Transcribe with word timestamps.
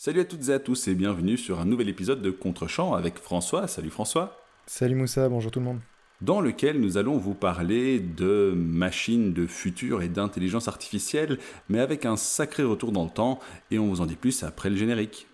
Salut 0.00 0.20
à 0.20 0.24
toutes 0.24 0.48
et 0.48 0.52
à 0.52 0.60
tous 0.60 0.86
et 0.86 0.94
bienvenue 0.94 1.36
sur 1.36 1.58
un 1.58 1.64
nouvel 1.64 1.88
épisode 1.88 2.22
de 2.22 2.30
Contre-champ 2.30 2.94
avec 2.94 3.18
François. 3.18 3.66
Salut 3.66 3.90
François. 3.90 4.40
Salut 4.64 4.94
Moussa, 4.94 5.28
bonjour 5.28 5.50
tout 5.50 5.58
le 5.58 5.64
monde. 5.64 5.80
Dans 6.20 6.40
lequel 6.40 6.80
nous 6.80 6.98
allons 6.98 7.18
vous 7.18 7.34
parler 7.34 7.98
de 7.98 8.52
machines 8.54 9.32
de 9.32 9.48
futur 9.48 10.00
et 10.02 10.08
d'intelligence 10.08 10.68
artificielle, 10.68 11.38
mais 11.68 11.80
avec 11.80 12.06
un 12.06 12.16
sacré 12.16 12.62
retour 12.62 12.92
dans 12.92 13.02
le 13.02 13.10
temps, 13.10 13.40
et 13.72 13.80
on 13.80 13.88
vous 13.88 14.00
en 14.00 14.06
dit 14.06 14.14
plus 14.14 14.44
après 14.44 14.70
le 14.70 14.76
générique. 14.76 15.26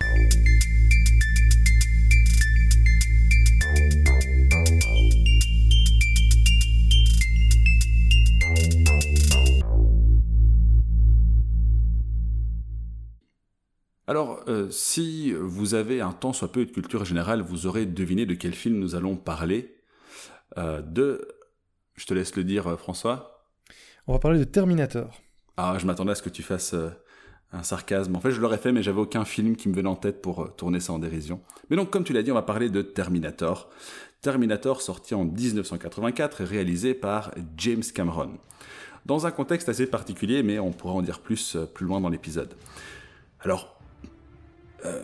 Alors, 14.07 14.45
euh, 14.49 14.69
si 14.71 15.33
vous 15.33 15.75
avez 15.75 16.03
un 16.03 16.13
temps 16.13 16.35
soit 16.35 16.53
peu 16.53 16.67
de 16.67 16.71
culture 16.71 17.07
générale, 17.07 17.41
vous 17.41 17.67
aurez 17.67 17.87
deviné 17.87 18.27
de 18.27 18.35
quel 18.35 18.53
film 18.53 18.79
nous 18.79 18.95
allons 18.95 19.17
parler. 19.17 19.79
Euh, 20.59 20.83
de... 20.83 21.27
Je 21.95 22.05
te 22.05 22.13
laisse 22.13 22.37
le 22.37 22.45
dire, 22.45 22.67
euh, 22.67 22.77
François. 22.77 23.49
On 24.07 24.13
va 24.13 24.19
parler 24.19 24.39
de 24.39 24.45
Terminator. 24.45 25.23
Ah, 25.57 25.77
je 25.79 25.87
m'attendais 25.87 26.13
à 26.13 26.15
ce 26.15 26.23
que 26.23 26.29
tu 26.29 26.43
fasses 26.43 26.75
un 27.53 27.63
sarcasme. 27.63 28.15
En 28.17 28.21
fait, 28.21 28.33
je 28.33 28.41
l'aurais 28.41 28.59
fait, 28.59 28.73
mais 28.73 28.83
j'avais 28.83 29.01
aucun 29.01 29.25
film 29.25 29.57
qui 29.57 29.71
me 29.71 29.75
venait 29.75 29.89
en 29.89 29.97
tête 29.97 30.21
pour 30.21 30.55
tourner 30.57 30.80
ça 30.80 30.93
en 30.93 30.99
dérision. 30.99 31.41
Mais 31.71 31.77
donc, 31.77 31.91
comme 31.91 32.05
tu 32.05 32.13
l'as 32.13 32.23
dit, 32.23 32.30
on 32.30 32.35
va 32.35 32.43
parler 32.43 32.69
de 32.69 32.83
Terminator. 32.83 33.71
Terminator 34.21 34.83
sorti 34.83 35.15
en 35.15 35.25
1984 35.25 36.43
et 36.43 36.45
réalisé 36.45 36.93
par 36.93 37.30
James 37.57 37.85
Cameron. 37.95 38.33
Dans 39.07 39.27
un 39.27 39.30
contexte 39.30 39.69
assez 39.69 39.87
particulier, 39.87 40.43
mais 40.43 40.59
on 40.59 40.73
pourra 40.73 40.95
en 40.95 41.02
dire 41.02 41.21
plus 41.21 41.57
plus 41.73 41.87
loin 41.87 42.01
dans 42.01 42.09
l'épisode. 42.11 42.52
Alors, 43.41 43.75
euh, 44.85 45.02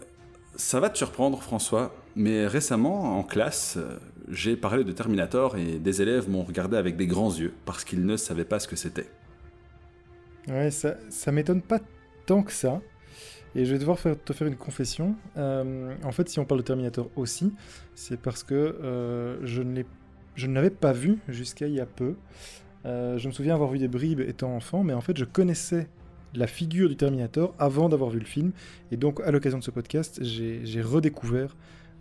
ça 0.57 0.81
va 0.81 0.91
te 0.91 0.99
surprendre, 0.99 1.43
François, 1.43 1.95
mais 2.17 2.47
récemment, 2.47 3.19
en 3.19 3.23
classe, 3.23 3.77
euh, 3.77 3.99
j'ai 4.29 4.57
parlé 4.57 4.85
de 4.85 4.93
Terminator 4.93 5.57
et 5.57 5.79
des 5.79 6.03
élèves 6.03 6.29
m'ont 6.29 6.43
regardé 6.43 6.77
avec 6.77 6.97
des 6.97 7.07
grands 7.07 7.35
yeux 7.35 7.55
parce 7.65 7.85
qu'ils 7.85 8.05
ne 8.05 8.17
savaient 8.17 8.45
pas 8.45 8.59
ce 8.59 8.69
que 8.69 8.77
c'était. 8.77 9.07
Ouais, 10.49 10.71
ça, 10.71 10.97
ça 11.09 11.33
m'étonne 11.33 11.63
pas 11.63 11.81
tant 12.27 12.43
que 12.43 12.53
ça. 12.53 12.81
Et 13.55 13.65
je 13.65 13.73
vais 13.73 13.79
devoir 13.79 13.99
te 13.99 14.33
faire 14.33 14.47
une 14.47 14.57
confession. 14.57 15.17
Euh, 15.37 15.93
en 16.05 16.13
fait, 16.13 16.29
si 16.29 16.39
on 16.39 16.45
parle 16.45 16.61
de 16.61 16.67
Terminator 16.67 17.11
aussi, 17.17 17.53
c'est 17.97 18.21
parce 18.21 18.45
que 18.45 19.41
je 19.43 19.63
ne 19.63 20.55
l'avais 20.55 20.71
pas 20.71 20.93
vu 20.93 21.19
jusqu'à 21.29 21.67
il 21.67 21.75
y 21.75 21.81
a 21.81 21.87
peu. 21.87 22.15
je 22.85 23.27
me 23.27 23.33
souviens 23.33 23.55
avoir 23.55 23.71
vu 23.71 23.79
des 23.79 23.89
bribes 23.89 24.21
étant 24.21 24.55
enfant, 24.55 24.85
mais 24.85 24.93
en 24.93 25.01
fait, 25.01 25.17
je 25.17 25.25
connaissais 25.25 25.89
la 26.35 26.47
figure 26.47 26.89
du 26.89 26.97
Terminator 26.97 27.55
avant 27.59 27.89
d'avoir 27.89 28.11
vu 28.11 28.19
le 28.19 28.27
film. 28.27 28.53
Et 28.93 28.97
donc, 28.97 29.21
à 29.21 29.31
l'occasion 29.31 29.59
de 29.59 29.65
ce 29.65 29.71
podcast, 29.71 30.21
j'ai 30.23 30.83
redécouvert 30.83 31.57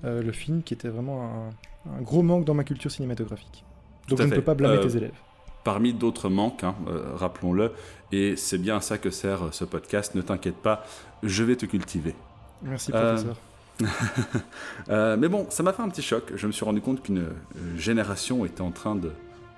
euh, 0.06 0.22
le 0.22 0.32
film 0.32 0.64
qui 0.64 0.74
était 0.74 0.90
vraiment 0.90 1.52
un, 1.86 2.02
gros 2.02 2.22
manque 2.22 2.46
dans 2.46 2.54
ma 2.54 2.64
culture 2.64 2.92
cinématographique. 2.92 3.64
Donc, 4.08 4.22
je 4.22 4.28
ne 4.28 4.36
peux 4.36 4.42
pas 4.42 4.56
blâmer 4.56 4.78
euh, 4.78 4.84
tes 4.84 4.98
élèves. 4.98 5.18
Parmi 5.64 5.94
d'autres 5.94 6.30
manques, 6.30 6.64
hein, 6.64 6.76
euh, 6.88 7.16
rappelons-le, 7.16 7.74
et 8.12 8.36
c'est 8.36 8.58
bien 8.58 8.78
à 8.78 8.82
ça 8.82 8.98
que 8.98 9.10
sert 9.10 9.54
ce 9.54 9.66
podcast, 9.66 10.16
ne 10.16 10.22
t'inquiète 10.22 10.56
pas, 10.56 10.86
je 11.22 11.44
vais 11.44 11.56
te 11.56 11.66
cultiver. 11.66 12.16
Merci, 12.62 12.92
professeur. 12.92 13.38
mais 15.18 15.30
bon, 15.30 15.48
ça 15.50 15.64
m'a 15.64 15.72
fait 15.72 15.82
un 15.82 15.90
petit 15.90 16.02
choc. 16.02 16.34
Je 16.36 16.48
me 16.48 16.52
suis 16.52 16.66
rendu 16.66 16.82
compte 16.82 17.02
qu'une 17.02 17.28
génération 17.78 18.46
était 18.46 18.62
en 18.62 18.72
train 18.72 18.96
de, 18.96 19.12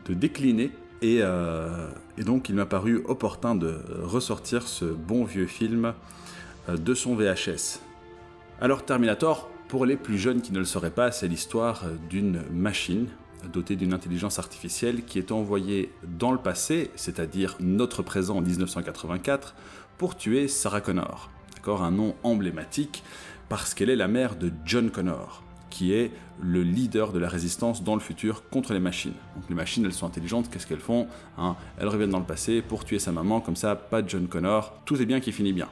de 0.05 0.13
décliner 0.13 0.71
euh, 1.03 1.89
et, 2.17 2.23
donc 2.23 2.49
il 2.49 2.55
m'a 2.55 2.65
paru 2.65 3.01
opportun 3.05 3.55
de 3.55 3.79
ressortir 4.03 4.67
ce 4.67 4.85
bon 4.85 5.23
vieux 5.23 5.47
film 5.47 5.93
euh, 6.69 6.77
de 6.77 6.93
son 6.93 7.15
VHS. 7.15 7.79
Alors 8.59 8.85
Terminator, 8.85 9.49
pour 9.67 9.85
les 9.85 9.97
plus 9.97 10.17
jeunes 10.17 10.41
qui 10.41 10.51
ne 10.53 10.59
le 10.59 10.65
sauraient 10.65 10.91
pas, 10.91 11.11
c'est 11.11 11.27
l'histoire 11.27 11.83
d'une 12.09 12.43
machine 12.51 13.07
dotée 13.51 13.75
d'une 13.75 13.93
intelligence 13.93 14.37
artificielle 14.37 15.03
qui 15.03 15.17
est 15.17 15.31
envoyée 15.31 15.91
dans 16.19 16.31
le 16.31 16.37
passé, 16.37 16.91
c'est-à-dire 16.95 17.55
notre 17.59 18.03
présent 18.03 18.37
en 18.37 18.41
1984, 18.41 19.55
pour 19.97 20.15
tuer 20.15 20.47
Sarah 20.47 20.81
Connor. 20.81 21.31
D'accord, 21.55 21.83
un 21.83 21.91
nom 21.91 22.15
emblématique 22.23 23.03
parce 23.49 23.73
qu'elle 23.73 23.89
est 23.89 23.95
la 23.95 24.07
mère 24.07 24.35
de 24.35 24.51
John 24.65 24.91
Connor 24.91 25.43
qui 25.71 25.93
est 25.93 26.11
le 26.39 26.61
leader 26.61 27.11
de 27.13 27.17
la 27.17 27.27
résistance 27.27 27.83
dans 27.83 27.95
le 27.95 28.01
futur 28.01 28.47
contre 28.49 28.73
les 28.73 28.79
machines. 28.79 29.13
Donc 29.35 29.45
les 29.49 29.55
machines, 29.55 29.83
elles 29.85 29.93
sont 29.93 30.05
intelligentes, 30.05 30.51
qu'est-ce 30.51 30.67
qu'elles 30.67 30.79
font 30.79 31.07
hein? 31.39 31.55
Elles 31.79 31.87
reviennent 31.87 32.11
dans 32.11 32.19
le 32.19 32.25
passé 32.25 32.61
pour 32.61 32.85
tuer 32.85 32.99
sa 32.99 33.11
maman, 33.11 33.41
comme 33.41 33.55
ça, 33.55 33.75
pas 33.75 34.05
John 34.05 34.27
Connor, 34.27 34.73
tout 34.85 35.01
est 35.01 35.05
bien 35.05 35.19
qui 35.19 35.31
finit 35.31 35.53
bien. 35.53 35.69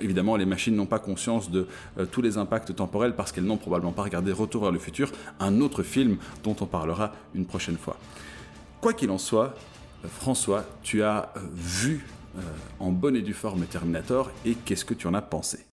évidemment, 0.00 0.36
les 0.36 0.46
machines 0.46 0.74
n'ont 0.74 0.86
pas 0.86 0.98
conscience 0.98 1.50
de 1.50 1.66
euh, 1.98 2.06
tous 2.06 2.22
les 2.22 2.38
impacts 2.38 2.74
temporels 2.74 3.14
parce 3.14 3.32
qu'elles 3.32 3.44
n'ont 3.44 3.58
probablement 3.58 3.92
pas 3.92 4.04
regardé 4.04 4.32
Retour 4.32 4.62
vers 4.62 4.72
le 4.72 4.78
futur, 4.78 5.10
un 5.40 5.60
autre 5.60 5.82
film 5.82 6.16
dont 6.44 6.56
on 6.60 6.66
parlera 6.66 7.12
une 7.34 7.44
prochaine 7.44 7.76
fois. 7.76 7.98
Quoi 8.80 8.94
qu'il 8.94 9.10
en 9.10 9.18
soit, 9.18 9.54
euh, 10.04 10.08
François, 10.08 10.64
tu 10.82 11.02
as 11.02 11.32
euh, 11.36 11.40
vu 11.54 12.06
en 12.80 12.92
bonne 12.92 13.14
et 13.14 13.20
due 13.20 13.34
forme 13.34 13.66
Terminator 13.66 14.30
et 14.46 14.54
qu'est-ce 14.54 14.86
que 14.86 14.94
tu 14.94 15.06
en 15.06 15.12
as 15.12 15.20
pensé? 15.20 15.66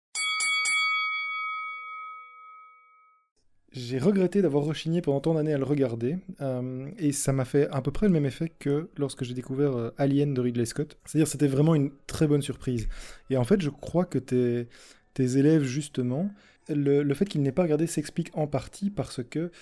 J'ai 3.78 3.99
regretté 3.99 4.43
d'avoir 4.43 4.65
rechigné 4.65 5.03
pendant 5.03 5.21
tant 5.21 5.34
d'années 5.34 5.55
à 5.55 5.59
le 5.59 5.65
regarder, 5.65 6.19
euh, 6.41 6.91
et 6.99 7.12
ça 7.12 7.33
m'a 7.33 7.44
fait 7.44 7.69
à 7.71 7.81
peu 7.81 7.93
près 7.93 8.06
le 8.06 8.12
même 8.12 8.27
effet 8.27 8.50
que 8.59 8.89
lorsque 8.97 9.22
j'ai 9.22 9.34
découvert 9.34 9.77
euh, 9.77 9.94
Alien 9.99 10.34
de 10.34 10.41
Ridley 10.41 10.66
Scott. 10.66 10.99
C'est-à-dire 11.05 11.28
c'était 11.28 11.47
vraiment 11.47 11.77
une 11.77 11.91
très 12.09 12.27
bonne 12.27 12.43
surprise. 12.43 12.88
Et 13.31 13.37
en 13.37 13.44
fait, 13.44 13.61
je 13.61 13.71
crois 13.71 14.05
que 14.05 14.19
tes, 14.19 14.67
tes 15.15 15.37
élèves, 15.37 15.62
justement, 15.62 16.28
le, 16.69 17.15
fait 17.15 17.25
qu'ils 17.25 17.41
n'aient 17.43 17.53
pas 17.53 17.62
regardé 17.62 17.87
s'explique 17.87 18.31
en 18.34 18.49
partie 18.49 18.91
parce 18.91 19.22
que 19.22 19.53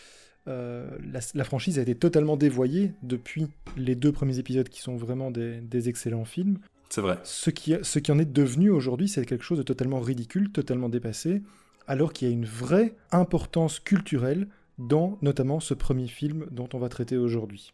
euh, 0.49 0.88
la, 1.34 1.44
franchise 1.44 1.78
a 1.78 1.82
été 1.82 1.94
totalement 1.94 2.38
dévoyée 2.38 2.93
depuis 3.03 3.49
les 3.76 3.97
deux 3.97 4.12
premiers 4.12 4.38
épisodes 4.38 4.69
qui 4.69 4.81
sont 4.81 4.97
vraiment 4.97 5.31
des, 5.31 5.60
des 5.60 5.91
excellents 5.91 6.25
films. 6.25 6.59
C'est 6.88 7.03
vrai. 7.03 7.19
Ce 7.22 7.50
qui, 7.50 7.75
ce 7.82 7.99
qui 7.99 8.12
en 8.12 8.19
est 8.19 8.32
devenu 8.32 8.71
aujourd'hui, 8.71 9.09
c'est 9.09 9.26
quelque 9.26 9.44
chose 9.44 9.59
de 9.59 9.65
totalement 9.65 10.00
ridicule, 10.00 10.53
totalement 10.53 10.88
dépassé 10.88 11.43
alors 11.87 12.13
qu'il 12.13 12.29
y 12.29 12.31
a 12.31 12.35
une 12.35 12.45
vraie 12.45 12.95
importance 13.13 13.81
culturelle 13.81 14.49
dans 14.79 15.19
notamment 15.23 15.61
ce 15.61 15.75
premier 15.75 16.09
film 16.09 16.47
dont 16.51 16.69
on 16.75 16.79
va 16.79 16.89
traiter 16.89 17.17
aujourd'hui. 17.17 17.73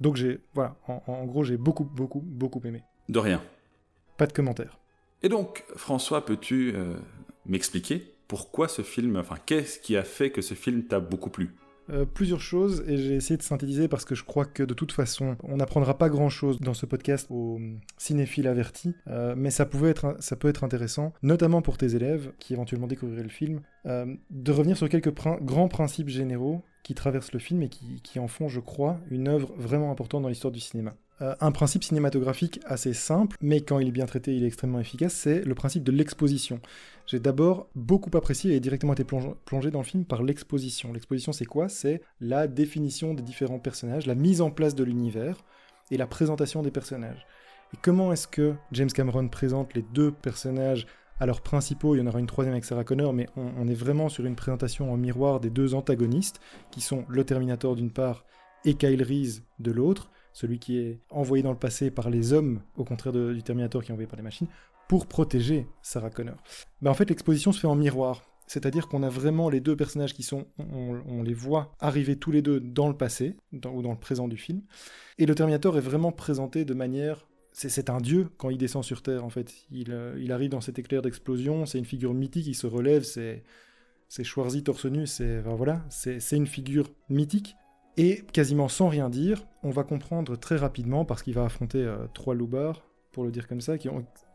Donc 0.00 0.16
j'ai, 0.16 0.40
voilà, 0.54 0.76
en, 0.88 1.24
gros 1.24 1.44
j'ai 1.44 1.56
beaucoup, 1.56 1.84
beaucoup, 1.84 2.20
beaucoup 2.20 2.60
aimé. 2.64 2.82
De 3.08 3.18
rien. 3.18 3.42
Pas 4.16 4.26
de 4.26 4.32
commentaires. 4.32 4.78
Et 5.22 5.28
donc, 5.28 5.64
François, 5.76 6.24
peux-tu 6.24 6.72
euh, 6.74 6.94
m'expliquer 7.46 8.12
pourquoi 8.26 8.66
ce 8.68 8.82
film, 8.82 9.16
enfin, 9.16 9.36
qu'est-ce 9.46 9.78
qui 9.78 9.96
a 9.96 10.02
fait 10.02 10.30
que 10.30 10.42
ce 10.42 10.54
film 10.54 10.84
t'a 10.84 11.00
beaucoup 11.00 11.30
plu? 11.30 11.54
Euh, 11.90 12.04
plusieurs 12.04 12.40
choses 12.40 12.84
et 12.86 12.96
j'ai 12.96 13.14
essayé 13.14 13.36
de 13.36 13.42
synthétiser 13.42 13.88
parce 13.88 14.04
que 14.04 14.14
je 14.14 14.24
crois 14.24 14.44
que 14.44 14.62
de 14.62 14.74
toute 14.74 14.92
façon 14.92 15.36
on 15.42 15.56
n'apprendra 15.56 15.98
pas 15.98 16.08
grand 16.08 16.28
chose 16.28 16.60
dans 16.60 16.74
ce 16.74 16.86
podcast 16.86 17.26
aux 17.30 17.60
cinéphiles 17.98 18.46
avertis 18.46 18.94
euh, 19.08 19.34
mais 19.36 19.50
ça, 19.50 19.66
pouvait 19.66 19.90
être, 19.90 20.16
ça 20.20 20.36
peut 20.36 20.48
être 20.48 20.62
intéressant 20.62 21.12
notamment 21.22 21.60
pour 21.60 21.78
tes 21.78 21.96
élèves 21.96 22.32
qui 22.38 22.52
éventuellement 22.52 22.86
découvriraient 22.86 23.24
le 23.24 23.28
film 23.28 23.62
euh, 23.86 24.06
de 24.30 24.52
revenir 24.52 24.76
sur 24.76 24.88
quelques 24.88 25.12
grands 25.42 25.68
principes 25.68 26.08
généraux 26.08 26.62
qui 26.84 26.94
traversent 26.94 27.32
le 27.32 27.40
film 27.40 27.62
et 27.62 27.68
qui, 27.68 28.00
qui 28.02 28.20
en 28.20 28.28
font 28.28 28.48
je 28.48 28.60
crois 28.60 29.00
une 29.10 29.28
œuvre 29.28 29.52
vraiment 29.56 29.90
importante 29.90 30.22
dans 30.22 30.28
l'histoire 30.28 30.52
du 30.52 30.60
cinéma. 30.60 30.94
Euh, 31.22 31.36
un 31.40 31.52
principe 31.52 31.84
cinématographique 31.84 32.60
assez 32.66 32.92
simple, 32.92 33.36
mais 33.40 33.60
quand 33.60 33.78
il 33.78 33.88
est 33.88 33.92
bien 33.92 34.06
traité, 34.06 34.34
il 34.34 34.42
est 34.42 34.48
extrêmement 34.48 34.80
efficace, 34.80 35.14
c'est 35.14 35.44
le 35.44 35.54
principe 35.54 35.84
de 35.84 35.92
l'exposition. 35.92 36.60
J'ai 37.06 37.20
d'abord 37.20 37.68
beaucoup 37.76 38.16
apprécié 38.16 38.56
et 38.56 38.60
directement 38.60 38.94
été 38.94 39.04
plongé 39.04 39.70
dans 39.70 39.78
le 39.78 39.84
film 39.84 40.04
par 40.04 40.24
l'exposition. 40.24 40.92
L'exposition, 40.92 41.32
c'est 41.32 41.44
quoi? 41.44 41.68
C'est 41.68 42.02
la 42.20 42.48
définition 42.48 43.14
des 43.14 43.22
différents 43.22 43.60
personnages, 43.60 44.06
la 44.06 44.16
mise 44.16 44.40
en 44.40 44.50
place 44.50 44.74
de 44.74 44.82
l'univers 44.82 45.44
et 45.92 45.96
la 45.96 46.08
présentation 46.08 46.62
des 46.62 46.72
personnages. 46.72 47.24
Et 47.72 47.78
comment 47.80 48.12
est-ce 48.12 48.26
que 48.26 48.54
James 48.72 48.90
Cameron 48.90 49.28
présente 49.28 49.74
les 49.74 49.82
deux 49.82 50.10
personnages 50.10 50.86
à 51.20 51.26
leurs 51.26 51.42
principaux, 51.42 51.94
il 51.94 51.98
y 51.98 52.02
en 52.02 52.08
aura 52.08 52.18
une 52.18 52.26
troisième 52.26 52.54
avec 52.54 52.64
Sarah 52.64 52.82
Connor, 52.82 53.12
mais 53.12 53.28
on, 53.36 53.52
on 53.56 53.68
est 53.68 53.74
vraiment 53.74 54.08
sur 54.08 54.24
une 54.26 54.34
présentation 54.34 54.92
en 54.92 54.96
miroir 54.96 55.38
des 55.38 55.50
deux 55.50 55.74
antagonistes, 55.74 56.40
qui 56.72 56.80
sont 56.80 57.04
le 57.08 57.22
Terminator 57.22 57.76
d'une 57.76 57.92
part 57.92 58.24
et 58.64 58.74
Kyle 58.74 59.02
Reese 59.02 59.42
de 59.60 59.70
l'autre, 59.70 60.10
celui 60.32 60.58
qui 60.58 60.78
est 60.78 61.00
envoyé 61.10 61.42
dans 61.42 61.50
le 61.50 61.58
passé 61.58 61.90
par 61.90 62.10
les 62.10 62.32
hommes, 62.32 62.60
au 62.76 62.84
contraire 62.84 63.12
du 63.12 63.42
Terminator 63.42 63.82
qui 63.82 63.90
est 63.90 63.92
envoyé 63.92 64.06
par 64.06 64.16
les 64.16 64.22
machines, 64.22 64.48
pour 64.88 65.06
protéger 65.06 65.66
Sarah 65.82 66.10
Connor. 66.10 66.36
Ben, 66.80 66.90
en 66.90 66.94
fait, 66.94 67.08
l'exposition 67.08 67.52
se 67.52 67.60
fait 67.60 67.66
en 67.66 67.76
miroir. 67.76 68.22
C'est-à-dire 68.46 68.88
qu'on 68.88 69.02
a 69.02 69.08
vraiment 69.08 69.48
les 69.48 69.60
deux 69.60 69.76
personnages 69.76 70.12
qui 70.12 70.22
sont, 70.22 70.46
on, 70.58 71.22
les 71.22 71.32
voit 71.32 71.72
arriver 71.80 72.16
tous 72.16 72.30
les 72.32 72.42
deux 72.42 72.60
dans 72.60 72.88
le 72.88 72.96
passé, 72.96 73.36
ou 73.52 73.82
dans 73.82 73.92
le 73.92 73.98
présent 73.98 74.28
du 74.28 74.36
film. 74.36 74.62
Et 75.18 75.24
le 75.24 75.34
Terminator 75.34 75.78
est 75.78 75.82
vraiment 75.82 76.12
présenté 76.12 76.64
de 76.64 76.74
manière 76.74 77.26
c'est 77.54 77.90
un 77.90 78.00
dieu 78.00 78.28
quand 78.38 78.50
il 78.50 78.58
descend 78.58 78.82
sur 78.82 79.02
Terre, 79.02 79.24
en 79.24 79.30
fait. 79.30 79.52
Il, 79.70 79.92
euh, 79.92 80.18
il 80.18 80.32
arrive 80.32 80.50
dans 80.50 80.60
cet 80.62 80.78
éclair 80.78 81.02
d'explosion, 81.02 81.66
c'est 81.66 81.78
une 81.78 81.84
figure 81.84 82.14
mythique, 82.14 82.46
il 82.46 82.54
se 82.54 82.66
relève, 82.66 83.02
c'est 83.02 83.44
Schwarzy 84.22 84.62
torse 84.62 84.86
nu, 84.86 85.06
c'est 85.06 85.40
voilà, 85.40 85.84
c'est 85.90 86.36
une 86.36 86.46
figure 86.46 86.90
mythique. 87.08 87.56
Et 87.96 88.24
quasiment 88.32 88.68
sans 88.68 88.88
rien 88.88 89.10
dire, 89.10 89.44
on 89.62 89.70
va 89.70 89.84
comprendre 89.84 90.36
très 90.36 90.56
rapidement, 90.56 91.04
parce 91.04 91.22
qu'il 91.22 91.34
va 91.34 91.44
affronter 91.44 91.78
euh, 91.78 92.06
trois 92.14 92.34
loupards, 92.34 92.82
pour 93.12 93.24
le 93.24 93.30
dire 93.30 93.46
comme 93.46 93.60
ça, 93.60 93.76
qui, 93.76 93.88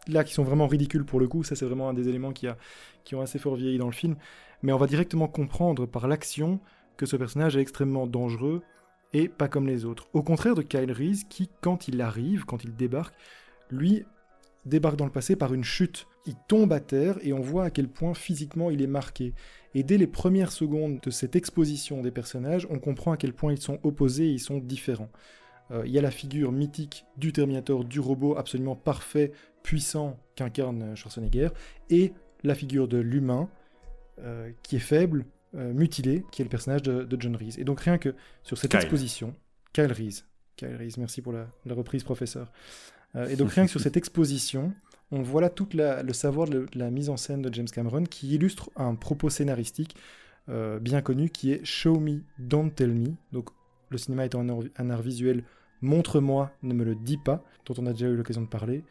là 0.07 0.24
qui 0.24 0.33
sont 0.33 0.44
vraiment 0.44 0.68
ridicules 0.68 1.06
pour 1.06 1.19
le 1.19 1.27
coup. 1.27 1.44
Ça, 1.44 1.56
c'est 1.56 1.65
vraiment 1.65 1.89
un 1.89 1.94
des 1.94 2.07
éléments 2.07 2.31
qui, 2.31 2.48
qui 3.04 3.15
ont 3.15 3.21
assez 3.21 3.39
fort 3.39 3.56
vieilli 3.56 3.77
dans 3.77 3.88
le 3.88 3.92
film. 3.92 4.15
Mais 4.63 4.71
on 4.71 4.77
va 4.77 4.88
directement 4.88 5.27
comprendre 5.27 5.86
par 5.86 6.07
l'action 6.07 6.59
que 6.95 7.06
ce 7.06 7.15
personnage 7.15 7.57
est 7.57 7.62
extrêmement 7.62 8.07
dangereux 8.07 8.62
et 9.13 9.27
pas 9.27 9.48
comme 9.48 9.68
les 9.68 9.86
autres. 9.86 10.07
Au 10.13 10.21
contraire 10.21 10.56
de 10.56 10.62
Kyle 10.62 10.92
Reese, 10.92 11.24
qui, 11.24 11.50
quand 11.62 11.88
il 11.88 12.01
arrive, 12.01 12.45
quand 12.45 12.63
il 12.63 12.75
débarque, 12.75 13.15
lui 13.69 14.06
débarque 14.67 14.97
dans 14.97 15.05
le 15.05 15.11
passé 15.11 15.35
par 15.35 15.53
une 15.53 15.63
chute. 15.63 16.07
Il 16.25 16.35
tombe 16.47 16.73
à 16.73 16.79
terre 16.79 17.17
et 17.21 17.33
on 17.33 17.41
voit 17.41 17.65
à 17.65 17.69
quel 17.69 17.87
point 17.87 18.13
physiquement 18.13 18.69
il 18.69 18.81
est 18.81 18.87
marqué. 18.87 19.33
Et 19.73 19.83
dès 19.83 19.97
les 19.97 20.07
premières 20.07 20.51
secondes 20.51 20.99
de 21.01 21.09
cette 21.09 21.35
exposition 21.35 22.01
des 22.01 22.11
personnages, 22.11 22.67
on 22.69 22.79
comprend 22.79 23.11
à 23.11 23.17
quel 23.17 23.33
point 23.33 23.53
ils 23.53 23.61
sont 23.61 23.79
opposés 23.83 24.25
et 24.25 24.31
ils 24.31 24.39
sont 24.39 24.57
différents. 24.57 25.09
Euh, 25.71 25.83
il 25.85 25.91
y 25.91 25.99
a 25.99 26.01
la 26.01 26.11
figure 26.11 26.51
mythique 26.51 27.05
du 27.17 27.33
Terminator, 27.33 27.83
du 27.83 27.99
robot 27.99 28.37
absolument 28.37 28.75
parfait, 28.75 29.31
puissant 29.63 30.17
qu'incarne 30.35 30.95
Schwarzenegger, 30.95 31.49
et 31.89 32.13
la 32.43 32.55
figure 32.55 32.87
de 32.87 32.97
l'humain 32.97 33.49
euh, 34.19 34.51
qui 34.63 34.77
est 34.77 34.79
faible, 34.79 35.25
euh, 35.55 35.73
mutilé, 35.73 36.25
qui 36.31 36.41
est 36.41 36.45
le 36.45 36.49
personnage 36.49 36.81
de, 36.81 37.17
John 37.19 37.35
Reese. 37.35 37.57
Et 37.57 37.63
donc 37.63 37.81
rien 37.81 37.97
que 37.97 38.15
sur 38.43 38.57
cette 38.57 38.73
exposition, 38.75 39.35
Kyle 39.73 39.91
Reese, 39.91 40.25
Kyle 40.55 40.75
Reese, 40.75 40.97
merci 40.97 41.21
pour 41.21 41.33
la, 41.33 41.47
reprise 41.69 42.03
professeur. 42.03 42.51
Et 43.15 43.36
donc 43.36 43.51
rien 43.51 43.65
que 43.65 43.71
sur 43.71 43.80
cette 43.80 43.98
exposition, 43.98 44.74
on 45.12 45.21
voit 45.21 45.42
là 45.42 45.50
tout 45.50 45.68
le 45.74 46.13
savoir 46.13 46.48
de 46.48 46.68
la 46.75 46.92
mise 46.92 47.09
en 47.09 47.18
scène 47.18 47.42
de 47.42 47.54
James 47.54 47.68
Cameron 47.68 48.04
qui 48.04 48.36
illustre 48.36 48.69
un 48.75 48.95
propos 48.95 49.30
scénaristique 49.30 49.95
bien 50.48 51.01
connu 51.01 51.30
qui 51.30 51.51
est 51.51 51.65
Show 51.65 52.00
me, 52.00 52.19
don't 52.38 52.69
tell 52.69 52.94
me. 52.94 53.15
Donc 53.31 53.50
le 53.89 53.98
cinéma 53.98 54.25
étant 54.25 54.45
un 54.77 54.89
art 54.89 55.01
visuel 55.01 55.44
Montre-moi, 55.81 56.51
ne 56.63 56.74
me 56.74 56.83
le 56.83 56.95
dis 56.95 57.18
pas, 57.18 57.44
dont 57.65 57.75
on 57.77 57.86
a 57.86 57.92
déjà 57.92 58.07
eu 58.07 58.15
l'occasion 58.15 58.42
de 58.42 58.48
parler. 58.48 58.83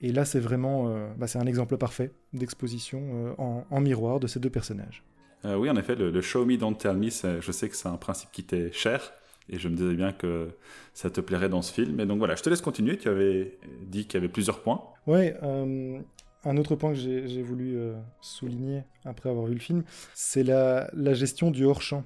Et 0.00 0.12
là, 0.12 0.24
c'est 0.24 0.40
vraiment 0.40 0.88
euh, 0.88 1.08
bah, 1.18 1.26
c'est 1.26 1.38
un 1.38 1.46
exemple 1.46 1.76
parfait 1.76 2.12
d'exposition 2.32 3.34
euh, 3.38 3.62
en, 3.70 3.80
miroir 3.80 4.20
de 4.20 4.26
ces 4.26 4.40
deux 4.40 4.48
personnages. 4.48 5.04
Euh, 5.44 5.56
oui, 5.56 5.68
en 5.68 5.76
effet, 5.76 5.94
le, 5.94 6.20
Show 6.20 6.46
Me, 6.46 6.56
Don't 6.56 6.76
Tell 6.76 6.96
Me, 6.96 7.10
je 7.10 7.52
sais 7.52 7.68
que 7.68 7.76
c'est 7.76 7.88
un 7.88 7.96
principe 7.96 8.30
qui 8.32 8.44
t'est 8.44 8.72
cher, 8.72 9.12
et 9.50 9.58
je 9.58 9.68
me 9.68 9.76
disais 9.76 9.94
bien 9.94 10.12
que 10.12 10.48
ça 10.94 11.10
te 11.10 11.20
plairait 11.20 11.48
dans 11.48 11.62
ce 11.62 11.72
film. 11.72 12.00
Et 12.00 12.06
donc 12.06 12.18
voilà, 12.18 12.36
je 12.36 12.42
te 12.42 12.48
laisse 12.48 12.60
continuer. 12.60 12.96
Tu 12.96 13.08
avais 13.08 13.58
dit 13.82 14.06
qu'il 14.06 14.14
y 14.14 14.16
avait 14.18 14.32
plusieurs 14.32 14.62
points. 14.62 14.82
Ouais, 15.06 15.36
un 15.42 16.56
autre 16.56 16.76
point 16.76 16.92
que 16.92 16.98
j'ai 16.98 17.42
voulu 17.42 17.78
souligner 18.20 18.84
après 19.04 19.28
avoir 19.28 19.46
vu 19.46 19.54
le 19.54 19.60
film, 19.60 19.82
c'est 20.14 20.44
la 20.44 21.14
gestion 21.14 21.50
du 21.50 21.64
hors-champ. 21.64 22.04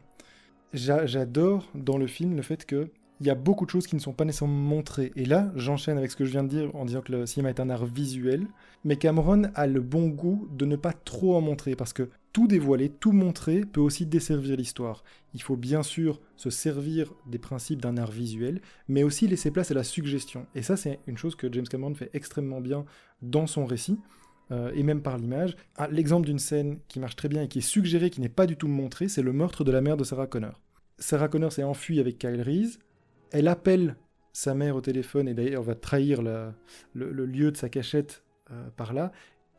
J'adore 0.72 1.70
dans 1.74 1.98
le 1.98 2.06
film 2.06 2.34
le 2.34 2.42
fait 2.42 2.66
que 2.66 2.88
il 3.20 3.26
y 3.26 3.30
a 3.30 3.34
beaucoup 3.34 3.64
de 3.64 3.70
choses 3.70 3.86
qui 3.86 3.94
ne 3.94 4.00
sont 4.00 4.12
pas 4.12 4.24
nécessairement 4.24 4.54
montrées. 4.54 5.12
Et 5.16 5.24
là, 5.24 5.52
j'enchaîne 5.54 5.98
avec 5.98 6.10
ce 6.10 6.16
que 6.16 6.24
je 6.24 6.32
viens 6.32 6.42
de 6.42 6.48
dire 6.48 6.74
en 6.74 6.84
disant 6.84 7.00
que 7.00 7.12
le 7.12 7.26
cinéma 7.26 7.50
est 7.50 7.60
un 7.60 7.70
art 7.70 7.86
visuel. 7.86 8.46
Mais 8.84 8.96
Cameron 8.96 9.44
a 9.54 9.66
le 9.66 9.80
bon 9.80 10.08
goût 10.08 10.48
de 10.52 10.64
ne 10.64 10.76
pas 10.76 10.92
trop 10.92 11.36
en 11.36 11.40
montrer 11.40 11.76
parce 11.76 11.92
que 11.92 12.08
tout 12.32 12.48
dévoiler, 12.48 12.88
tout 12.88 13.12
montrer 13.12 13.60
peut 13.60 13.80
aussi 13.80 14.06
desservir 14.06 14.56
l'histoire. 14.56 15.04
Il 15.34 15.42
faut 15.42 15.56
bien 15.56 15.84
sûr 15.84 16.20
se 16.36 16.50
servir 16.50 17.14
des 17.26 17.38
principes 17.38 17.80
d'un 17.80 17.96
art 17.96 18.10
visuel, 18.10 18.60
mais 18.88 19.04
aussi 19.04 19.28
laisser 19.28 19.52
place 19.52 19.70
à 19.70 19.74
la 19.74 19.84
suggestion. 19.84 20.46
Et 20.56 20.62
ça, 20.62 20.76
c'est 20.76 20.98
une 21.06 21.16
chose 21.16 21.36
que 21.36 21.50
James 21.52 21.68
Cameron 21.68 21.94
fait 21.94 22.10
extrêmement 22.12 22.60
bien 22.60 22.84
dans 23.22 23.46
son 23.46 23.64
récit. 23.64 23.98
Euh, 24.52 24.70
et 24.74 24.82
même 24.82 25.00
par 25.00 25.16
l'image. 25.16 25.56
Ah, 25.76 25.88
l'exemple 25.90 26.26
d'une 26.26 26.38
scène 26.38 26.78
qui 26.88 27.00
marche 27.00 27.16
très 27.16 27.28
bien 27.30 27.40
et 27.40 27.48
qui 27.48 27.60
est 27.60 27.62
suggérée, 27.62 28.10
qui 28.10 28.20
n'est 28.20 28.28
pas 28.28 28.44
du 28.44 28.58
tout 28.58 28.68
montrée, 28.68 29.08
c'est 29.08 29.22
le 29.22 29.32
meurtre 29.32 29.64
de 29.64 29.72
la 29.72 29.80
mère 29.80 29.96
de 29.96 30.04
Sarah 30.04 30.26
Connor. 30.26 30.60
Sarah 30.98 31.28
Connor 31.28 31.50
s'est 31.50 31.62
enfuie 31.62 31.98
avec 31.98 32.18
Kyle 32.18 32.42
Reese 32.42 32.78
elle 33.34 33.48
appelle 33.48 33.96
sa 34.32 34.54
mère 34.54 34.76
au 34.76 34.80
téléphone 34.80 35.28
et 35.28 35.34
d'ailleurs 35.34 35.62
va 35.62 35.74
trahir 35.74 36.22
le, 36.22 36.54
lieu 36.94 37.50
de 37.50 37.56
sa 37.56 37.68
cachette 37.68 38.22
euh, 38.50 38.68
par 38.76 38.92
là. 38.92 39.10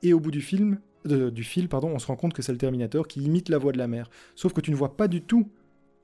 Et 0.01 0.13
au 0.13 0.19
bout 0.19 0.31
du 0.31 0.41
film, 0.41 0.79
du 1.05 1.43
fil, 1.43 1.67
pardon, 1.69 1.89
on 1.89 1.99
se 1.99 2.07
rend 2.07 2.15
compte 2.15 2.33
que 2.33 2.41
c'est 2.41 2.53
le 2.53 2.57
Terminator 2.57 3.07
qui 3.07 3.21
imite 3.21 3.49
la 3.49 3.57
voix 3.57 3.73
de 3.73 3.77
la 3.77 3.87
mère. 3.87 4.09
Sauf 4.35 4.53
que 4.53 4.61
tu 4.61 4.71
ne 4.71 4.75
vois 4.75 4.95
pas 4.95 5.07
du 5.07 5.21
tout 5.21 5.51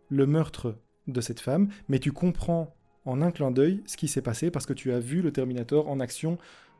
le 0.10 0.28
meurtre 0.28 0.78
de 1.08 1.22
cette 1.22 1.40
femme, 1.40 1.70
mais 1.88 2.00
tu 2.00 2.12
comprends 2.12 2.76
en 3.06 3.22
un 3.22 3.32
clin 3.32 3.52
d'œil 3.52 3.82
ce 3.86 3.98
qui 3.98 4.08
s'est 4.08 4.22
passé 4.22 4.52
parce 4.52 4.66
que 4.66 4.74
tu 4.74 4.92
as 4.92 5.00
vu 5.00 5.22
le 5.22 5.32
Terminator 5.32 5.88
en 5.88 6.00
action 6.00 6.38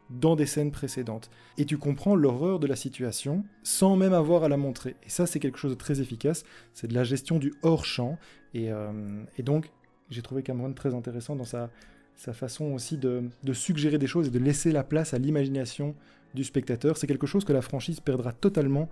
dans 0.10 0.36
des 0.36 0.46
scènes 0.46 0.72
précédentes. 0.72 1.30
Et 1.58 1.66
tu 1.66 1.78
comprends 1.78 2.16
l'horreur 2.16 2.60
de 2.60 2.68
la 2.68 2.76
situation 2.76 3.46
sans 3.64 3.96
même 3.96 4.14
avoir 4.14 4.44
à 4.44 4.50
la 4.50 4.58
montrer. 4.58 4.98
Et 5.04 5.10
ça, 5.10 5.26
c'est 5.26 5.40
quelque 5.40 5.58
chose 5.58 5.72
de 5.72 5.78
très 5.78 6.02
efficace. 6.02 6.44
C'est 6.74 6.88
de 6.88 6.94
la 6.94 7.06
gestion 7.06 7.40
du 7.40 7.54
hors-champ. 7.64 8.18
Et, 8.54 8.72
euh, 8.74 9.24
et 9.38 9.44
donc, 9.44 9.72
j'ai 10.12 10.22
trouvé 10.22 10.44
Cameron 10.44 10.74
très 10.74 10.94
intéressant 10.94 11.36
dans 11.36 11.46
sa, 11.46 11.70
sa 12.16 12.34
façon 12.34 12.74
aussi 12.74 12.98
de, 12.98 13.24
suggérer 13.54 13.98
des 13.98 14.08
choses 14.08 14.28
et 14.28 14.32
de 14.32 14.40
laisser 14.40 14.72
la 14.72 14.84
place 14.84 15.14
à 15.14 15.18
l'imagination 15.18 15.96
du 16.36 16.44
spectateur. 16.44 16.98
C'est 16.98 17.08
quelque 17.08 17.28
chose 17.28 17.46
que 17.46 17.54
la 17.54 17.62
franchise 17.62 18.00
perdra 18.00 18.32
totalement 18.32 18.90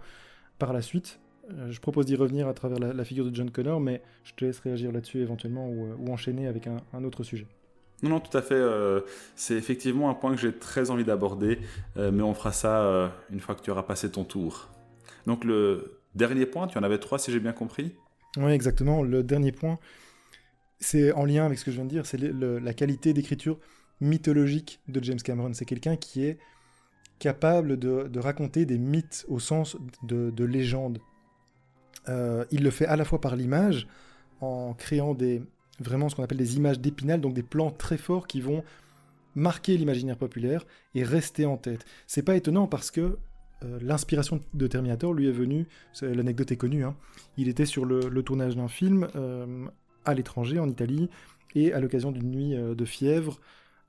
par 0.57 0.74
la 0.74 0.81
suite. 0.81 1.19
Euh, 1.51 1.71
je 1.71 1.80
propose 1.80 2.06
d'y 2.06 2.16
revenir 2.16 2.48
à 2.48 2.54
travers 2.54 2.80
la, 2.80 3.04
figure 3.04 3.25
de 3.25 3.36
John 3.36 3.51
Connor, 3.51 3.80
mais 3.80 4.01
je 4.24 4.33
te 4.33 4.45
laisse 4.45 4.60
réagir 4.60 4.92
là-dessus 4.92 5.19
éventuellement 5.21 5.69
ou, 5.69 5.86
euh, 5.86 6.12
enchaîner 6.12 6.48
avec 6.48 6.68
un, 6.68 7.04
autre 7.04 7.24
sujet. 7.24 7.48
Non, 8.01 8.12
non, 8.12 8.19
tout 8.19 8.36
à 8.38 8.42
fait. 8.42 8.56
Euh, 8.56 9.01
c'est 9.36 9.56
effectivement 9.56 10.10
un 10.10 10.13
point 10.13 10.33
que 10.33 10.39
j'ai 10.39 10.54
très 10.54 10.89
envie 10.89 11.04
d'aborder, 11.04 11.60
mais 11.98 12.24
on 12.24 12.33
fera 12.33 12.54
ça 12.54 13.12
une 13.31 13.39
fois 13.39 13.56
que 13.56 13.62
tu 13.62 13.71
auras 13.71 13.83
passé 13.83 14.10
ton 14.10 14.24
tour. 14.24 14.69
Donc 15.25 15.44
le 15.44 16.00
dernier 16.16 16.45
point, 16.45 16.68
tu 16.68 16.77
en 16.77 16.83
avais 16.83 16.98
trois 16.98 17.19
si 17.19 17.31
j'ai 17.31 17.39
bien 17.39 17.51
compris? 17.51 17.94
Oui, 18.38 18.51
exactement. 18.51 19.04
Le 19.04 19.21
dernier 19.24 19.51
point, 19.51 19.80
c'est 20.80 21.12
en 21.14 21.26
lien 21.26 21.46
avec 21.46 21.60
ce 21.60 21.66
que 21.66 21.72
je 21.72 21.76
viens 21.76 21.86
de 21.86 21.90
dire, 21.90 22.06
c'est 22.06 22.18
la 22.18 22.74
qualité 22.74 23.14
d'écriture 23.14 23.60
mythologique 24.02 24.80
de 24.88 25.04
James 25.04 25.20
Cameron. 25.20 25.54
C'est 25.54 25.66
quelqu'un 25.66 25.98
qui 25.98 26.26
est 26.26 26.38
capable 27.20 27.78
de, 27.78 28.20
raconter 28.20 28.66
des 28.66 28.78
mythes 28.78 29.26
au 29.28 29.40
sens 29.40 29.78
de, 30.04 30.44
légende. 30.44 31.00
Euh, 32.08 32.46
il 32.52 32.64
le 32.64 32.72
fait 32.72 32.86
à 32.86 32.96
la 32.96 33.06
fois 33.06 33.22
par 33.22 33.36
l'image, 33.36 33.88
en 34.42 34.74
créant 34.74 35.14
des, 35.14 35.42
vraiment 35.80 36.08
ce 36.10 36.16
qu'on 36.16 36.24
appelle 36.24 36.38
des 36.38 36.56
images 36.56 36.80
d'épinal, 36.80 37.20
donc 37.20 37.34
des 37.34 37.44
plans 37.44 37.72
très 37.72 37.98
forts 37.98 38.26
qui 38.26 38.40
vont 38.42 38.64
marquer 39.36 39.78
l'imaginaire 39.78 40.18
populaire 40.18 40.66
et 40.96 41.04
rester 41.04 41.46
en 41.46 41.58
tête. 41.58 41.86
C'est 42.08 42.24
pas 42.24 42.36
étonnant 42.36 42.68
parce 42.68 42.90
que 42.90 43.18
euh, 43.64 43.80
l'inspiration 43.81 44.40
de 44.54 44.68
Terminator 44.68 45.14
lui 45.14 45.28
est 45.28 45.34
venue, 45.34 45.68
l'anecdote 46.02 46.52
est 46.54 46.58
connue, 46.58 46.86
hein. 46.86 46.96
il 47.36 47.50
était 47.50 47.66
sur 47.66 47.84
le, 47.84 48.24
tournage 48.24 48.56
d'un 48.56 48.70
film 48.70 49.10
euh, 49.16 49.68
à 50.09 50.13
l'étranger, 50.13 50.59
en 50.59 50.69
Italie, 50.69 51.09
et 51.56 51.73
à 51.73 51.79
l'occasion 51.79 52.11
d'une 52.11 52.29
nuit 52.29 52.56
euh, 52.56 52.75
de 52.75 52.85
fièvre, 52.85 53.39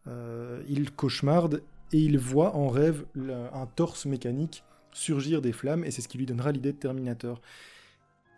euh, 0.07 0.63
il 0.69 0.91
cauchemarde 0.91 1.63
et 1.93 1.99
il 1.99 2.19
voit 2.19 2.55
en 2.57 2.69
rêve 2.69 3.05
un 3.53 3.67
torse 3.67 4.07
mécanique 4.07 4.63
surgir 4.93 5.43
des 5.43 5.53
flammes, 5.53 5.85
et 5.85 5.91
c'est 5.91 6.03
ce 6.03 6.09
qui 6.09 6.19
lui 6.19 6.27
donnera 6.27 6.53
l'idée 6.53 6.73
de 6.73 6.79
Terminator. 6.79 7.41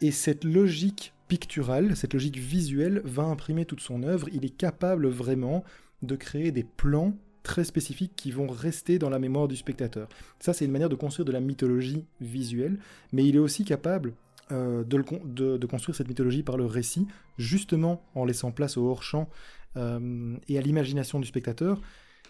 Et 0.01 0.11
cette 0.11 0.45
logique 0.45 1.13
picturale, 1.29 1.97
cette 1.97 2.15
logique 2.15 2.39
visuelle 2.39 3.03
va 3.05 3.25
imprimer 3.25 3.65
toute 3.65 3.81
son 3.81 4.03
œuvre, 4.03 4.29
il 4.33 4.45
est 4.45 4.57
capable 4.57 5.07
vraiment 5.09 5.65
de 6.03 6.17
créer 6.17 6.51
des 6.51 6.65
plans 6.65 7.15
très 7.43 7.65
spécifiques 7.65 8.13
qui 8.17 8.31
vont 8.31 8.47
rester 8.47 8.99
dans 8.99 9.11
la 9.11 9.19
mémoire 9.19 9.49
du 9.49 9.57
spectateur. 9.57 10.09
Ça, 10.39 10.53
c'est 10.53 10.65
une 10.65 10.71
manière 10.71 10.89
de 10.89 10.95
construire 10.95 11.25
de 11.25 11.33
la 11.33 11.41
mythologie 11.41 12.05
visuelle, 12.21 12.79
mais 13.13 13.25
il 13.25 13.37
est 13.37 13.41
aussi 13.41 13.65
capable 13.65 14.15
euh, 14.51 14.85
de, 14.85 15.67
construire 15.67 15.97
cette 15.97 16.09
mythologie 16.09 16.43
par 16.43 16.57
le 16.57 16.67
récit, 16.67 17.07
justement 17.39 18.03
en 18.15 18.25
laissant 18.25 18.51
place 18.51 18.77
au 18.77 18.89
hors-champ 18.89 19.29
euh, 19.77 20.37
et 20.49 20.59
à 20.59 20.61
l'imagination 20.61 21.21
du 21.21 21.27
spectateur, 21.27 21.81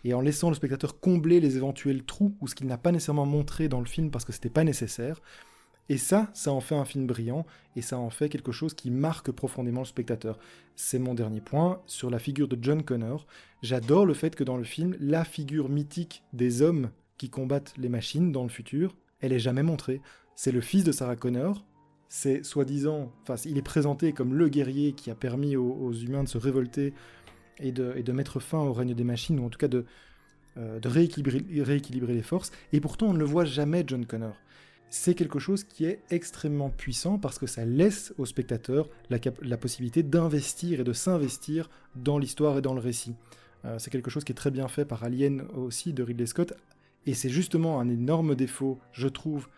et 0.04 0.14
en 0.14 0.20
laissant 0.20 0.48
le 0.48 0.54
spectateur 0.54 1.00
combler 1.00 1.40
les 1.40 1.56
éventuels 1.56 2.04
trous 2.04 2.36
ou 2.40 2.48
ce 2.48 2.54
qu'il 2.54 2.66
n'a 2.66 2.78
pas 2.78 2.92
nécessairement 2.92 3.26
montré 3.26 3.68
dans 3.68 3.80
le 3.80 3.86
film 3.86 4.10
parce 4.10 4.24
que 4.24 4.32
c'était 4.32 4.50
pas 4.50 4.64
nécessaire. 4.64 5.20
Et 5.88 5.96
ça, 5.96 6.30
ça 6.32 6.52
en 6.52 6.60
fait 6.60 6.74
un 6.74 6.84
film 6.84 7.06
brillant, 7.06 7.44
et 7.76 7.82
ça 7.82 7.98
en 7.98 8.10
fait 8.10 8.28
quelque 8.28 8.52
chose 8.52 8.74
qui 8.74 8.90
marque 8.90 9.30
profondément 9.32 9.80
le 9.80 9.86
spectateur. 9.86 10.38
C'est 10.76 10.98
mon 10.98 11.14
dernier 11.14 11.40
point 11.40 11.80
sur 11.86 12.08
la 12.08 12.18
figure 12.18 12.48
de 12.48 12.56
John 12.60 12.82
Connor. 12.82 13.26
J'adore 13.62 14.06
le 14.06 14.14
fait 14.14 14.36
que 14.36 14.44
dans 14.44 14.56
le 14.56 14.64
film, 14.64 14.96
la 15.00 15.24
figure 15.24 15.68
mythique 15.68 16.22
des 16.32 16.62
hommes 16.62 16.90
qui 17.18 17.30
combattent 17.30 17.74
les 17.76 17.88
machines 17.88 18.32
dans 18.32 18.44
le 18.44 18.48
futur, 18.48 18.94
elle 19.20 19.32
est 19.32 19.38
jamais 19.38 19.62
montrée. 19.62 20.00
C'est 20.34 20.52
le 20.52 20.60
fils 20.60 20.84
de 20.84 20.92
Sarah 20.92 21.16
Connor, 21.16 21.64
c'est 22.14 22.44
soi-disant, 22.44 23.10
enfin, 23.22 23.36
il 23.46 23.56
est 23.56 23.62
présenté 23.62 24.12
comme 24.12 24.34
le 24.34 24.50
guerrier 24.50 24.92
qui 24.92 25.10
a 25.10 25.14
permis 25.14 25.56
aux, 25.56 25.94
humains 25.94 26.22
de 26.22 26.28
se 26.28 26.36
révolter 26.36 26.92
et 27.58 27.72
de, 27.72 28.12
mettre 28.12 28.38
fin 28.38 28.58
au 28.58 28.74
règne 28.74 28.92
des 28.92 29.02
machines, 29.02 29.40
ou 29.40 29.46
en 29.46 29.48
tout 29.48 29.58
cas 29.58 29.66
de, 29.66 29.86
euh, 30.58 30.78
rééquilibrer, 30.84 32.12
les 32.12 32.22
forces, 32.22 32.52
et 32.74 32.80
pourtant 32.80 33.06
on 33.06 33.12
ne 33.14 33.18
le 33.18 33.24
voit 33.24 33.46
jamais, 33.46 33.82
John 33.86 34.04
Connor. 34.04 34.36
C'est 34.90 35.14
quelque 35.14 35.38
chose 35.38 35.64
qui 35.64 35.86
est 35.86 36.00
extrêmement 36.10 36.68
puissant 36.68 37.16
parce 37.16 37.38
que 37.38 37.46
ça 37.46 37.64
laisse 37.64 38.12
au 38.18 38.26
spectateur 38.26 38.90
la, 39.08 39.56
possibilité 39.56 40.02
d'investir 40.02 40.80
et 40.80 40.84
de 40.84 40.92
s'investir 40.92 41.70
dans 41.96 42.18
l'histoire 42.18 42.58
et 42.58 42.62
dans 42.62 42.74
le 42.74 42.80
récit. 42.82 43.14
Euh, 43.64 43.78
c'est 43.78 43.90
quelque 43.90 44.10
chose 44.10 44.24
qui 44.24 44.32
est 44.32 44.34
très 44.34 44.50
bien 44.50 44.68
fait 44.68 44.84
par 44.84 45.02
Alien 45.02 45.46
aussi 45.54 45.94
de 45.94 46.02
Ridley 46.02 46.26
Scott, 46.26 46.52
et 47.06 47.14
c'est 47.14 47.30
justement 47.30 47.80
un 47.80 47.88
énorme 47.88 48.34
défaut, 48.34 48.78
je 48.92 49.08
trouve, 49.08 49.48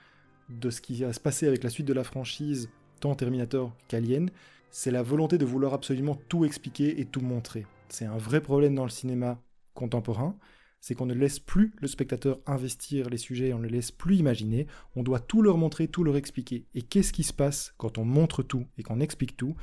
de 0.49 0.71
ce 0.71 0.81
qui 0.81 1.03
va 1.03 1.13
se 1.13 1.21
passer 1.21 1.47
avec 1.47 1.65
la 1.65 1.71
suite 1.71 1.87
de 1.87 1.93
la 1.93 2.05
franchise, 2.05 2.69
tant 3.01 3.15
Terminator 3.15 3.75
qu'Alien, 3.89 4.31
c'est 4.71 4.91
la 4.91 5.03
volonté 5.03 5.39
de 5.39 5.45
vouloir 5.45 5.75
absolument 5.75 6.19
tout 6.29 6.45
expliquer 6.45 7.01
et 7.01 7.05
tout 7.05 7.21
montrer. 7.21 7.67
C'est 7.89 8.07
un 8.07 8.19
vrai 8.19 8.41
problème 8.41 8.75
dans 8.75 8.85
le 8.85 8.91
cinéma 8.91 9.41
contemporain. 9.75 10.37
c'est 10.85 10.95
qu'on 10.95 11.07
ne 11.07 11.15
laisse 11.15 11.39
plus 11.39 11.73
le 11.81 11.89
spectateur 11.89 12.41
investir 12.45 13.09
les 13.09 13.17
sujets, 13.17 13.55
on 13.55 13.59
ne 13.59 13.67
laisse 13.67 13.91
plus 13.91 14.17
imaginer, 14.17 14.67
on 14.97 15.03
doit 15.03 15.19
tout 15.19 15.41
leur 15.41 15.57
montrer, 15.57 15.89
tout 15.89 16.05
leur 16.05 16.15
expliquer. 16.15 16.67
Et 16.75 16.83
qu'est-ce 16.83 17.15
qui 17.15 17.23
se 17.23 17.33
passe 17.33 17.73
quand 17.79 17.97
on 17.97 18.05
montre 18.05 18.43
tout 18.43 18.67
et 18.77 18.83
qu'on 18.83 19.01
explique 19.01 19.35
tout? 19.35 19.55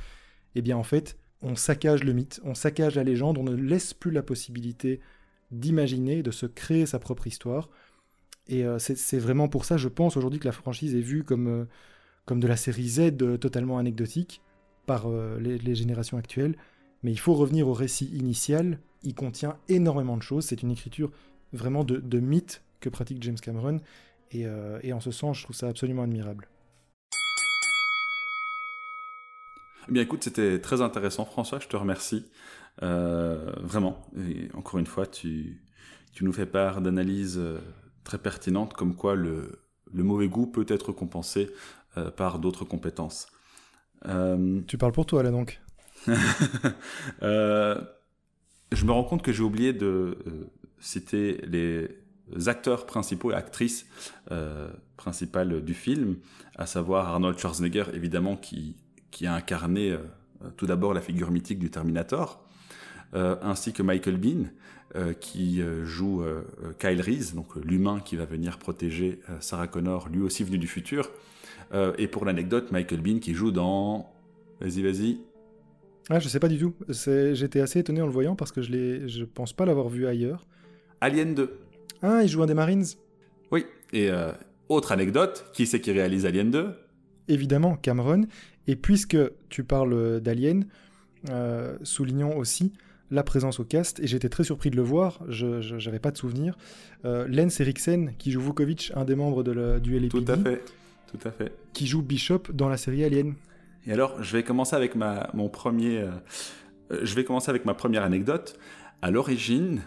Eh 0.56 0.62
bien 0.62 0.76
en 0.76 0.82
fait, 0.82 1.16
on 1.40 1.54
saccage 1.54 2.02
le 2.02 2.12
mythe, 2.12 2.40
on 2.42 2.54
saccage 2.54 2.96
la 2.96 3.04
légende, 3.04 3.38
on 3.38 3.44
ne 3.44 3.54
laisse 3.54 3.94
plus 3.94 4.10
la 4.10 4.24
possibilité 4.24 4.98
d'imaginer, 5.52 6.24
de 6.24 6.32
se 6.32 6.46
créer 6.46 6.86
sa 6.86 6.98
propre 6.98 7.28
histoire. 7.28 7.70
Et 8.48 8.64
euh, 8.64 8.78
c'est 8.78 9.18
vraiment 9.18 9.48
pour 9.48 9.64
ça, 9.64 9.76
je 9.76 9.88
pense, 9.88 10.16
aujourd'hui 10.16 10.40
que 10.40 10.46
la 10.46 10.52
franchise 10.52 10.94
est 10.94 11.00
vue 11.00 11.24
comme, 11.24 11.46
euh, 11.46 11.64
comme 12.26 12.40
de 12.40 12.48
la 12.48 12.56
série 12.56 12.88
Z 12.88 13.00
euh, 13.22 13.36
totalement 13.36 13.78
anecdotique 13.78 14.42
par 14.86 15.08
les, 15.38 15.74
générations 15.76 16.18
actuelles. 16.18 16.56
Mais 17.04 17.12
il 17.12 17.18
faut 17.18 17.34
revenir 17.34 17.68
au 17.68 17.72
récit 17.72 18.06
initial. 18.06 18.80
Il 19.04 19.14
contient 19.14 19.56
énormément 19.68 20.16
de 20.16 20.22
choses. 20.22 20.44
C'est 20.44 20.62
une 20.62 20.72
écriture 20.72 21.12
vraiment 21.52 21.84
de, 21.84 21.98
de, 21.98 22.18
mythe 22.18 22.64
que 22.80 22.88
pratique 22.88 23.22
James 23.22 23.38
Cameron. 23.38 23.80
Et, 24.32 24.44
et 24.82 24.92
en 24.92 24.98
ce 24.98 25.12
sens, 25.12 25.38
je 25.38 25.44
trouve 25.44 25.54
ça 25.54 25.68
absolument 25.68 26.02
admirable. 26.02 26.48
Eh 29.88 29.92
bien 29.92 30.02
écoute, 30.02 30.24
c'était 30.24 30.60
très 30.60 30.82
intéressant 30.82 31.24
François, 31.24 31.60
je 31.60 31.68
te 31.68 31.76
remercie. 31.76 32.26
vraiment, 32.80 34.02
et 34.16 34.48
encore 34.54 34.80
une 34.80 34.86
fois, 34.86 35.06
tu, 35.06 35.62
tu 36.12 36.24
nous 36.24 36.32
fais 36.32 36.46
part 36.46 36.82
d'analyses 36.82 37.40
très 38.04 38.18
pertinente, 38.18 38.74
comme 38.74 38.94
quoi 38.94 39.14
le, 39.14 39.62
le 39.92 40.02
mauvais 40.02 40.28
goût 40.28 40.46
peut 40.46 40.66
être 40.68 40.92
compensé 40.92 41.50
euh, 41.96 42.10
par 42.10 42.38
d'autres 42.38 42.64
compétences. 42.64 43.26
Euh, 44.06 44.60
tu 44.66 44.78
parles 44.78 44.92
pour 44.92 45.06
toi 45.06 45.22
là 45.22 45.30
donc 45.30 45.60
euh, 47.22 47.80
Je 48.72 48.84
me 48.84 48.90
rends 48.90 49.04
compte 49.04 49.22
que 49.22 49.32
j'ai 49.32 49.42
oublié 49.42 49.72
de 49.72 50.16
citer 50.80 51.40
les 51.46 51.88
acteurs 52.48 52.86
principaux 52.86 53.30
et 53.30 53.34
actrices 53.34 53.86
principales 54.96 55.62
du 55.62 55.74
film, 55.74 56.16
à 56.56 56.66
savoir 56.66 57.08
Arnold 57.08 57.38
Schwarzenegger 57.38 57.84
évidemment 57.92 58.36
qui, 58.36 58.76
qui 59.10 59.26
a 59.26 59.34
incarné 59.34 59.96
tout 60.56 60.66
d'abord 60.66 60.94
la 60.94 61.00
figure 61.00 61.30
mythique 61.30 61.58
du 61.58 61.70
Terminator, 61.70 62.42
ainsi 63.14 63.72
que 63.72 63.82
Michael 63.82 64.16
Bean, 64.16 64.44
euh, 64.94 65.14
qui 65.14 65.62
euh, 65.62 65.86
joue 65.86 66.22
euh, 66.22 66.42
Kyle 66.78 67.00
Reese, 67.00 67.34
donc 67.34 67.56
l'humain 67.64 68.00
qui 68.04 68.14
va 68.16 68.26
venir 68.26 68.58
protéger 68.58 69.20
Sarah 69.40 69.66
Connor, 69.66 70.10
lui 70.10 70.20
aussi 70.20 70.44
venu 70.44 70.58
du 70.58 70.66
futur. 70.66 71.10
et 71.96 72.06
pour 72.08 72.26
l'anecdote, 72.26 72.70
Michael 72.72 73.00
Bean 73.00 73.18
qui 73.18 73.32
joue 73.32 73.50
dans... 73.50 74.12
Vas-y, 74.60 74.82
vas-y. 74.82 75.18
Ah, 76.10 76.18
je 76.18 76.28
sais 76.28 76.38
pas 76.38 76.48
du 76.48 76.58
tout. 76.58 76.74
J'étais 76.88 77.60
assez 77.60 77.78
étonné 77.78 78.02
en 78.02 78.06
le 78.06 78.12
voyant 78.12 78.36
parce 78.36 78.52
que 78.52 78.60
je 78.60 78.70
ne 78.70 79.08
je 79.08 79.24
pense 79.24 79.54
pas 79.54 79.64
l'avoir 79.64 79.88
vu 79.88 80.06
ailleurs. 80.06 80.46
Alien 81.00 81.34
2. 81.34 81.58
Ah, 82.02 82.20
il 82.22 82.28
joue 82.28 82.42
un 82.42 82.46
des 82.46 82.54
Marines 82.54 82.84
Oui. 83.50 83.64
Et 83.94 84.10
autre 84.68 84.92
anecdote, 84.92 85.46
qui 85.54 85.66
c'est 85.66 85.80
qui 85.80 85.92
réalise 85.92 86.26
Alien 86.26 86.50
2 86.50 86.74
Évidemment, 87.28 87.76
Cameron. 87.76 88.26
Et 88.66 88.76
puisque 88.76 89.16
tu 89.48 89.64
parles 89.64 90.20
d'Alien, 90.20 90.66
soulignons 91.82 92.36
aussi 92.36 92.74
la 93.12 93.22
présence 93.22 93.60
au 93.60 93.64
cast, 93.64 94.00
et 94.00 94.06
j'étais 94.06 94.30
très 94.30 94.42
surpris 94.42 94.70
de 94.70 94.76
le 94.76 94.82
voir, 94.82 95.20
je 95.28 95.76
n'avais 95.84 95.98
pas 95.98 96.10
de 96.10 96.16
souvenir. 96.16 96.56
Euh, 97.04 97.28
Lens 97.28 97.60
Eriksen, 97.60 98.14
qui 98.18 98.32
joue 98.32 98.40
Vukovic, 98.40 98.90
un 98.96 99.04
des 99.04 99.14
membres 99.14 99.42
de 99.42 99.52
la, 99.52 99.80
du 99.80 99.92
LAPD. 99.98 100.08
Tout 100.08 100.32
à 100.32 100.36
fait, 100.38 100.64
tout 101.10 101.28
à 101.28 101.30
fait. 101.30 101.52
Qui 101.74 101.86
joue 101.86 102.00
Bishop 102.00 102.44
dans 102.54 102.70
la 102.70 102.78
série 102.78 103.04
Alien. 103.04 103.34
Et 103.86 103.92
alors, 103.92 104.22
je 104.22 104.34
vais 104.34 104.42
commencer 104.42 104.74
avec 104.74 104.94
ma, 104.94 105.28
mon 105.34 105.50
premier... 105.50 105.98
Euh, 105.98 106.10
euh, 106.90 107.00
je 107.02 107.14
vais 107.14 107.24
commencer 107.24 107.50
avec 107.50 107.66
ma 107.66 107.74
première 107.74 108.02
anecdote. 108.02 108.58
À 109.02 109.10
l'origine, 109.10 109.82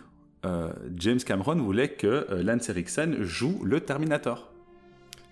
James 0.95 1.19
Cameron 1.25 1.55
voulait 1.55 1.89
que 1.89 2.27
Lance 2.43 2.69
Eriksen 2.69 3.23
joue 3.23 3.63
le 3.63 3.79
Terminator. 3.79 4.51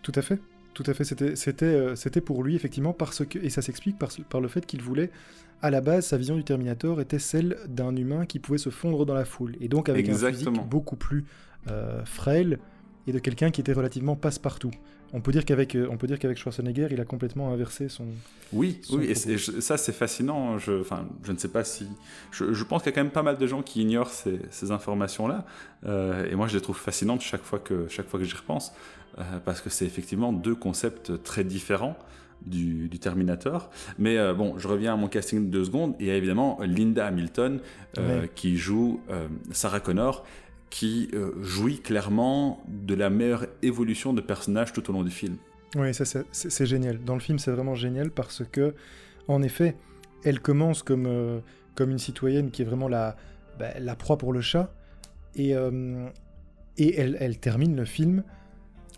Tout 0.01 0.13
à 0.15 0.23
fait. 0.23 0.39
Tout 0.73 0.83
à 0.87 0.95
fait, 0.95 1.03
c'était, 1.03 1.35
c'était, 1.35 1.95
c'était 1.95 2.21
pour 2.21 2.43
lui, 2.43 2.55
effectivement, 2.55 2.93
parce 2.93 3.23
que, 3.23 3.37
et 3.37 3.51
ça 3.51 3.61
s'explique 3.61 3.99
par, 3.99 4.09
par 4.27 4.41
le 4.41 4.47
fait 4.47 4.65
qu'il 4.65 4.81
voulait 4.81 5.11
à 5.63 5.69
la 5.69 5.79
base, 5.79 6.07
sa 6.07 6.17
vision 6.17 6.35
du 6.35 6.43
Terminator 6.43 6.99
était 6.99 7.19
celle 7.19 7.57
d'un 7.69 7.95
humain 7.95 8.25
qui 8.25 8.37
pouvait 8.37 8.57
se 8.57 8.69
fondre 8.69 9.05
dans 9.05 9.13
la 9.13 9.23
foule, 9.23 9.55
et 9.61 9.69
donc 9.69 9.87
avec 9.87 10.09
un 10.09 10.13
physique 10.13 10.49
beaucoup 10.69 10.97
plus 10.97 11.25
euh, 11.71 12.03
frêle 12.03 12.59
et 13.07 13.13
de 13.13 13.19
quelqu'un 13.19 13.49
qui 13.49 13.61
était 13.61 13.71
relativement 13.71 14.17
passe-partout. 14.17 14.71
On 15.13 15.21
peut 15.21 15.31
dire 15.31 15.45
qu'avec 15.45 15.75
euh, 15.75 15.87
on 15.89 15.95
peut 15.95 16.07
dire 16.07 16.19
qu'avec 16.19 16.37
Schwarzenegger, 16.37 16.89
il 16.91 16.99
a 16.99 17.05
complètement 17.05 17.53
inversé 17.53 17.87
son. 17.87 18.07
Oui, 18.51 18.81
oui, 18.91 19.05
et, 19.05 19.15
ça 19.15 19.77
c'est 19.77 19.93
fascinant. 19.93 20.57
Je, 20.57 20.81
enfin, 20.81 21.07
je 21.23 21.31
ne 21.31 21.37
sais 21.37 21.47
pas 21.47 21.63
si, 21.63 21.87
je, 22.31 22.63
pense 22.65 22.83
qu'il 22.83 22.91
y 22.91 22.93
a 22.93 22.95
quand 22.95 23.03
même 23.03 23.13
pas 23.13 23.23
mal 23.23 23.37
de 23.37 23.47
gens 23.47 23.61
qui 23.61 23.83
ignorent 23.83 24.09
ces, 24.09 24.71
informations-là, 24.71 25.45
euh, 25.85 26.29
et 26.29 26.35
moi 26.35 26.47
je 26.47 26.55
les 26.55 26.61
trouve 26.61 26.77
fascinantes 26.77 27.21
chaque 27.21 27.43
fois 27.43 27.59
que 27.59 27.87
chaque 27.87 28.09
fois 28.09 28.19
que 28.19 28.25
j'y 28.25 28.35
repense, 28.35 28.73
parce 29.45 29.61
que 29.61 29.69
c'est 29.69 29.85
effectivement 29.85 30.33
deux 30.33 30.55
concepts 30.55 31.23
très 31.23 31.45
différents 31.45 31.95
du, 32.45 32.89
Terminator. 32.99 33.69
Mais 33.97 34.17
euh, 34.17 34.33
bon, 34.33 34.57
je 34.57 34.67
reviens 34.67 34.93
à 34.93 34.95
mon 34.95 35.07
casting 35.07 35.45
de 35.45 35.51
deux 35.51 35.65
secondes. 35.65 35.95
Et 35.99 36.03
il 36.03 36.07
y 36.07 36.11
a 36.11 36.15
évidemment 36.15 36.59
Linda 36.61 37.07
Hamilton 37.07 37.59
euh, 37.97 38.27
qui 38.33 38.57
joue 38.57 39.01
euh, 39.09 39.27
Sarah 39.51 39.79
Connor, 39.79 40.25
qui 40.69 41.11
jouit 41.41 41.79
clairement 41.79 42.63
de 42.67 42.95
la 42.95 43.11
meilleure 43.11 43.45
évolution 43.61 44.11
de 44.11 44.21
personnage 44.21 44.73
tout 44.73 44.89
au 44.89 44.93
long 44.93 45.03
du 45.03 45.11
film. 45.11 45.37
Oui, 45.75 45.93
ça 45.93 46.03
c'est 46.31 46.65
génial. 46.65 47.03
Dans 47.03 47.13
le 47.13 47.19
film, 47.19 47.37
c'est 47.37 47.51
vraiment 47.51 47.75
génial 47.75 48.09
parce 48.09 48.43
que, 48.51 48.73
en 49.27 49.43
effet, 49.43 49.75
elle 50.23 50.39
commence 50.39 50.81
comme, 50.81 51.41
comme 51.75 51.91
une 51.91 51.99
citoyenne 51.99 52.49
qui 52.49 52.63
est 52.63 52.65
vraiment 52.65 52.87
la, 52.87 53.15
bah, 53.59 53.79
la 53.79 53.95
proie 53.95 54.17
pour 54.17 54.33
le 54.33 54.41
chat. 54.41 54.73
Et, 55.35 55.51
et 55.51 56.99
elle, 56.99 57.17
elle 57.19 57.37
termine 57.37 57.75
le 57.75 57.85
film 57.85 58.23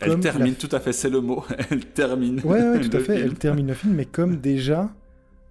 elle 0.02 0.20
termine, 0.20 0.56
tout 0.56 0.70
à 0.72 0.80
fait, 0.80 0.94
c'est 0.94 1.10
le 1.10 1.22
mot. 1.22 1.44
elle 1.72 1.86
termine. 1.86 2.42
Ouais, 2.44 2.80
tout 2.82 2.96
à 2.96 3.00
fait. 3.00 3.20
Elle 3.20 3.36
termine 3.36 3.68
le 3.68 3.74
film, 3.74 3.94
mais 3.94 4.06
comme 4.06 4.38
déjà 4.38 4.92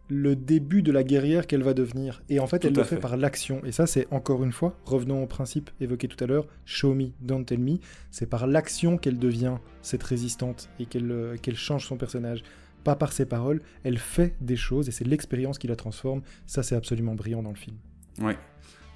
le 0.09 0.37
début 0.37 0.83
de 0.83 0.93
la 0.93 1.03
guerrière 1.03 1.47
qu'elle 1.47 1.63
va 1.63 1.73
devenir. 1.73 2.23
Et 2.29 2.39
en 2.39 2.47
fait, 2.47 2.65
elle 2.65 2.75
le 2.75 2.85
fait, 2.85 2.97
par 2.97 3.17
l'action. 3.17 3.63
Et 3.65 3.73
ça, 3.73 3.87
c'est 3.87 4.07
encore 4.11 4.45
une 4.45 4.53
fois, 4.53 4.77
revenons 4.85 5.23
au 5.23 5.27
principe 5.27 5.71
évoqué 5.81 6.09
tout 6.09 6.23
à 6.23 6.27
l'heure, 6.27 6.47
show 6.67 6.95
me, 6.95 7.09
don't 7.21 7.45
tell 7.45 7.59
me. 7.59 7.79
C'est 8.11 8.27
par 8.27 8.47
l'action 8.47 8.99
qu'elle 8.99 9.19
devient 9.19 9.57
cette 9.83 10.03
résistante 10.03 10.69
et 10.79 10.87
qu'elle 10.87 11.11
euh, 11.11 11.37
qu'elle 11.37 11.57
change 11.57 11.87
son 11.87 11.97
personnage. 11.97 12.43
Pas 12.85 12.97
par 12.97 13.13
ses 13.13 13.25
paroles, 13.25 13.63
elle 13.83 13.97
fait 13.97 14.35
des 14.43 14.57
choses 14.57 14.89
et 14.89 14.93
c'est 14.93 15.07
l'expérience 15.07 15.57
qui 15.57 15.69
la 15.69 15.77
transforme. 15.77 16.21
Ça, 16.47 16.63
c'est 16.63 16.77
absolument 16.77 17.15
brillant 17.15 17.43
dans 17.43 17.51
le 17.51 17.57
film. 17.57 17.77
Oui, 18.21 18.35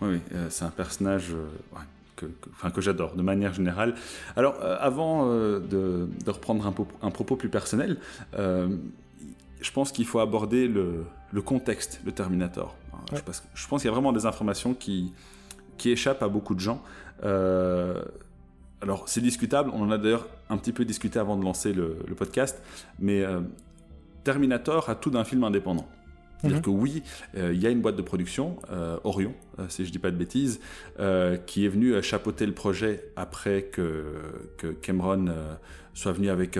oui, 0.02 0.20
euh, 0.34 0.48
c'est 0.50 0.66
un 0.66 0.70
personnage. 0.70 1.32
Euh, 1.32 1.46
que, 2.18 2.26
enfin, 2.52 2.70
que 2.70 2.80
j'adore 2.80 3.14
de 3.14 3.22
manière 3.22 3.54
générale. 3.54 3.94
Alors, 4.36 4.56
euh, 4.62 4.76
avant 4.80 5.30
euh, 5.30 5.60
de, 5.60 6.08
reprendre 6.30 6.66
un, 6.66 6.74
un, 7.06 7.10
propos 7.10 7.36
plus 7.36 7.48
personnel, 7.48 7.98
euh, 8.38 8.68
je 9.60 9.70
pense 9.72 9.92
qu'il 9.92 10.06
faut 10.06 10.20
aborder 10.20 10.68
le, 10.68 11.04
le, 11.32 11.42
contexte 11.42 12.00
de 12.04 12.10
Terminator. 12.10 12.76
Je, 13.12 13.18
je, 13.54 13.68
pense 13.68 13.82
qu'il 13.82 13.88
y 13.88 13.90
a 13.90 13.94
vraiment 13.94 14.12
des 14.12 14.26
informations 14.26 14.74
qui, 14.74 15.12
qui 15.78 15.90
échappent 15.90 16.22
à 16.22 16.28
beaucoup 16.28 16.54
de 16.54 16.60
gens. 16.60 16.82
alors, 17.22 19.08
c'est 19.08 19.20
discutable, 19.20 19.70
on 19.72 19.82
en 19.82 19.90
a 19.90 19.98
d'ailleurs 19.98 20.26
un 20.50 20.58
petit 20.58 20.72
peu 20.72 20.84
discuté 20.84 21.18
avant 21.18 21.36
de 21.36 21.44
lancer 21.44 21.72
le, 21.72 21.96
le 22.06 22.14
podcast, 22.14 22.60
mais 22.98 23.24
Terminator 24.24 24.90
a 24.90 24.94
tout 24.94 25.10
d'un 25.10 25.24
film 25.24 25.44
indépendant. 25.44 25.88
C'est-à-dire 26.40 26.58
mhm. 26.58 26.64
que 26.64 26.70
oui, 26.70 27.02
euh, 27.36 27.52
il 27.52 27.60
y 27.60 27.66
a 27.66 27.70
une 27.70 27.80
boîte 27.80 27.96
de 27.96 28.02
production, 28.02 28.56
euh, 28.70 28.98
Orion, 29.04 29.34
euh, 29.58 29.64
si 29.68 29.84
je 29.84 29.88
ne 29.88 29.92
dis 29.92 29.98
pas 29.98 30.10
de 30.10 30.16
bêtises, 30.16 30.60
qui 31.46 31.64
est 31.64 31.68
venue 31.68 32.02
chapeauter 32.02 32.46
le 32.46 32.54
projet 32.54 33.04
après 33.16 33.62
que, 33.62 34.04
que 34.56 34.68
Cameron 34.68 35.26
soit 35.94 36.12
venu 36.12 36.30
avec 36.30 36.58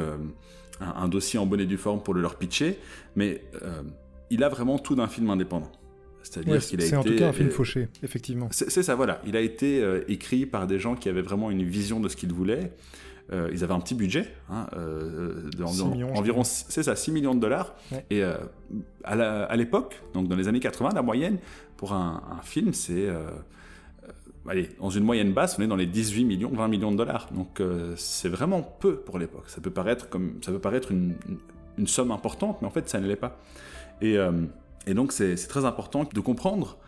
un, 0.81 1.09
dossier 1.09 1.39
en 1.39 1.47
bonne 1.47 1.61
et 1.61 1.67
due 1.67 1.77
forme 1.77 2.03
pour 2.03 2.15
le 2.15 2.21
leur 2.21 2.37
pitcher. 2.37 2.79
Mais 3.17 3.43
il 4.31 4.43
a 4.45 4.49
vraiment 4.49 4.79
tout 4.79 4.95
d'un 4.95 5.09
film 5.09 5.31
indépendant. 5.31 5.73
C'est-à-dire 6.23 6.61
qu'il 6.61 6.81
a 6.81 6.85
été. 6.85 6.91
C'est 6.91 6.97
en 6.97 7.05
tout 7.05 7.17
cas 7.17 7.29
un 7.29 7.33
film 7.33 7.51
fauché, 7.51 7.89
effectivement. 8.03 8.49
C'est 8.51 8.83
ça, 8.83 8.95
voilà. 8.95 9.23
Il 9.27 9.37
a 9.37 9.41
été 9.41 9.83
écrit 10.09 10.47
par 10.47 10.67
des 10.67 10.79
gens 10.79 10.95
qui 10.95 11.09
avaient 11.09 11.23
vraiment 11.23 11.51
une 11.51 11.63
vision 11.63 12.01
de 12.01 12.09
ce 12.09 12.17
qu'ils 12.17 12.33
voulaient. 12.33 12.73
Euh, 13.31 13.51
ils 13.53 13.63
avaient 13.63 13.75
un 13.75 13.81
petit 13.81 13.95
budget, 13.95 14.33
hein, 14.51 14.67
euh, 14.75 15.51
environ, 16.15 16.45
c'est 16.45 16.83
ça, 16.83 16.97
6 16.97 17.13
millions 17.13 17.35
de 17.35 17.41
dollars. 17.41 17.75
Et 18.09 18.23
euh, 18.23 18.37
à 19.05 19.55
l'époque, 19.57 20.01
donc 20.15 20.29
dans 20.29 20.37
les 20.37 20.49
années 20.49 20.61
80, 20.61 20.93
la 20.95 21.03
moyenne 21.03 21.39
pour 21.77 21.93
un, 21.93 22.23
film, 22.43 22.73
c'est 22.73 23.09
allez, 24.49 24.71
dans 24.81 24.89
une 24.89 25.05
moyenne 25.05 25.35
basse, 25.35 25.57
on 25.59 25.63
est 25.63 25.67
dans 25.67 25.77
les 25.77 25.87
18 25.87 26.25
millions, 26.25 26.51
20 26.51 26.69
millions 26.69 26.91
de 26.91 26.97
dollars. 26.97 27.29
Donc 27.33 27.63
c'est 27.97 28.31
vraiment 28.31 28.63
peu 28.63 28.97
pour 28.97 29.19
l'époque. 29.19 29.45
Ça 29.49 29.61
peut 29.61 29.71
paraître 29.71 30.09
comme 30.09 30.39
ça 30.41 30.51
peut 30.51 30.59
paraître 30.59 30.91
une, 30.91 31.15
une, 31.77 31.87
somme 31.87 32.11
importante, 32.11 32.63
mais 32.63 32.67
en 32.67 32.71
fait 32.71 32.89
ça 32.89 32.99
ne 32.99 33.07
l'est 33.07 33.17
pas. 33.17 33.39
Et, 34.01 34.17
et 34.87 34.95
donc 34.95 35.13
c'est 35.13 35.37
très 35.49 35.67
important 35.67 36.09
de 36.11 36.21
comprendre 36.21 36.79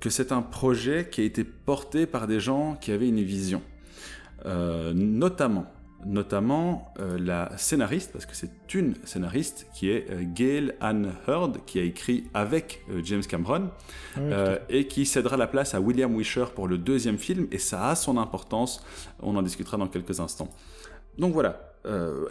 que 0.00 0.08
c'est 0.08 0.32
un 0.32 0.42
projet 0.42 1.08
qui 1.10 1.20
a 1.20 1.24
été 1.24 1.44
porté 1.44 2.06
par 2.06 2.26
des 2.26 2.40
gens 2.40 2.76
qui 2.80 2.92
avaient 2.92 3.08
une 3.08 3.22
vision. 3.22 3.60
notamment 4.94 5.66
notamment 6.04 6.92
euh, 6.98 7.18
la 7.18 7.56
scénariste, 7.56 8.12
parce 8.12 8.26
que 8.26 8.34
c'est 8.34 8.74
une 8.74 8.94
scénariste, 9.04 9.66
qui 9.74 9.90
est 9.90 10.10
euh, 10.10 10.22
Gail 10.22 10.74
Ann 10.80 11.12
Hurd, 11.28 11.64
qui 11.66 11.78
a 11.78 11.82
écrit 11.82 12.24
avec 12.34 12.84
euh, 12.90 13.00
James 13.04 13.22
Cameron, 13.22 13.70
et 14.68 14.86
qui 14.86 15.06
cédera 15.06 15.36
la 15.36 15.46
place 15.46 15.74
à 15.74 15.80
William 15.80 16.14
Wisher 16.16 16.46
pour 16.54 16.68
le 16.68 16.78
deuxième 16.78 17.18
film, 17.18 17.46
et 17.50 17.58
ça 17.58 17.90
a 17.90 17.94
son 17.94 18.18
importance, 18.18 18.84
on 19.20 19.36
en 19.36 19.42
discutera 19.42 19.76
dans 19.76 19.88
quelques 19.88 20.20
instants. 20.20 20.48
Donc 21.18 21.32
voilà, 21.32 21.74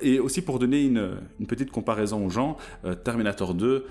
et 0.01 0.19
aussi 0.19 0.41
pour 0.41 0.59
donner 0.59 0.83
une, 0.83 1.17
petite 1.47 1.71
comparaison 1.71 2.25
aux 2.25 2.29
gens, 2.29 2.57
Terminator 3.03 3.53
2 3.53 3.85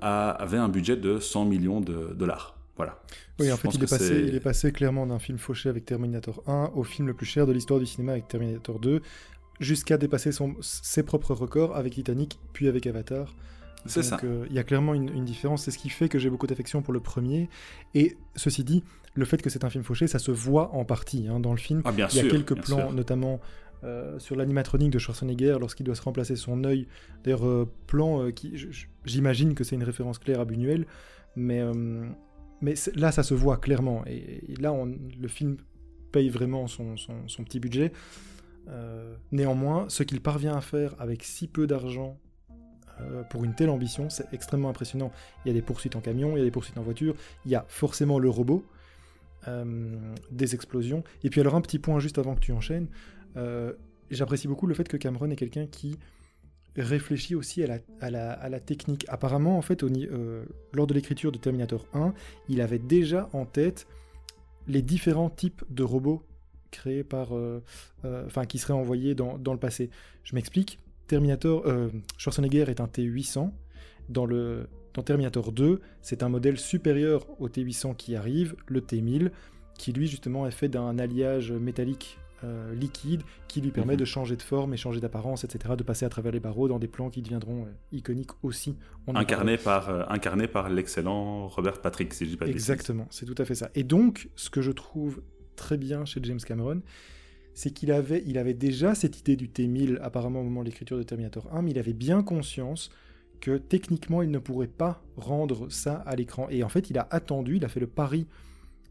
avait 0.00 0.58
un 0.58 0.68
budget 0.68 0.96
de 0.96 1.18
100 1.18 1.44
millions 1.44 1.80
de 1.80 2.14
dollars. 2.14 2.57
Voilà. 2.78 3.02
Oui, 3.40 3.52
en 3.52 3.56
fait, 3.56 3.68
il 3.74 3.82
est, 3.82 3.90
passé, 3.90 4.24
il 4.26 4.34
est 4.34 4.40
passé 4.40 4.72
clairement 4.72 5.06
d'un 5.06 5.18
film 5.18 5.36
fauché 5.36 5.68
avec 5.68 5.84
Terminator 5.84 6.42
1 6.46 6.70
au 6.74 6.84
film 6.84 7.08
le 7.08 7.14
plus 7.14 7.26
cher 7.26 7.46
de 7.46 7.52
l'histoire 7.52 7.80
du 7.80 7.86
cinéma 7.86 8.12
avec 8.12 8.28
Terminator 8.28 8.78
2, 8.78 9.02
jusqu'à 9.60 9.98
dépasser 9.98 10.30
son, 10.30 10.54
ses 10.60 11.02
propres 11.02 11.34
records 11.34 11.76
avec 11.76 11.94
Titanic, 11.94 12.38
puis 12.52 12.68
avec 12.68 12.86
Avatar. 12.86 13.34
C'est 13.86 14.02
ça. 14.02 14.18
Euh, 14.22 14.46
il 14.48 14.54
y 14.54 14.58
a 14.58 14.64
clairement 14.64 14.94
une, 14.94 15.24
différence. 15.24 15.64
C'est 15.64 15.70
ce 15.70 15.78
qui 15.78 15.88
fait 15.88 16.08
que 16.08 16.18
j'ai 16.18 16.30
beaucoup 16.30 16.46
d'affection 16.46 16.82
pour 16.82 16.92
le 16.92 17.00
premier. 17.00 17.48
Et 17.94 18.16
ceci 18.36 18.64
dit, 18.64 18.84
le 19.14 19.24
fait 19.24 19.42
que 19.42 19.50
c'est 19.50 19.64
un 19.64 19.70
film 19.70 19.82
fauché, 19.82 20.06
ça 20.06 20.18
se 20.18 20.30
voit 20.30 20.74
en 20.74 20.84
partie 20.84 21.26
hein, 21.28 21.40
dans 21.40 21.52
le 21.52 21.58
film. 21.58 21.82
Ah, 21.84 21.92
bien 21.92 22.06
il 22.10 22.16
y 22.16 22.20
a 22.20 22.30
quelques 22.30 22.60
plans, 22.60 22.92
notamment 22.92 23.40
euh, 23.84 24.18
sur 24.18 24.36
l'animatronique 24.36 24.90
de 24.90 24.98
Schwarzenegger 24.98 25.56
lorsqu'il 25.60 25.86
doit 25.86 25.94
se 25.94 26.02
remplacer 26.02 26.36
son 26.36 26.64
œil. 26.64 26.86
D'ailleurs, 27.24 27.46
euh, 27.46 27.68
plan 27.86 28.30
qui, 28.30 28.54
j'imagine 29.04 29.54
que 29.54 29.64
c'est 29.64 29.76
une 29.76 29.84
référence 29.84 30.18
claire 30.18 30.40
à 30.40 30.44
Buñuel, 30.44 30.86
mais 31.36 31.62
mais 32.60 32.74
là, 32.94 33.12
ça 33.12 33.22
se 33.22 33.34
voit 33.34 33.56
clairement. 33.56 34.04
Et, 34.06 34.54
là, 34.58 34.72
on, 34.72 34.86
le 34.86 35.28
film 35.28 35.56
paye 36.12 36.28
vraiment 36.28 36.66
son, 36.66 36.94
petit 37.44 37.60
budget. 37.60 37.92
Euh, 38.68 39.14
néanmoins, 39.32 39.86
ce 39.88 40.02
qu'il 40.02 40.20
parvient 40.20 40.56
à 40.56 40.60
faire 40.60 40.94
avec 40.98 41.22
si 41.22 41.46
peu 41.46 41.66
d'argent 41.66 42.18
euh, 43.00 43.22
pour 43.24 43.44
une 43.44 43.54
telle 43.54 43.70
ambition, 43.70 44.10
c'est 44.10 44.26
extrêmement 44.32 44.68
impressionnant. 44.68 45.12
Il 45.44 45.48
y 45.48 45.50
a 45.50 45.54
des 45.54 45.62
poursuites 45.62 45.96
en 45.96 46.00
camion, 46.00 46.36
il 46.36 46.38
y 46.38 46.42
a 46.42 46.44
des 46.44 46.50
poursuites 46.50 46.78
en 46.78 46.82
voiture, 46.82 47.14
il 47.44 47.50
y 47.50 47.54
a 47.54 47.64
forcément 47.68 48.18
le 48.18 48.28
robot, 48.28 48.64
euh, 49.46 49.96
des 50.30 50.54
explosions. 50.54 51.04
Et 51.22 51.30
puis 51.30 51.40
alors 51.40 51.54
un 51.54 51.60
petit 51.60 51.78
point 51.78 52.00
juste 52.00 52.18
avant 52.18 52.34
que 52.34 52.40
tu 52.40 52.52
enchaînes, 52.52 52.88
j'apprécie 54.10 54.48
beaucoup 54.48 54.66
le 54.66 54.74
fait 54.74 54.88
que 54.88 54.96
Cameron 54.96 55.30
est 55.30 55.36
quelqu'un 55.36 55.66
qui 55.66 55.96
réfléchit 56.78 57.34
aussi 57.34 57.62
à 57.62 58.10
la, 58.10 58.60
technique. 58.60 59.04
Apparemment, 59.08 59.58
en 59.58 59.62
fait, 59.62 59.82
euh, 59.82 60.44
lors 60.72 60.86
de 60.86 60.94
l'écriture 60.94 61.32
de 61.32 61.38
Terminator 61.38 61.86
1, 61.94 62.14
il 62.48 62.60
avait 62.60 62.78
déjà 62.78 63.28
en 63.32 63.44
tête 63.44 63.86
les 64.66 64.82
différents 64.82 65.30
types 65.30 65.64
de 65.70 65.82
robots 65.82 66.22
créés 66.70 67.04
par, 67.04 67.34
euh, 67.34 67.62
euh, 68.04 68.28
qui 68.48 68.58
seraient 68.58 68.74
envoyés 68.74 69.14
dans, 69.14 69.36
le 69.36 69.58
passé. 69.58 69.90
Je 70.24 70.34
m'explique. 70.34 70.78
Terminator, 71.06 71.64
Schwarzenegger 72.18 72.66
est 72.68 72.80
un 72.80 72.86
T800. 72.86 73.50
Dans 74.10 74.26
dans 74.94 75.02
Terminator 75.02 75.52
2, 75.52 75.80
c'est 76.02 76.22
un 76.22 76.28
modèle 76.28 76.58
supérieur 76.58 77.26
au 77.40 77.48
T800 77.48 77.94
qui 77.94 78.16
arrive, 78.16 78.56
le 78.66 78.80
T1000, 78.80 79.30
qui 79.78 79.92
lui 79.92 80.08
justement 80.08 80.46
est 80.46 80.50
fait 80.50 80.68
d'un 80.68 80.98
alliage 80.98 81.52
métallique 81.52 82.18
euh, 82.44 82.72
liquide 82.74 83.22
qui 83.48 83.60
lui 83.60 83.70
permet 83.70 83.94
mhm. 83.94 84.00
de 84.00 84.04
changer 84.04 84.36
de 84.36 84.42
forme 84.42 84.72
et 84.72 84.76
changer 84.76 85.00
d'apparence, 85.00 85.42
etc., 85.44 85.74
de 85.76 85.82
passer 85.82 86.06
à 86.06 86.08
travers 86.08 86.30
les 86.30 86.40
barreaux 86.40 86.68
dans 86.68 86.78
des 86.78 86.86
plans 86.86 87.10
qui 87.10 87.20
deviendront 87.20 87.64
euh, 87.64 87.96
iconiques 87.96 88.30
aussi. 88.44 88.76
Incarné 89.08 89.56
par, 89.56 89.88
euh, 89.88 90.04
incarné 90.08 90.46
par 90.46 90.68
l'excellent 90.68 91.48
Robert 91.48 91.80
Patrick, 91.80 92.14
si 92.14 92.26
je 92.26 92.30
dis 92.30 92.36
pas 92.36 92.46
de 92.46 92.50
Exactement, 92.50 93.06
c'est 93.10 93.26
tout 93.26 93.34
à 93.38 93.44
fait 93.44 93.56
ça. 93.56 93.70
Et 93.74 93.82
donc, 93.82 94.28
ce 94.36 94.50
que 94.50 94.62
je 94.62 94.70
trouve 94.70 95.22
très 95.56 95.76
bien 95.76 96.04
chez 96.04 96.20
James 96.22 96.38
Cameron, 96.38 96.82
c'est 97.54 97.72
qu'il 97.72 97.90
avait, 97.90 98.22
il 98.24 98.38
avait 98.38 98.54
déjà 98.54 98.94
cette 98.94 99.18
idée 99.18 99.34
du 99.34 99.48
T-1000 99.48 99.98
apparemment 100.00 100.40
au 100.40 100.44
moment 100.44 100.60
de 100.60 100.66
l'écriture 100.66 100.96
de 100.96 101.02
Terminator 101.02 101.48
1, 101.52 101.62
mais 101.62 101.72
il 101.72 101.78
avait 101.80 101.92
bien 101.92 102.22
conscience 102.22 102.90
que 103.40 103.56
techniquement 103.56 104.22
il 104.22 104.30
ne 104.30 104.38
pourrait 104.38 104.68
pas 104.68 105.02
rendre 105.16 105.68
ça 105.70 105.94
à 106.06 106.14
l'écran. 106.14 106.46
Et 106.50 106.62
en 106.62 106.68
fait, 106.68 106.90
il 106.90 106.98
a 106.98 107.08
attendu, 107.10 107.56
il 107.56 107.64
a 107.64 107.68
fait 107.68 107.80
le 107.80 107.88
pari 107.88 108.28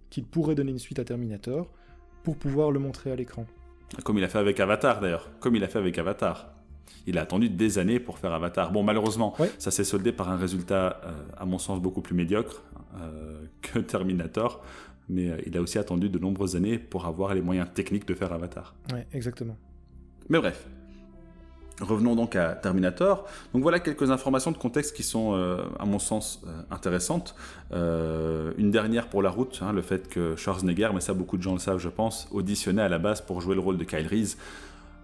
qu'il 0.09 0.25
pourrait 0.25 0.55
donner 0.55 0.71
une 0.71 0.79
suite 0.79 0.99
à 0.99 1.05
Terminator 1.05 1.71
pour 2.27 2.35
pouvoir 2.35 2.71
le 2.71 2.79
montrer 2.79 3.09
à 3.09 3.15
l'écran. 3.15 3.45
Comme 4.03 4.17
il 4.17 4.23
a 4.25 4.27
fait 4.27 4.37
avec 4.37 4.59
Avatar 4.59 4.99
d'ailleurs, 4.99 5.29
comme 5.39 5.55
il 5.55 5.63
a 5.63 5.69
fait 5.69 5.79
avec 5.79 5.97
Avatar. 5.97 6.49
Il 7.05 7.17
a 7.17 7.21
attendu 7.21 7.47
des 7.47 7.79
années 7.79 8.01
pour 8.01 8.19
faire 8.19 8.33
Avatar. 8.33 8.73
Bon, 8.73 8.83
malheureusement, 8.83 9.33
ça 9.57 9.71
s'est 9.71 9.85
soldé 9.85 10.11
par 10.11 10.27
un 10.29 10.35
résultat, 10.35 10.99
euh, 11.05 11.11
à 11.37 11.45
mon 11.45 11.57
sens, 11.57 11.79
beaucoup 11.79 12.01
plus 12.01 12.15
médiocre 12.15 12.63
euh, 12.99 13.45
que 13.61 13.79
Terminator. 13.79 14.61
Mais 15.07 15.29
euh, 15.29 15.37
il 15.45 15.55
a 15.55 15.61
aussi 15.61 15.79
attendu 15.79 16.09
de 16.09 16.19
nombreuses 16.19 16.57
années 16.57 16.77
pour 16.77 17.05
avoir 17.05 17.33
les 17.33 17.39
moyens 17.39 17.69
techniques 17.73 18.05
de 18.05 18.13
faire 18.13 18.33
Avatar. 18.33 18.75
Oui, 18.91 18.99
exactement. 19.13 19.55
Mais 20.27 20.39
bref, 20.39 20.67
Revenons 21.79 22.15
donc 22.15 22.35
à 22.35 22.53
Terminator. 22.55 23.27
Donc 23.53 23.61
voilà 23.61 23.79
quelques 23.79 24.09
informations 24.09 24.51
de 24.51 24.57
contexte 24.57 24.95
qui 24.95 25.03
sont, 25.03 25.35
euh, 25.35 25.63
à 25.79 25.85
mon 25.85 25.99
sens, 25.99 26.41
euh, 26.47 26.61
intéressantes. 26.71 27.35
Euh, 27.71 28.51
une 28.57 28.71
dernière 28.71 29.09
pour 29.09 29.21
la 29.21 29.29
route, 29.29 29.59
hein, 29.61 29.73
le 29.73 29.83
fait 29.83 30.09
que 30.09 30.35
Schwarzenegger, 30.35 30.89
mais 30.93 31.01
ça 31.01 31.13
beaucoup 31.13 31.37
de 31.37 31.43
gens 31.43 31.53
le 31.53 31.59
savent 31.59 31.77
je 31.77 31.89
pense, 31.89 32.27
auditionnait 32.31 32.81
à 32.81 32.89
la 32.89 32.97
base 32.97 33.21
pour 33.21 33.41
jouer 33.41 33.53
le 33.53 33.61
rôle 33.61 33.77
de 33.77 33.83
Kyle 33.83 34.07
Reese. 34.07 34.37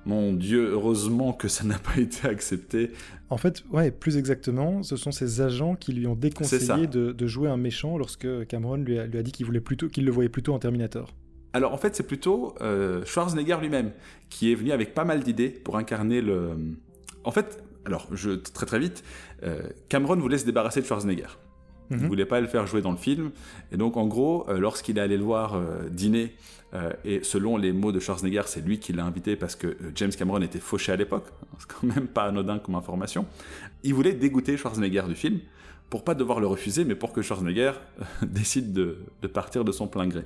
Mon 0.05 0.33
Dieu, 0.33 0.71
heureusement 0.71 1.31
que 1.31 1.47
ça 1.47 1.63
n'a 1.63 1.77
pas 1.77 1.97
été 1.97 2.27
accepté. 2.27 2.91
En 3.29 3.37
fait, 3.37 3.63
ouais, 3.71 3.91
plus 3.91 4.17
exactement, 4.17 4.81
ce 4.81 4.97
sont 4.97 5.11
ses 5.11 5.41
agents 5.41 5.75
qui 5.75 5.93
lui 5.93 6.07
ont 6.07 6.15
déconseillé 6.15 6.87
de, 6.87 7.27
jouer 7.27 7.49
un 7.49 7.57
méchant 7.57 7.97
lorsque 7.97 8.47
Cameron 8.47 8.77
lui 8.77 8.97
a, 8.97 9.05
lui 9.05 9.19
a 9.19 9.23
dit 9.23 9.31
qu'il 9.31 9.45
voulait 9.45 9.61
plutôt, 9.61 9.89
qu'il 9.89 10.05
le 10.05 10.11
voyait 10.11 10.29
plutôt 10.29 10.53
en 10.53 10.59
Terminator. 10.59 11.13
Alors 11.53 11.71
en 11.73 11.77
fait, 11.77 11.95
c'est 11.95 12.07
plutôt 12.07 12.55
euh, 12.61 13.05
Schwarzenegger 13.05 13.57
lui-même 13.61 13.91
qui 14.29 14.51
est 14.51 14.55
venu 14.55 14.71
avec 14.71 14.93
pas 14.93 15.05
mal 15.05 15.23
d'idées 15.23 15.49
pour 15.49 15.77
incarner 15.77 16.19
le. 16.21 16.51
En 17.23 17.31
fait, 17.31 17.63
alors 17.85 18.07
je 18.11 18.31
très 18.31 18.65
très 18.65 18.79
vite, 18.79 19.03
euh, 19.43 19.61
Cameron 19.87 20.15
voulait 20.15 20.39
se 20.39 20.45
débarrasser 20.45 20.81
de 20.81 20.85
Schwarzenegger. 20.85 21.27
Il 21.91 21.97
ne 21.97 22.03
mhm. 22.03 22.07
voulait 22.07 22.25
pas 22.25 22.41
le 22.41 22.47
faire 22.47 22.65
jouer 22.65 22.81
dans 22.81 22.91
le 22.91 22.97
film. 22.97 23.31
Et 23.71 23.77
donc, 23.77 23.97
en 23.97 24.07
gros, 24.07 24.49
euh, 24.49 24.57
lorsqu'il 24.57 24.97
est 24.97 25.01
allé 25.01 25.17
le 25.17 25.23
voir 25.23 25.61
dîner, 25.91 26.33
et 27.05 27.19
selon 27.21 27.55
les 27.55 27.71
mots 27.71 27.91
de 27.91 27.99
Schwarzenegger, 27.99 28.41
c'est 28.47 28.65
lui 28.65 28.79
qui 28.79 28.93
l'a 28.93 29.05
invité 29.05 29.35
parce 29.35 29.55
que 29.55 29.77
James 29.93 30.09
Cameron 30.09 30.41
était 30.41 30.59
fauché 30.59 30.91
à 30.91 30.95
l'époque. 30.95 31.25
C'est 31.59 31.71
quand 31.71 31.83
même 31.83 32.07
pas 32.07 32.23
anodin 32.23 32.57
comme 32.57 32.73
information. 32.73 33.27
Il 33.83 33.93
voulait 33.93 34.13
dégoûter 34.13 34.57
Schwarzenegger 34.57 35.03
du 35.07 35.13
film 35.13 35.39
pour 35.93 36.03
pas 36.03 36.15
devoir 36.15 36.39
le 36.39 36.47
refuser, 36.47 36.85
mais 36.85 36.95
pour 36.95 37.13
que 37.13 37.21
Schwarzenegger 37.21 37.73
décide 38.23 38.73
de, 38.73 39.27
partir 39.27 39.63
de 39.63 39.71
son 39.71 39.85
plein 39.85 40.07
gré. 40.07 40.23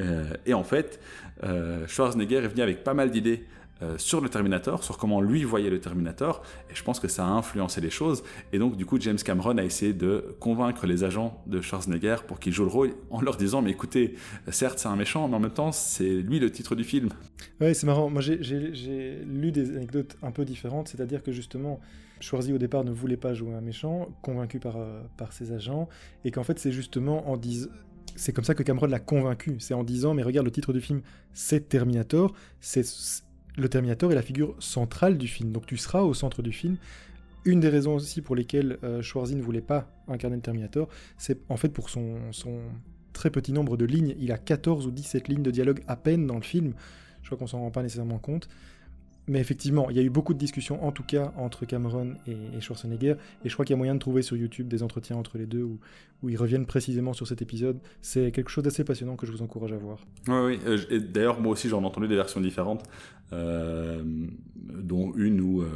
Euh, 0.00 0.32
et 0.46 0.54
en 0.54 0.64
fait, 0.64 0.98
euh, 1.42 1.86
Schwarzenegger 1.86 2.36
est 2.36 2.48
venu 2.48 2.62
avec 2.62 2.84
pas 2.84 2.94
mal 2.94 3.10
d'idées 3.10 3.44
euh, 3.82 3.98
sur 3.98 4.22
le 4.22 4.30
Terminator, 4.30 4.82
sur 4.82 4.96
comment 4.96 5.20
lui 5.20 5.44
voyait 5.44 5.68
le 5.68 5.78
Terminator, 5.78 6.42
et 6.70 6.74
je 6.74 6.82
pense 6.82 7.00
que 7.00 7.08
ça 7.08 7.22
a 7.26 7.28
influencé 7.28 7.82
les 7.82 7.90
choses. 7.90 8.22
Et 8.54 8.58
donc, 8.58 8.78
du 8.78 8.86
coup, 8.86 8.98
James 8.98 9.18
Cameron 9.18 9.58
a 9.58 9.64
essayé 9.64 9.92
de 9.92 10.34
convaincre 10.40 10.86
les 10.86 11.04
agents 11.04 11.38
de 11.46 11.60
Schwarzenegger 11.60 12.16
pour 12.26 12.40
qu'ils 12.40 12.54
jouent 12.54 12.64
le 12.64 12.70
rôle 12.70 12.94
en 13.10 13.20
leur 13.20 13.36
disant 13.36 13.60
Mais 13.60 13.72
écoutez, 13.72 14.14
certes, 14.48 14.78
c'est 14.78 14.88
un 14.88 14.96
méchant, 14.96 15.28
mais 15.28 15.36
en 15.36 15.40
même 15.40 15.50
temps, 15.50 15.70
c'est 15.70 16.14
lui 16.14 16.38
le 16.38 16.50
titre 16.50 16.74
du 16.74 16.84
film. 16.84 17.10
Ouais, 17.60 17.74
c'est 17.74 17.86
marrant. 17.86 18.08
Moi, 18.08 18.22
j'ai 18.22 19.18
lu 19.26 19.52
des 19.52 19.76
anecdotes 19.76 20.16
un 20.22 20.30
peu 20.30 20.46
différentes, 20.46 20.88
c'est-à-dire 20.88 21.22
que 21.22 21.30
justement, 21.30 21.78
Schwarzy 22.20 22.52
au 22.52 22.58
départ 22.58 22.84
ne 22.84 22.90
voulait 22.90 23.16
pas 23.16 23.34
jouer 23.34 23.54
un 23.54 23.60
méchant, 23.60 24.08
convaincu 24.22 24.58
par, 24.58 24.76
euh, 24.76 25.02
ses 25.30 25.52
agents, 25.52 25.88
et 26.24 26.30
qu'en 26.30 26.44
fait 26.44 26.58
c'est 26.58 26.72
justement 26.72 27.28
en 27.28 27.36
disant... 27.36 27.68
C'est 28.16 28.32
comme 28.32 28.44
ça 28.44 28.54
que 28.54 28.62
Cameron 28.62 28.86
l'a 28.86 29.00
convaincu, 29.00 29.56
c'est 29.58 29.74
en 29.74 29.82
disant 29.82 30.14
mais 30.14 30.22
regarde 30.22 30.46
le 30.46 30.52
titre 30.52 30.72
du 30.72 30.80
film 30.80 31.02
c'est 31.32 31.68
Terminator, 31.68 32.32
c'est 32.60 32.84
le 33.56 33.68
Terminator 33.68 34.10
est 34.10 34.14
la 34.14 34.22
figure 34.22 34.54
centrale 34.58 35.16
du 35.18 35.28
film, 35.28 35.52
donc 35.52 35.66
tu 35.66 35.76
seras 35.76 36.00
au 36.00 36.14
centre 36.14 36.42
du 36.42 36.52
film. 36.52 36.76
Une 37.44 37.60
des 37.60 37.68
raisons 37.68 37.94
aussi 37.94 38.22
pour 38.22 38.34
lesquelles 38.34 38.78
euh, 38.84 39.02
ne 39.02 39.42
voulait 39.42 39.60
pas 39.60 39.90
incarner 40.08 40.36
le 40.36 40.42
Terminator, 40.42 40.88
c'est 41.18 41.38
en 41.48 41.56
fait 41.56 41.68
pour 41.68 41.90
son, 41.90 42.16
son 42.32 42.60
très 43.12 43.30
petit 43.30 43.52
nombre 43.52 43.76
de 43.76 43.84
lignes, 43.84 44.14
il 44.18 44.32
a 44.32 44.38
14 44.38 44.86
ou 44.86 44.90
17 44.90 45.28
lignes 45.28 45.42
de 45.42 45.50
dialogue 45.50 45.80
à 45.86 45.96
peine 45.96 46.26
dans 46.26 46.36
le 46.36 46.42
film, 46.42 46.74
je 47.22 47.28
crois 47.28 47.38
qu'on 47.38 47.46
s'en 47.46 47.60
rend 47.60 47.70
pas 47.70 47.82
nécessairement 47.82 48.18
compte, 48.18 48.48
mais 49.26 49.40
effectivement, 49.40 49.88
il 49.90 49.96
y 49.96 50.00
a 50.00 50.02
eu 50.02 50.10
beaucoup 50.10 50.34
de 50.34 50.38
discussions, 50.38 50.84
en 50.84 50.92
tout 50.92 51.02
cas, 51.02 51.32
entre 51.36 51.64
Cameron 51.64 52.14
et, 52.26 52.60
Schwarzenegger, 52.60 53.16
et 53.44 53.48
je 53.48 53.52
crois 53.54 53.64
qu'il 53.64 53.72
y 53.72 53.74
a 53.74 53.78
moyen 53.78 53.94
de 53.94 53.98
trouver 53.98 54.22
sur 54.22 54.36
YouTube 54.36 54.68
des 54.68 54.82
entretiens 54.82 55.16
entre 55.16 55.38
les 55.38 55.46
deux 55.46 55.62
où, 55.62 55.78
ils 56.26 56.38
reviennent 56.38 56.64
précisément 56.64 57.12
sur 57.12 57.26
cet 57.26 57.42
épisode. 57.42 57.78
C'est 58.00 58.30
quelque 58.30 58.48
chose 58.48 58.64
d'assez 58.64 58.82
passionnant 58.82 59.14
que 59.14 59.26
je 59.26 59.32
vous 59.32 59.42
encourage 59.42 59.72
à 59.72 59.76
voir. 59.76 59.98
Oui, 60.26 60.34
oui. 60.34 60.58
Euh, 60.66 60.78
et 60.88 60.98
d'ailleurs, 60.98 61.38
moi 61.38 61.52
aussi, 61.52 61.68
j'en 61.68 61.82
ai 61.82 61.84
entendu 61.84 62.08
des 62.08 62.16
versions 62.16 62.40
différentes, 62.40 62.82
euh, 63.34 64.02
dont 64.56 65.12
une 65.16 65.40
où 65.42 65.60
euh, 65.60 65.68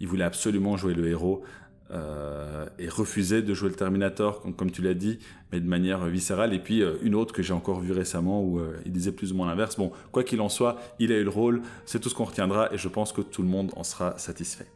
il 0.00 0.08
voulait 0.08 0.24
absolument 0.24 0.76
jouer 0.76 0.94
le 0.94 1.06
héros, 1.06 1.44
euh, 1.92 2.66
et 2.78 2.88
refusait 2.88 3.42
de 3.42 3.52
jouer 3.54 3.68
le 3.68 3.74
Terminator, 3.74 4.40
comme, 4.56 4.70
tu 4.70 4.80
l'as 4.82 4.94
dit, 4.94 5.18
mais 5.52 5.60
de 5.60 5.66
manière 5.68 6.06
viscérale. 6.06 6.54
Et 6.54 6.58
puis 6.58 6.82
euh, 6.82 6.94
une 7.02 7.14
autre 7.14 7.34
que 7.34 7.42
j'ai 7.42 7.52
encore 7.52 7.80
vue 7.80 7.92
récemment 7.92 8.42
où 8.42 8.58
euh, 8.58 8.76
il 8.86 8.92
disait 8.92 9.12
plus 9.12 9.32
ou 9.32 9.36
moins 9.36 9.46
l'inverse. 9.46 9.76
Bon, 9.76 9.92
quoi 10.10 10.24
qu'il 10.24 10.40
en 10.40 10.48
soit, 10.48 10.78
il 10.98 11.12
a 11.12 11.18
eu 11.18 11.24
le 11.24 11.30
rôle, 11.30 11.62
c'est 11.84 12.00
tout 12.00 12.08
ce 12.08 12.14
qu'on 12.14 12.24
retiendra 12.24 12.72
et 12.72 12.78
je 12.78 12.88
pense 12.88 13.12
que 13.12 13.20
tout 13.20 13.42
le 13.42 13.48
monde 13.48 13.72
en 13.76 13.84
sera 13.84 14.16
satisfait. 14.18 14.66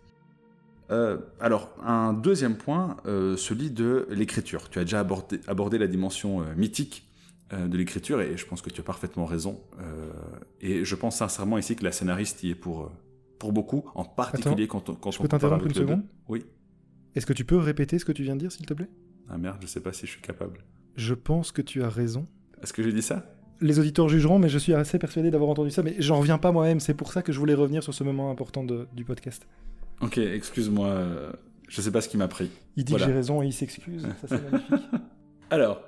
alors, 1.40 1.70
un 1.82 2.12
deuxième 2.12 2.56
point, 2.56 2.96
celui 3.04 3.70
de 3.70 4.06
l'écriture. 4.10 4.68
Tu 4.70 4.78
as 4.78 4.84
déjà 4.84 5.00
abordé, 5.00 5.40
abordé 5.48 5.78
la 5.78 5.88
dimension 5.88 6.44
mythique 6.56 7.08
de 7.50 7.76
l'écriture, 7.76 8.20
et 8.20 8.36
je 8.36 8.46
pense 8.46 8.62
que 8.62 8.70
tu 8.70 8.80
as 8.80 8.84
parfaitement 8.84 9.24
raison. 9.24 9.60
Et 10.60 10.84
je 10.84 10.94
pense 10.94 11.16
sincèrement 11.16 11.58
ici 11.58 11.74
que 11.74 11.82
la 11.82 11.90
scénariste 11.90 12.44
y 12.44 12.50
est 12.50 12.54
pour, 12.54 12.92
pour 13.40 13.52
beaucoup, 13.52 13.84
en 13.94 14.04
particulier 14.04 14.68
quand, 14.68 14.88
on- 14.90 14.94
quand 14.94 15.10
je 15.10 15.18
on 15.18 15.22
peux 15.22 15.28
t'interrompre 15.28 15.66
une 15.66 15.74
seconde? 15.74 16.02
Oui. 16.28 16.44
Est-ce 17.16 17.26
que 17.26 17.32
tu 17.32 17.44
peux 17.44 17.56
répéter 17.56 17.98
ce 17.98 18.04
que 18.04 18.12
tu 18.12 18.22
viens 18.22 18.34
de 18.36 18.40
dire, 18.40 18.52
s'il 18.52 18.66
te 18.66 18.74
plaît? 18.74 18.88
Ah 19.28 19.38
merde, 19.38 19.56
je 19.60 19.66
sais 19.66 19.80
pas 19.80 19.92
si 19.92 20.06
je 20.06 20.12
suis 20.12 20.20
capable. 20.20 20.58
Je 20.96 21.14
pense 21.14 21.50
que 21.50 21.62
tu 21.62 21.82
as 21.82 21.88
raison. 21.88 22.26
Est-ce 22.62 22.72
que 22.72 22.82
j'ai 22.82 22.92
dit 22.92 23.02
ça? 23.02 23.32
Les 23.60 23.78
auditeurs 23.78 24.08
jugeront, 24.08 24.38
mais 24.38 24.48
je 24.50 24.58
suis 24.58 24.74
assez 24.74 24.98
persuadé 24.98 25.30
d'avoir 25.30 25.50
entendu 25.50 25.70
ça, 25.70 25.82
mais 25.82 25.96
j'en 25.98 26.18
reviens 26.20 26.38
pas 26.38 26.52
moi-même. 26.52 26.78
C'est 26.78 26.94
pour 26.94 27.12
ça 27.12 27.22
que 27.22 27.32
je 27.32 27.38
voulais 27.38 27.54
revenir 27.54 27.82
sur 27.82 27.94
ce 27.94 28.04
moment 28.04 28.30
important 28.30 28.62
de- 28.64 28.86
du 28.94 29.04
podcast. 29.04 29.46
Ok, 30.02 30.18
excuse-moi, 30.18 30.86
euh, 30.88 31.32
je 31.68 31.80
sais 31.80 31.90
pas 31.90 32.02
ce 32.02 32.08
qui 32.10 32.18
m'a 32.18 32.28
pris. 32.28 32.50
Il 32.76 32.84
dit 32.84 32.92
Voilà. 32.92 33.06
que 33.06 33.10
j'ai 33.12 33.16
raison 33.16 33.42
et 33.42 33.46
il 33.46 33.52
s'excuse. 33.52 34.06
Ça, 34.20 34.28
c'est 34.28 34.50
magnifique. 34.52 34.74
Alors, 35.50 35.80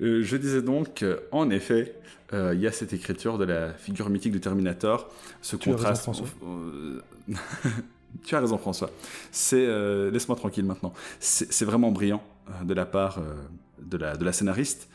euh, 0.00 0.22
je 0.22 0.36
disais 0.36 0.62
donc, 0.62 1.02
euh, 1.02 1.18
en 1.32 1.50
effet, 1.50 1.94
euh, 2.32 2.52
il 2.54 2.60
y 2.60 2.66
a 2.68 2.72
cette 2.72 2.92
écriture 2.92 3.36
de 3.38 3.44
la 3.44 3.72
figure 3.74 4.10
mythique 4.10 4.32
du 4.32 4.40
Terminator, 4.40 5.12
ce 5.42 5.56
Tu 5.56 5.70
as 5.70 5.72
raison, 5.72 5.78
contraste. 5.78 6.02
François. 6.02 6.26
Tu 8.24 8.34
as 8.34 8.40
raison, 8.40 8.58
François. 8.58 8.90
C'est 9.30 9.66
euh, 9.66 10.10
laisse-moi 10.10 10.36
tranquille 10.36 10.64
maintenant. 10.64 10.92
C'est 11.20 11.64
vraiment 11.64 11.90
brillant 11.90 12.22
euh, 12.48 12.64
de 12.64 12.74
la 12.74 12.86
part 12.86 13.18
euh, 13.18 13.34
de, 13.80 13.96
la, 13.96 14.16
de 14.16 14.24
la 14.24 14.32
scénariste 14.32 14.88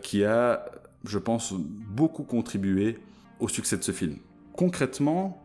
qui 0.00 0.24
a, 0.24 0.64
je 1.04 1.18
pense, 1.18 1.52
beaucoup 1.52 2.22
contribué 2.22 2.98
au 3.38 3.48
succès 3.48 3.76
de 3.76 3.82
ce 3.82 3.92
film. 3.92 4.16
Concrètement, 4.54 5.44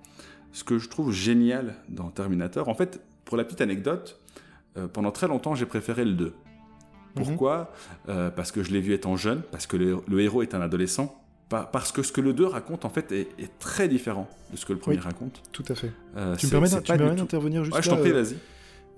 ce 0.54 0.64
que 0.64 0.78
je 0.78 0.88
trouve 0.88 1.12
génial 1.12 1.76
dans 1.90 2.10
Terminator, 2.10 2.70
en 2.70 2.74
fait, 2.74 3.02
pour 3.26 3.36
la 3.36 3.44
petite 3.44 3.60
anecdote, 3.60 4.18
pendant 4.94 5.12
très 5.12 5.28
longtemps, 5.28 5.56
j'ai 5.56 5.66
préféré 5.66 6.06
le 6.06 6.14
2. 6.14 6.34
Pourquoi? 7.16 7.72
Euh, 8.08 8.30
Parce 8.30 8.52
que 8.52 8.64
je 8.64 8.72
l'ai 8.72 8.82
vu 8.82 8.94
étant 8.94 9.16
jeune, 9.16 9.42
parce 9.52 9.68
que 9.68 9.78
le, 9.78 9.98
le 10.08 10.22
héros 10.22 10.42
est 10.42 10.54
un 10.54 10.62
adolescent, 10.62 11.19
parce 11.50 11.92
que 11.92 12.04
ce 12.04 12.12
que 12.12 12.22
le 12.22 12.34
2 12.34 12.46
raconte, 12.46 12.86
en 12.86 12.90
fait, 12.90 13.12
est, 13.12 13.28
est 13.40 13.50
très 13.60 13.88
différent 13.88 14.30
de 14.52 14.58
ce 14.58 14.66
que 14.66 14.74
le 14.74 14.80
premier 14.80 14.98
Oui. 14.98 15.04
raconte. 15.04 15.42
Tout 15.52 15.66
à 15.70 15.76
fait. 15.76 15.92
Euh, 16.16 16.36
Tu 16.36 16.46
me 16.46 16.52
permets 16.52 16.70
d'intervenir 16.70 17.64
juste 17.64 17.76
Ouais, 17.76 17.82
je 17.84 17.90
t'en 17.90 17.98
prie, 17.98 18.12
euh, 18.12 18.22
vas-y. 18.22 18.36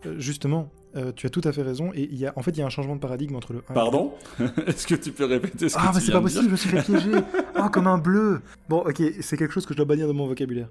euh, 0.08 0.20
Justement, 0.20 0.70
euh, 0.98 1.12
tu 1.16 1.26
as 1.28 1.30
tout 1.30 1.42
à 1.46 1.52
fait 1.54 1.62
raison. 1.62 1.92
Et 1.94 2.10
il 2.12 2.18
y 2.18 2.26
a, 2.26 2.34
en 2.36 2.42
fait, 2.42 2.52
il 2.52 2.60
y 2.60 2.62
a 2.62 2.66
un 2.66 2.70
changement 2.70 2.96
de 2.96 3.00
paradigme 3.00 3.36
entre 3.36 3.54
le 3.54 3.60
1 3.60 3.62
et 3.62 3.66
le 3.70 3.74
Pardon 3.74 4.14
Est-ce 4.68 4.86
que 4.86 4.96
tu 4.96 5.12
peux 5.14 5.26
répéter 5.26 5.70
ce 5.70 5.76
que 5.76 5.82
Ah, 5.82 5.90
tu 5.92 5.96
mais 6.00 6.02
c'est 6.06 6.12
pas 6.12 6.22
possible, 6.22 6.46
je 6.46 6.50
me 6.50 6.56
suis 6.58 6.70
fait 6.70 6.82
piéger. 6.86 7.12
Ah, 7.56 7.70
comme 7.72 7.88
un 7.88 7.98
bleu. 7.98 8.42
Bon, 8.68 8.80
ok, 8.80 9.02
c'est 9.22 9.38
quelque 9.38 9.54
chose 9.54 9.66
que 9.66 9.74
je 9.74 9.78
dois 9.78 9.86
bannir 9.86 10.08
de 10.08 10.14
mon 10.14 10.28
vocabulaire. 10.28 10.68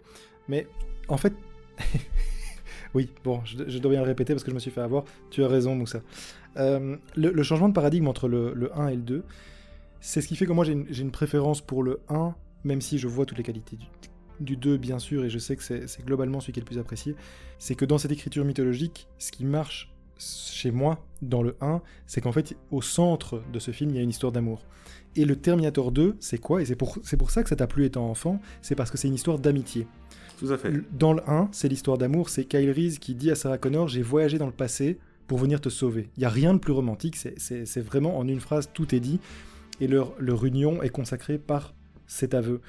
Mais 0.49 0.67
en 1.09 1.17
fait. 1.17 1.33
oui, 2.95 3.09
bon, 3.25 3.41
je, 3.45 3.57
je 3.69 3.79
dois 3.79 3.93
bien 3.93 4.01
le 4.01 4.07
répéter 4.07 4.35
parce 4.35 4.45
que 4.45 4.51
je 4.51 4.55
me 4.55 4.61
suis 4.61 4.71
fait 4.71 4.81
avoir. 4.83 5.05
Tu 5.31 5.43
as 5.45 5.49
raison, 5.49 5.75
Moussa. 5.75 6.01
Le, 6.57 6.99
le 7.15 7.43
changement 7.43 7.69
de 7.69 7.75
paradigme 7.75 8.09
entre 8.09 8.29
le, 8.29 8.53
le 8.55 8.77
1 8.79 8.89
et 8.89 8.97
le 8.97 9.03
2, 9.03 9.23
c'est 10.01 10.21
ce 10.21 10.29
qui 10.29 10.37
fait 10.37 10.47
que 10.47 10.53
moi 10.53 10.65
j'ai 10.65 10.73
une, 10.73 11.11
préférence 11.11 11.61
pour 11.61 11.83
le 11.83 12.01
1, 12.09 12.35
même 12.65 12.81
si 12.81 12.99
je 12.99 13.09
vois 13.09 13.27
toutes 13.27 13.39
les 13.39 13.45
qualités 13.45 13.77
du, 13.77 13.87
du 14.41 14.57
2, 14.57 14.77
bien 14.77 14.99
sûr, 14.99 15.25
et 15.25 15.31
je 15.31 15.39
sais 15.39 15.57
que 15.57 15.63
c'est 15.63 16.05
globalement 16.05 16.41
celui 16.41 16.53
qui 16.55 16.61
est 16.61 16.63
le 16.63 16.67
plus 16.67 16.79
apprécié. 16.79 17.15
C'est 17.59 17.75
que 17.75 17.85
dans 17.85 17.99
cette 17.99 18.13
écriture 18.13 18.45
mythologique, 18.45 19.09
ce 19.19 19.31
qui 19.33 19.45
marche 19.45 19.93
chez 20.19 20.71
moi 20.71 21.05
dans 21.23 21.43
le 21.43 21.57
1, 21.61 21.81
c'est 22.07 22.21
qu'en 22.21 22.33
fait, 22.33 22.57
au 22.71 22.83
centre 22.83 23.43
de 23.53 23.59
ce 23.59 23.71
film, 23.71 23.91
il 23.91 23.97
y 23.97 23.99
a 23.99 24.03
une 24.03 24.11
histoire 24.11 24.33
d'amour. 24.33 24.63
Et 25.17 25.25
le 25.25 25.37
Terminator 25.37 25.93
2, 25.93 26.17
c'est 26.21 26.39
quoi? 26.39 26.63
Et 26.63 26.65
c'est 26.65 26.77
pour, 26.77 26.99
pour 27.19 27.31
ça 27.31 27.43
que 27.43 27.49
ça 27.49 27.57
t'a 27.57 27.67
plu 27.67 27.85
étant 27.85 28.09
enfant, 28.09 28.41
c'est 28.63 28.75
parce 28.75 28.91
que 28.91 28.99
c'est 28.99 29.09
une 29.09 29.15
histoire 29.15 29.39
d'amitié. 29.39 29.87
Tout 30.39 30.53
à 30.53 30.59
fait. 30.59 30.73
Dans 30.93 31.13
le 31.13 31.29
1, 31.29 31.49
c'est 31.53 31.69
l'histoire 31.69 31.99
d'amour, 31.99 32.29
c'est 32.29 32.45
Kyle 32.45 32.71
Reese 32.71 32.99
qui 32.99 33.15
dit 33.15 33.31
à 33.31 33.35
Sarah 33.35 33.59
Connor 33.59 33.89
J'ai 33.89 34.03
voyagé 34.03 34.39
dans 34.39 34.47
le 34.47 34.53
passé 34.53 34.99
pour 35.27 35.39
venir 35.39 35.61
te 35.61 35.69
sauver. 35.69 36.11
Il 36.17 36.21
n'y 36.21 36.27
a 36.27 36.31
rien 36.31 36.55
de 36.55 36.59
plus 36.59 36.73
romantique, 36.73 37.17
c'est 37.17 37.81
vraiment 37.81 38.19
en 38.19 38.27
une 38.27 38.41
phrase, 38.41 38.71
tout 38.73 38.95
est 38.95 39.01
dit, 39.01 39.21
et 39.81 39.87
leur, 39.87 40.13
leur 40.19 40.45
union 40.45 40.83
est 40.83 40.91
consacrée 40.91 41.39
par 41.39 41.75
cet 42.07 42.35
aveu. 42.35 42.61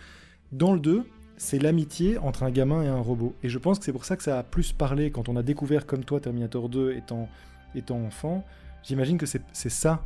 Dans 0.52 0.74
le 0.74 0.80
2, 0.80 1.04
c'est 1.38 1.58
l'amitié 1.58 2.18
entre 2.20 2.44
un 2.44 2.52
gamin 2.52 2.84
et 2.84 2.88
un 2.88 3.00
robot. 3.00 3.34
Et 3.42 3.50
je 3.50 3.58
pense 3.58 3.80
que 3.80 3.86
c'est 3.86 3.92
pour 3.92 4.06
ça 4.06 4.16
que 4.16 4.24
ça 4.24 4.38
a 4.38 4.44
plus 4.44 4.74
parlé 4.74 5.10
quand 5.10 5.28
on 5.28 5.36
a 5.36 5.44
découvert, 5.44 5.86
comme 5.88 6.04
toi, 6.04 6.20
Terminator 6.20 6.70
2 6.70 6.94
étant, 6.94 7.30
étant 7.74 7.98
enfant. 7.98 8.46
J'imagine 8.84 9.18
que 9.18 9.26
c'est 9.26 9.70
ça 9.70 10.04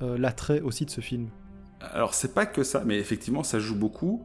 euh, 0.00 0.16
l'attrait 0.16 0.60
aussi 0.60 0.86
de 0.86 0.90
ce 0.90 1.00
film. 1.00 1.28
Alors, 1.80 2.14
c'est 2.14 2.32
pas 2.32 2.46
que 2.46 2.62
ça, 2.62 2.84
mais 2.86 2.98
effectivement, 2.98 3.42
ça 3.42 3.58
joue 3.58 3.74
beaucoup 3.74 4.24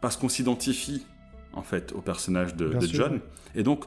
parce 0.00 0.16
qu'on 0.16 0.28
s'identifie 0.28 1.04
en 1.52 1.62
fait 1.62 1.92
au 1.92 2.00
personnage 2.00 2.56
de, 2.56 2.74
John. 2.80 3.20
Et 3.54 3.62
donc, 3.62 3.84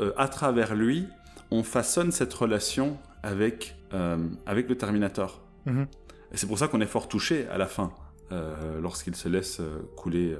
euh, 0.00 0.12
à 0.16 0.28
travers 0.28 0.74
lui, 0.74 1.06
on 1.50 1.62
façonne 1.62 2.10
cette 2.10 2.32
relation 2.32 2.96
avec, 3.22 3.76
euh, 3.92 4.16
avec 4.46 4.68
le 4.68 4.76
Terminator. 4.76 5.42
Mhm. 5.66 5.86
Et 6.32 6.36
c'est 6.36 6.46
pour 6.46 6.58
ça 6.58 6.68
qu'on 6.68 6.80
est 6.80 6.86
fort 6.86 7.08
touché 7.08 7.46
à 7.48 7.58
la 7.58 7.66
fin, 7.66 7.92
euh, 8.32 8.80
lorsqu'il 8.80 9.16
se 9.16 9.28
laisse 9.28 9.60
euh, 9.60 9.78
couler 9.96 10.36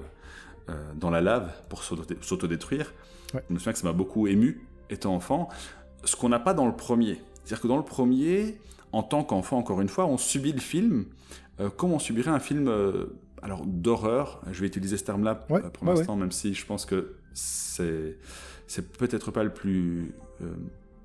euh, 0.69 0.93
dans 0.97 1.11
la 1.11 1.21
lave 1.21 1.51
pour 1.69 1.83
s'auto- 1.83 2.21
s'autodétruire. 2.21 2.93
Ouais. 3.35 3.43
Je 3.49 3.55
me 3.55 3.59
souviens 3.59 3.73
que 3.73 3.79
ça 3.79 3.87
m'a 3.87 3.93
beaucoup 3.95 4.27
ému 4.27 4.67
étant 4.91 5.15
enfant. 5.15 5.49
Ce 6.05 6.15
qu'on 6.17 6.29
n'a 6.29 6.39
pas 6.41 6.55
dans 6.55 6.67
le 6.67 6.77
premier. 6.77 7.21
C'est-à-dire 7.45 7.61
que 7.63 7.69
dans 7.69 7.77
le 7.79 7.85
premier, 7.85 8.59
en 8.93 9.03
tant 9.03 9.25
qu'enfant, 9.25 9.59
encore 9.59 9.81
une 9.81 9.89
fois, 9.89 10.07
on 10.07 10.19
subit 10.19 10.53
le 10.53 10.61
film 10.61 11.07
euh, 11.61 11.71
comme 11.71 11.93
on 11.93 11.99
subirait 11.99 12.31
un 12.31 12.39
film 12.41 12.71
alors 13.43 13.65
d'horreur. 13.67 14.41
Je 14.53 14.61
vais 14.61 14.67
utiliser 14.67 14.97
ce 14.99 15.05
terme-là 15.05 15.47
Ouais, 15.51 15.61
pour 15.73 15.85
ouais, 15.89 15.95
l'instant, 15.95 16.17
même 16.17 16.33
si 16.33 16.55
je 16.55 16.65
pense 16.67 16.85
que 16.85 17.15
c'est 17.35 18.17
c'est 18.67 18.93
peut-être 18.93 19.31
pas 19.31 19.43
le 19.45 19.53
plus 19.53 20.15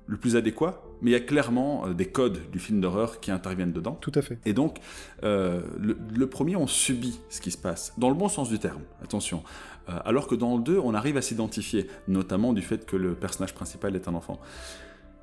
le 0.06 0.16
plus 0.16 0.36
adéquat, 0.36 0.82
mais 1.00 1.10
il 1.10 1.12
y 1.12 1.16
a 1.16 1.20
clairement 1.20 1.86
euh, 1.86 1.94
des 1.94 2.06
codes 2.06 2.50
du 2.50 2.58
film 2.58 2.80
d'horreur 2.80 3.20
qui 3.20 3.30
interviennent 3.30 3.72
dedans. 3.72 3.96
Tout 4.00 4.12
à 4.14 4.22
fait. 4.22 4.38
Et 4.44 4.52
donc, 4.52 4.78
euh, 5.22 5.62
le, 5.78 5.96
le 6.14 6.26
premier, 6.26 6.56
on 6.56 6.66
subit 6.66 7.18
ce 7.30 7.40
qui 7.40 7.50
se 7.50 7.58
passe, 7.58 7.94
dans 7.98 8.08
le 8.08 8.14
bon 8.14 8.28
sens 8.28 8.48
du 8.48 8.58
terme, 8.58 8.82
attention. 9.02 9.42
Euh, 9.88 9.98
alors 10.04 10.26
que 10.26 10.34
dans 10.34 10.56
le 10.56 10.62
2, 10.62 10.78
on 10.78 10.94
arrive 10.94 11.16
à 11.16 11.22
s'identifier, 11.22 11.88
notamment 12.08 12.52
du 12.52 12.62
fait 12.62 12.86
que 12.86 12.96
le 12.96 13.14
personnage 13.14 13.54
principal 13.54 13.96
est 13.96 14.08
un 14.08 14.14
enfant. 14.14 14.40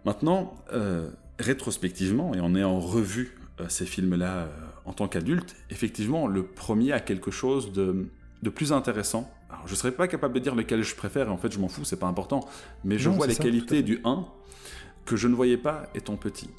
Maintenant, 0.05 0.55
euh, 0.73 1.09
rétrospectivement, 1.39 2.33
et 2.33 2.39
en 2.39 2.55
ayant 2.55 2.79
revu 2.79 3.37
ces 3.67 3.85
films-là 3.85 4.47
en 4.85 4.93
tant 4.93 5.07
qu'adulte, 5.07 5.55
effectivement, 5.69 6.25
le 6.25 6.43
premier 6.43 6.93
a 6.93 6.99
quelque 6.99 7.29
chose 7.29 7.71
de, 7.71 8.07
de 8.41 8.49
plus 8.49 8.73
intéressant. 8.73 9.30
Alors, 9.49 9.67
je 9.67 9.71
ne 9.73 9.77
serais 9.77 9.91
pas 9.91 10.08
capable 10.08 10.34
de 10.34 10.39
dire 10.39 10.56
lequel 10.56 10.84
je 10.84 10.95
préfère, 10.95 11.27
et 11.27 11.32
en 11.32 11.38
fait, 11.38 11.51
je 11.51 11.60
m'en 11.60 11.67
fous, 11.67 11.84
c'est 11.84 11.99
pas 11.99 12.08
important. 12.08 12.47
Mais 12.84 12.97
je 12.97 13.10
Non, 13.10 13.15
vois 13.15 13.27
les 13.27 13.34
ça, 13.36 13.43
qualités 13.43 13.84
du 13.84 13.99
1 14.04 14.25
que 15.06 15.15
je 15.15 15.27
ne 15.27 15.36
voyais 15.36 15.58
pas 15.58 15.84
étant 15.95 16.15
petit. 16.15 16.49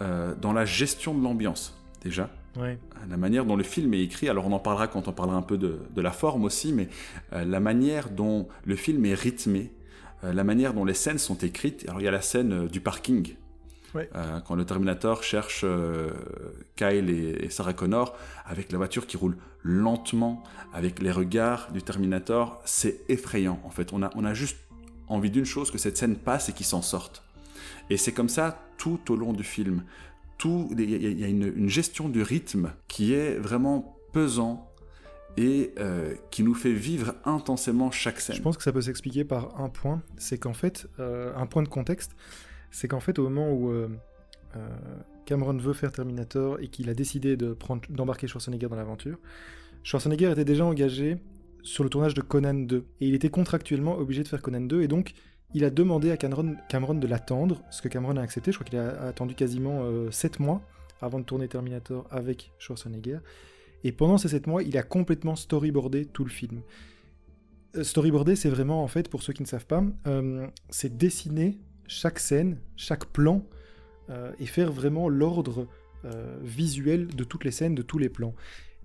Euh, 0.00 0.34
dans 0.40 0.52
la 0.52 0.64
gestion 0.64 1.14
de 1.14 1.22
l'ambiance, 1.22 1.78
déjà 2.02 2.30
Ouais. 2.58 2.78
la 3.08 3.16
manière 3.16 3.46
dont 3.46 3.56
le 3.56 3.62
film 3.62 3.94
est 3.94 4.02
écrit, 4.02 4.28
alors 4.28 4.46
on 4.46 4.52
en 4.52 4.58
parlera 4.58 4.86
quand 4.86 5.08
on 5.08 5.12
parlera 5.12 5.38
un 5.38 5.42
peu 5.42 5.56
de, 5.56 5.78
de 5.94 6.00
la 6.02 6.10
forme 6.10 6.44
aussi, 6.44 6.72
mais 6.74 6.88
euh, 7.32 7.44
la 7.46 7.60
manière 7.60 8.10
dont 8.10 8.46
le 8.66 8.76
film 8.76 9.04
est 9.06 9.14
rythmé, 9.14 9.72
euh, 10.24 10.32
la 10.34 10.44
manière 10.44 10.74
dont 10.74 10.84
les 10.84 10.92
scènes 10.94 11.18
sont 11.18 11.36
écrites. 11.38 11.84
Alors 11.88 12.00
il 12.00 12.04
y 12.04 12.08
a 12.08 12.10
la 12.10 12.20
scène 12.20 12.52
euh, 12.64 12.68
du 12.68 12.80
parking, 12.82 13.34
Ouais. 13.94 14.08
Euh, 14.14 14.40
quand 14.40 14.54
le 14.54 14.64
Terminator 14.64 15.22
cherche 15.22 15.62
euh, 15.64 16.10
Kyle 16.76 17.10
et, 17.10 17.44
et 17.44 17.50
Sarah 17.50 17.74
Connor, 17.74 18.16
avec 18.46 18.72
la 18.72 18.78
voiture 18.78 19.06
qui 19.06 19.16
roule 19.16 19.36
lentement, 19.62 20.42
avec 20.72 21.00
les 21.00 21.12
regards 21.12 21.70
du 21.72 21.82
Terminator, 21.82 22.60
c'est 22.64 23.00
effrayant 23.08 23.60
en 23.64 23.70
fait. 23.70 23.92
On 23.92 24.02
a, 24.02 24.10
on 24.14 24.24
a 24.24 24.34
juste 24.34 24.56
envie 25.08 25.30
d'une 25.30 25.44
chose, 25.44 25.70
que 25.70 25.78
cette 25.78 25.96
scène 25.96 26.16
passe 26.16 26.48
et 26.48 26.52
qu'ils 26.52 26.66
s'en 26.66 26.82
sortent. 26.82 27.22
Et 27.90 27.96
c'est 27.96 28.12
comme 28.12 28.28
ça 28.28 28.62
tout 28.78 29.12
au 29.12 29.16
long 29.16 29.32
du 29.32 29.44
film. 29.44 29.84
Il 30.44 30.90
y 30.90 30.94
a, 30.94 31.10
il 31.10 31.20
y 31.20 31.24
a 31.24 31.28
une, 31.28 31.52
une 31.54 31.68
gestion 31.68 32.08
du 32.08 32.22
rythme 32.22 32.72
qui 32.88 33.14
est 33.14 33.36
vraiment 33.36 33.96
pesant 34.12 34.72
et 35.36 35.72
euh, 35.78 36.14
qui 36.30 36.42
nous 36.42 36.54
fait 36.54 36.72
vivre 36.72 37.14
intensément 37.24 37.90
chaque 37.90 38.20
scène. 38.20 38.36
Je 38.36 38.42
pense 38.42 38.56
que 38.56 38.62
ça 38.62 38.72
peut 38.72 38.80
s'expliquer 38.80 39.24
par 39.24 39.60
un 39.60 39.68
point, 39.68 40.02
c'est 40.16 40.38
qu'en 40.38 40.52
fait, 40.52 40.88
euh, 40.98 41.32
un 41.36 41.46
point 41.46 41.62
de 41.62 41.68
contexte, 41.68 42.12
c'est 42.72 42.88
qu'en 42.88 42.98
fait, 42.98 43.20
au 43.20 43.24
moment 43.28 43.52
où 43.52 43.70
euh, 43.70 43.88
euh, 44.56 44.68
Cameron 45.24 45.56
veut 45.56 45.72
faire 45.72 45.92
Terminator 45.92 46.58
et 46.60 46.66
qu'il 46.66 46.88
a 46.90 46.94
décidé 46.94 47.36
d'embarquer 47.36 48.26
Schwarzenegger 48.26 48.68
dans 48.68 48.76
l'aventure, 48.76 49.18
Schwarzenegger 49.84 50.32
était 50.32 50.44
déjà 50.44 50.64
engagé 50.64 51.18
sur 51.62 51.84
le 51.84 51.90
tournage 51.90 52.14
de 52.14 52.22
Conan 52.22 52.54
2 52.54 52.76
et 53.00 53.06
il 53.06 53.14
était 53.14 53.28
contractuellement 53.28 53.96
obligé 53.96 54.24
de 54.24 54.28
faire 54.28 54.42
Conan 54.42 54.62
2 54.62 54.82
et 54.82 54.88
donc 54.88 55.12
il 55.54 55.64
a 55.64 55.70
demandé 55.70 56.10
à 56.10 56.16
Cameron, 56.16 56.94
de 56.94 57.06
l'attendre, 57.06 57.62
ce 57.70 57.82
que 57.82 57.88
Cameron 57.88 58.16
a 58.16 58.22
accepté. 58.22 58.50
Je 58.50 58.56
crois 58.56 58.64
qu'il 58.64 58.78
a 58.78 59.02
attendu 59.06 59.34
quasiment 59.34 59.84
7 60.10 60.40
mois 60.40 60.62
avant 61.02 61.18
de 61.18 61.24
tourner 61.24 61.46
Terminator 61.46 62.06
avec 62.10 62.52
Schwarzenegger. 62.58 63.18
Et 63.84 63.92
pendant 63.92 64.16
ces 64.16 64.28
7 64.28 64.46
mois, 64.46 64.62
il 64.62 64.78
a 64.78 64.82
complètement 64.82 65.36
storyboardé 65.36 66.06
tout 66.06 66.24
le 66.24 66.30
film. 66.30 66.62
Euh, 67.76 67.84
Storyboarder, 67.84 68.36
c'est 68.36 68.50
vraiment, 68.50 68.82
en 68.82 68.88
fait, 68.88 69.08
pour 69.08 69.22
ceux 69.22 69.32
qui 69.32 69.42
ne 69.42 69.48
savent 69.48 69.66
pas, 69.66 69.84
euh, 70.06 70.46
c'est 70.70 70.96
dessiner 70.96 71.58
chaque 71.92 72.18
scène, 72.18 72.58
chaque 72.76 73.06
plan, 73.06 73.44
euh, 74.10 74.32
et 74.38 74.46
faire 74.46 74.72
vraiment 74.72 75.08
l'ordre 75.08 75.68
euh, 76.04 76.38
visuel 76.42 77.06
de 77.06 77.24
toutes 77.24 77.44
les 77.44 77.50
scènes, 77.50 77.74
de 77.74 77.82
tous 77.82 77.98
les 77.98 78.08
plans. 78.08 78.34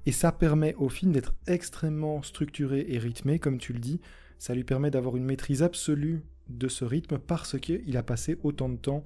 Et 0.05 0.11
ça 0.11 0.31
permet 0.31 0.75
au 0.75 0.89
film 0.89 1.11
d'être 1.11 1.33
extrêmement 1.47 2.21
structuré 2.21 2.85
et 2.89 2.97
rythmé, 2.97 3.39
comme 3.39 3.57
tu 3.57 3.73
le 3.73 3.79
dis. 3.79 3.99
Ça 4.39 4.53
lui 4.53 4.63
permet 4.63 4.91
d'avoir 4.91 5.17
une 5.17 5.25
maîtrise 5.25 5.63
absolue 5.63 6.21
de 6.49 6.67
ce 6.67 6.85
rythme 6.85 7.17
parce 7.17 7.59
qu'il 7.59 7.97
a 7.97 8.03
passé 8.03 8.37
autant 8.43 8.69
de 8.69 8.77
temps 8.77 9.03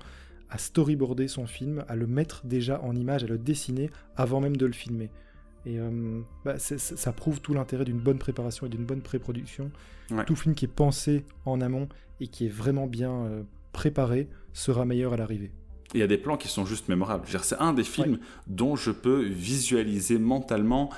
à 0.50 0.58
storyboarder 0.58 1.28
son 1.28 1.48
film, 1.48 1.86
à 1.88 1.96
le 1.96 2.08
mettre 2.08 2.46
déjà 2.46 2.82
en 2.82 2.96
image, 2.96 3.24
à 3.24 3.28
le 3.28 3.38
dessiner 3.38 3.90
avant 4.18 4.42
même 4.42 4.58
de 4.58 4.66
le 4.66 4.74
filmer. 4.74 5.10
Et 5.66 5.80
euh, 5.80 6.22
bah, 6.44 6.60
ça 6.60 7.14
prouve 7.14 7.40
tout 7.40 7.54
l'intérêt 7.54 7.86
d'une 7.86 8.00
bonne 8.00 8.18
préparation 8.18 8.66
et 8.66 8.70
d'une 8.70 8.86
bonne 8.86 9.02
pré-production. 9.02 9.72
Ouais. 10.10 10.26
Tout 10.26 10.36
film 10.36 10.56
qui 10.56 10.66
est 10.66 10.68
pensé 10.68 11.24
en 11.46 11.62
amont 11.62 11.88
et 12.20 12.28
qui 12.28 12.46
est 12.46 12.50
vraiment 12.50 12.88
bien 12.88 13.26
euh, 13.26 13.44
préparé 13.72 14.30
sera 14.54 14.86
meilleur 14.86 15.14
à 15.14 15.18
l'arrivée. 15.18 15.52
Il 15.94 16.00
y 16.00 16.04
a 16.04 16.08
des 16.08 16.18
plans 16.18 16.38
qui 16.38 16.48
sont 16.48 16.66
juste 16.66 16.88
mémorables. 16.88 17.28
C'est 17.44 17.60
un 17.60 17.74
des 17.74 17.84
films 17.84 18.20
dont 18.48 18.76
je 18.76 18.92
peux 18.92 19.24
visualiser 19.24 20.20
mentalement 20.20 20.90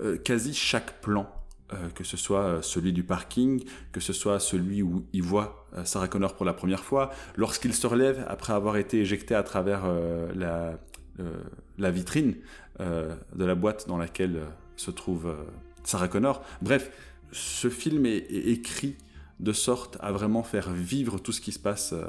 euh, 0.00 0.18
quasi 0.18 0.52
chaque 0.52 1.00
plan. 1.00 1.26
Euh, 1.72 1.88
que 1.96 2.04
ce 2.04 2.16
soit 2.16 2.42
euh, 2.42 2.62
celui 2.62 2.92
du 2.92 3.02
parking, 3.02 3.64
que 3.90 3.98
ce 3.98 4.12
soit 4.12 4.38
celui 4.38 4.82
où 4.82 5.04
il 5.12 5.24
voit 5.24 5.66
Sarah 5.82 6.06
Connor 6.06 6.36
pour 6.36 6.46
la 6.46 6.52
première 6.52 6.84
fois, 6.84 7.10
lorsqu'il 7.34 7.74
se 7.74 7.88
relève 7.88 8.24
après 8.28 8.52
avoir 8.52 8.76
été 8.76 9.00
éjecté 9.00 9.34
à 9.34 9.42
travers 9.42 9.82
euh, 9.84 10.32
la, 10.36 10.78
la 11.76 11.90
vitrine 11.90 12.36
de 12.78 13.44
la 13.44 13.54
boîte 13.56 13.88
dans 13.88 13.98
laquelle 13.98 14.42
se 14.76 14.92
trouve 14.92 15.34
Sarah 15.82 16.08
Connor. 16.08 16.42
Bref, 16.62 16.90
ce 17.32 17.68
film 17.68 18.06
est, 18.06 18.18
est 18.30 18.48
écrit 18.48 18.94
de 19.40 19.52
sorte 19.52 19.96
à 20.00 20.12
vraiment 20.12 20.42
faire 20.42 20.70
vivre 20.70 21.18
tout 21.18 21.32
ce 21.32 21.40
qui 21.40 21.52
se 21.52 21.58
passe 21.58 21.92
euh, 21.92 22.04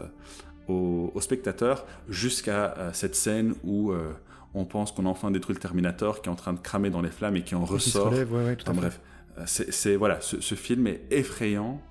au, 0.67 1.11
au 1.13 1.21
spectateur 1.21 1.85
jusqu'à 2.09 2.73
euh, 2.77 2.89
cette 2.93 3.15
scène 3.15 3.53
où 3.63 3.91
euh, 3.91 4.11
on 4.53 4.65
pense 4.65 4.91
qu'on 4.91 5.05
a 5.05 5.09
enfin 5.09 5.31
détruit 5.31 5.53
le 5.55 5.59
Terminator 5.59 6.21
qui 6.21 6.29
est 6.29 6.31
en 6.31 6.35
train 6.35 6.53
de 6.53 6.59
cramer 6.59 6.89
dans 6.89 7.01
les 7.01 7.09
flammes 7.11 7.35
et 7.35 7.43
qui 7.43 7.55
en 7.55 7.61
Qui 7.61 7.67
se 7.67 7.73
ressort. 7.73 8.11
relève, 8.11 8.33
ouais, 8.33 8.43
ouais, 8.45 8.55
tout 8.55 8.65
Enfin, 8.69 8.79
bref, 8.79 8.99
c'est 9.45 9.71
c'est- 9.71 9.95
voilà, 9.97 10.19
ce, 10.21 10.39
ce 10.41 10.55
film 10.55 10.87
est 10.87 11.01
effrayant, 11.11 11.81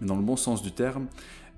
mais 0.00 0.06
dans 0.06 0.16
le 0.16 0.22
bon 0.22 0.36
sens 0.36 0.62
du 0.62 0.72
terme. 0.72 1.06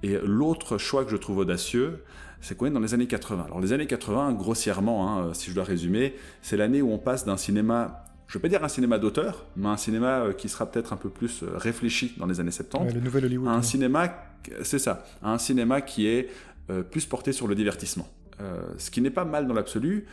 Et 0.03 0.19
l'autre 0.23 0.79
choix 0.79 1.05
que 1.05 1.11
je 1.11 1.17
trouve 1.17 1.39
audacieux, 1.39 2.05
c'est 2.41 2.57
qu'on 2.57 2.67
est 2.67 2.71
dans 2.71 2.81
les 2.81 2.93
années 2.95 3.07
80. 3.07 3.45
Alors 3.47 3.61
les 3.61 3.73
années 3.73 3.87
80, 3.87 4.33
grossièrement, 4.35 5.19
hein, 5.19 5.33
si 5.35 5.51
je 5.51 5.55
dois 5.55 5.65
résumer, 5.65 6.15
c'est 6.43 6.57
l'année 6.59 6.83
où 6.83 6.91
on 6.93 6.99
passe 6.99 7.25
d'un 7.25 7.37
cinéma, 7.39 8.04
je 8.27 8.37
ne 8.39 8.41
vais 8.43 8.49
pas 8.49 8.49
dire 8.49 8.65
un 8.65 8.69
cinéma 8.69 8.99
d'auteur, 8.99 9.47
mais 9.57 9.69
un 9.69 9.77
cinéma 9.77 10.21
euh, 10.21 10.33
qui 10.33 10.49
sera 10.49 10.71
peut-être 10.71 10.93
un 10.93 10.97
peu 10.97 11.11
plus 11.11 11.43
euh, 11.43 11.57
réfléchi 11.57 12.15
dans 12.17 12.27
les 12.27 12.41
années 12.41 12.51
70, 12.51 12.87
Ouais, 12.87 12.93
le 12.93 13.01
nouvel 13.01 13.25
Hollywood. 13.27 13.49
un 13.49 13.57
ouais. 13.57 13.63
cinéma, 13.63 14.15
c'est 14.63 14.79
ça, 14.79 15.05
un 15.23 15.39
cinéma 15.39 15.81
qui 15.83 16.07
est 16.07 16.29
euh, 16.71 16.83
plus 16.83 17.05
porté 17.07 17.33
sur 17.33 17.47
le 17.49 17.55
divertissement. 17.55 18.09
Euh, 18.41 18.63
ce 18.79 18.91
qui 18.91 19.01
n'est 19.01 19.11
pas 19.11 19.25
mal 19.25 19.47
dans 19.47 19.55
l'absolu, 19.55 20.07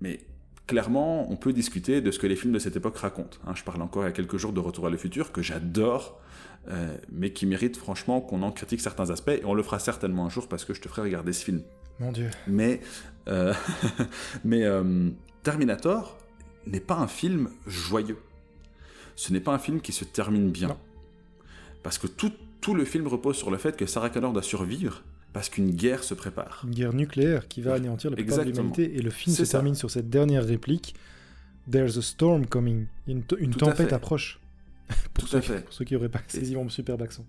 mais 0.00 0.20
clairement, 0.66 1.30
on 1.32 1.36
peut 1.36 1.52
discuter 1.52 2.00
de 2.00 2.10
ce 2.10 2.18
que 2.18 2.26
les 2.26 2.36
films 2.36 2.52
de 2.52 2.58
cette 2.58 2.76
époque 2.76 2.96
racontent. 2.98 3.38
hein. 3.46 3.52
je 3.54 3.62
parle 3.64 3.80
encore 3.80 4.02
il 4.02 4.06
y 4.06 4.08
a 4.08 4.12
quelques 4.12 4.36
jours 4.36 4.52
de 4.52 4.60
Retour 4.60 4.86
à 4.86 4.90
le 4.90 4.96
futur, 4.98 5.32
que 5.32 5.40
j'adore, 5.40 6.20
euh, 6.70 6.94
mais 7.10 7.32
qui 7.32 7.46
mérite 7.46 7.76
franchement 7.78 8.20
qu'on 8.20 8.42
en 8.42 8.50
critique 8.52 8.80
certains 8.80 9.08
aspects, 9.10 9.30
et 9.30 9.44
on 9.44 9.54
le 9.54 9.62
fera 9.62 9.78
certainement 9.78 10.26
un 10.26 10.28
jour 10.28 10.48
parce 10.48 10.64
que 10.66 10.74
je 10.74 10.80
te 10.82 10.88
ferai 10.88 11.02
regarder 11.02 11.32
ce 11.32 11.44
film. 11.44 11.62
Mon 12.00 12.12
Dieu. 12.12 12.28
Mais, 12.46 12.80
euh, 13.28 13.54
mais 14.44 14.64
euh, 14.64 15.08
Terminator 15.42 16.18
n'est 16.68 16.80
pas 16.80 16.96
un 16.96 17.08
film 17.08 17.50
joyeux. 17.66 18.18
Ce 19.16 19.32
n'est 19.32 19.40
pas 19.40 19.52
un 19.52 19.58
film 19.58 19.80
qui 19.80 19.92
se 19.92 20.04
termine 20.04 20.50
bien. 20.50 20.68
Non. 20.68 20.78
Parce 21.82 21.98
que 21.98 22.06
tout, 22.06 22.32
tout 22.60 22.74
le 22.74 22.84
film 22.84 23.06
repose 23.06 23.36
sur 23.36 23.50
le 23.50 23.58
fait 23.58 23.76
que 23.76 23.86
Sarah 23.86 24.10
Connor 24.10 24.32
doit 24.32 24.42
survivre 24.42 25.02
parce 25.32 25.48
qu'une 25.48 25.70
guerre 25.70 26.04
se 26.04 26.14
prépare. 26.14 26.62
Une 26.64 26.74
guerre 26.74 26.92
nucléaire 26.92 27.48
qui 27.48 27.60
va 27.60 27.74
anéantir 27.74 28.10
la 28.10 28.16
plupart 28.16 28.38
de 28.38 28.50
l'humanité. 28.50 28.96
Et 28.96 29.02
le 29.02 29.10
film 29.10 29.34
se 29.34 29.44
ça. 29.44 29.58
termine 29.58 29.74
sur 29.74 29.90
cette 29.90 30.08
dernière 30.08 30.44
réplique 30.44 30.94
There's 31.70 31.98
a 31.98 32.02
storm 32.02 32.46
coming. 32.46 32.86
Une, 33.06 33.22
tempête 33.24 33.92
approche. 33.92 34.40
pour, 35.14 35.24
Tout 35.24 35.26
ceux 35.26 35.36
à 35.36 35.40
qui, 35.40 35.48
fait. 35.48 35.64
pour 35.64 35.74
ceux 35.74 35.84
qui 35.84 35.94
n'auraient 35.94 36.08
pas 36.08 36.22
saisi 36.26 36.54
mon 36.56 36.68
superbe 36.68 37.02
accent. 37.02 37.26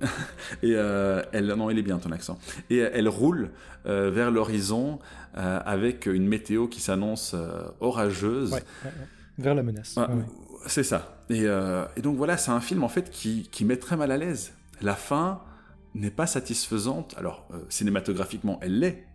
Et 0.62 0.74
euh, 0.74 1.22
elle, 1.32 1.46
non, 1.46 1.70
il 1.70 1.78
est 1.78 1.82
bien 1.82 1.98
ton 1.98 2.10
accent. 2.10 2.38
Et 2.70 2.78
elle 2.78 3.08
roule 3.08 3.50
euh, 3.86 4.10
vers 4.10 4.30
l'horizon 4.30 4.98
euh, 5.36 5.60
avec 5.64 6.06
une 6.06 6.26
météo 6.26 6.68
qui 6.68 6.80
s'annonce 6.80 7.32
euh, 7.34 7.68
orageuse. 7.80 8.52
Ouais, 8.52 8.62
ouais, 8.84 8.90
ouais. 8.90 9.06
Vers 9.38 9.54
la 9.54 9.62
menace. 9.62 9.94
Ah. 9.96 10.08
C'est 10.66 10.82
ça. 10.82 11.24
Et, 11.30 11.42
euh, 11.44 11.86
et 11.96 12.02
donc 12.02 12.16
voilà, 12.16 12.36
c'est 12.36 12.50
un 12.50 12.60
film 12.60 12.84
en 12.84 12.88
fait 12.88 13.10
qui, 13.10 13.48
qui 13.50 13.64
met 13.64 13.76
très 13.76 13.96
mal 13.96 14.10
à 14.10 14.16
l'aise. 14.16 14.52
La 14.82 14.94
fin 14.94 15.40
n'est 15.94 16.10
pas 16.10 16.26
satisfaisante. 16.26 17.14
Alors 17.16 17.46
euh, 17.52 17.58
cinématographiquement, 17.68 18.58
elle 18.62 18.78
l'est, 18.78 19.06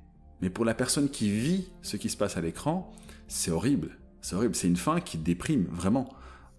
mais 0.41 0.49
pour 0.49 0.65
la 0.65 0.73
personne 0.73 1.09
qui 1.09 1.29
vit 1.29 1.67
ce 1.81 1.97
qui 1.97 2.09
se 2.09 2.17
passe 2.17 2.37
à 2.37 2.41
l'écran, 2.41 2.91
c'est 3.27 3.51
horrible. 3.51 3.97
C'est 4.21 4.35
horrible. 4.35 4.55
C'est 4.55 4.67
une 4.67 4.77
fin 4.77 4.99
qui 4.99 5.17
déprime 5.17 5.67
vraiment. 5.71 6.09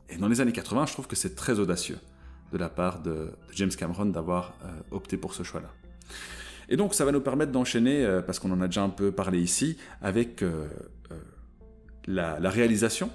Et 0.08 0.16
dans 0.16 0.28
les 0.28 0.40
années 0.40 0.52
80, 0.52 0.86
je 0.86 0.92
trouve 0.92 1.08
que 1.08 1.16
c'est 1.16 1.34
très 1.34 1.58
audacieux 1.58 1.98
de 2.52 2.59
la 2.59 2.68
part 2.68 3.00
de, 3.00 3.32
James 3.52 3.70
Cameron 3.70 4.06
d'avoir 4.06 4.54
euh, 4.64 4.68
opté 4.90 5.16
pour 5.16 5.35
ce 5.35 5.42
choix-là. 5.42 5.70
Et 6.68 6.76
donc 6.76 6.94
ça 6.94 7.04
va 7.04 7.12
nous 7.12 7.20
permettre 7.20 7.52
d'enchaîner, 7.52 8.04
euh, 8.04 8.22
parce 8.22 8.38
qu'on 8.38 8.50
en 8.50 8.61
a 8.61 8.66
déjà 8.66 8.82
un 8.82 8.88
peu 8.88 9.12
parlé 9.12 9.40
ici, 9.40 9.76
avec 10.02 10.42
euh, 10.42 10.68
la, 12.06 12.38
réalisation 12.50 13.11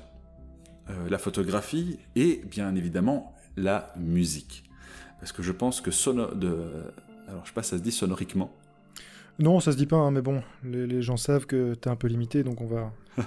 la 1.10 1.18
photographie 1.18 2.00
et 2.18 2.42
bien 2.44 2.76
évidemment 2.76 3.34
la 3.56 3.94
musique. 3.98 4.70
Parce 5.22 5.32
que 5.32 5.42
je 5.42 5.54
pense 5.54 5.80
que 5.80 5.90
sono 5.90 6.34
de... 6.36 6.68
Alors 7.30 7.44
je 7.44 7.50
sais 7.50 7.54
pas 7.54 7.64
ça 7.64 7.78
se 7.78 7.82
dit 7.82 7.94
sonoriquement. 7.94 8.54
Non, 9.42 9.60
ça 9.60 9.72
se 9.72 9.78
dit 9.78 9.86
pas, 9.88 9.98
hein, 9.98 10.12
mais 10.12 10.22
bon, 10.22 10.42
les, 10.64 10.88
les 10.88 11.02
gens 11.02 11.18
savent 11.18 11.46
que 11.46 11.74
t'es 11.74 11.90
un 11.90 11.96
peu 11.96 12.08
limité, 12.08 12.44
donc 12.44 12.62
on 12.62 12.68
va, 12.68 12.92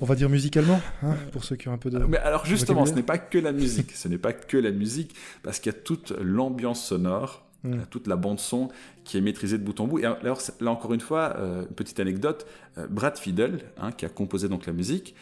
on 0.00 0.06
va 0.06 0.14
dire 0.14 0.28
musicalement, 0.30 0.80
hein, 1.02 1.14
pour 1.32 1.44
ceux 1.44 1.56
qui 1.56 1.68
ont 1.68 1.72
un 1.72 1.78
peu 1.78 1.90
de. 1.90 1.98
Mais 1.98 2.18
alors 2.18 2.46
justement, 2.46 2.86
ce 2.86 2.92
n'est 2.94 3.02
pas 3.02 3.18
que 3.18 3.38
la 3.38 3.52
musique. 3.52 3.90
ce 3.92 4.08
n'est 4.08 4.18
pas 4.18 4.32
que 4.32 4.56
la 4.56 4.70
musique, 4.70 5.14
parce 5.42 5.58
qu'il 5.58 5.72
y 5.72 5.74
a 5.76 5.78
toute 5.78 6.12
l'ambiance 6.20 6.84
sonore, 6.84 7.44
Mm. 7.64 7.74
euh, 7.74 7.76
toute 7.90 8.08
la 8.08 8.16
bande 8.16 8.40
son 8.40 8.70
qui 9.04 9.16
est 9.16 9.20
maîtrisée 9.20 9.56
de 9.56 9.62
bout 9.62 9.78
en 9.78 9.86
bout. 9.86 10.00
Et 10.00 10.04
alors 10.04 10.40
là 10.60 10.70
encore 10.72 10.94
une 10.94 11.00
fois, 11.00 11.36
euh, 11.38 11.64
petite 11.64 12.00
anecdote, 12.00 12.44
euh, 12.76 12.88
Brad 12.88 13.16
Fiedel, 13.16 13.60
hein, 13.78 13.92
qui 13.92 14.04
a 14.04 14.08
composé 14.08 14.48
donc 14.48 14.66
la 14.66 14.72
musique, 14.72 15.14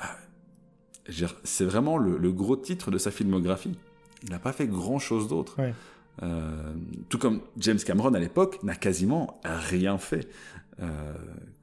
euh, 0.00 1.26
c'est 1.44 1.64
vraiment 1.66 1.98
le, 1.98 2.16
le 2.16 2.32
gros 2.32 2.56
titre 2.56 2.90
de 2.90 2.96
sa 2.96 3.10
filmographie. 3.10 3.76
Il 4.22 4.30
n'a 4.30 4.38
pas 4.38 4.52
fait 4.52 4.66
grand-chose 4.66 5.28
d'autre. 5.28 5.58
Ouais. 5.58 5.74
Euh, 6.22 6.74
tout 7.08 7.18
comme 7.18 7.40
James 7.56 7.78
Cameron 7.78 8.14
à 8.14 8.18
l'époque 8.18 8.62
n'a 8.62 8.74
quasiment 8.74 9.40
rien 9.44 9.98
fait. 9.98 10.28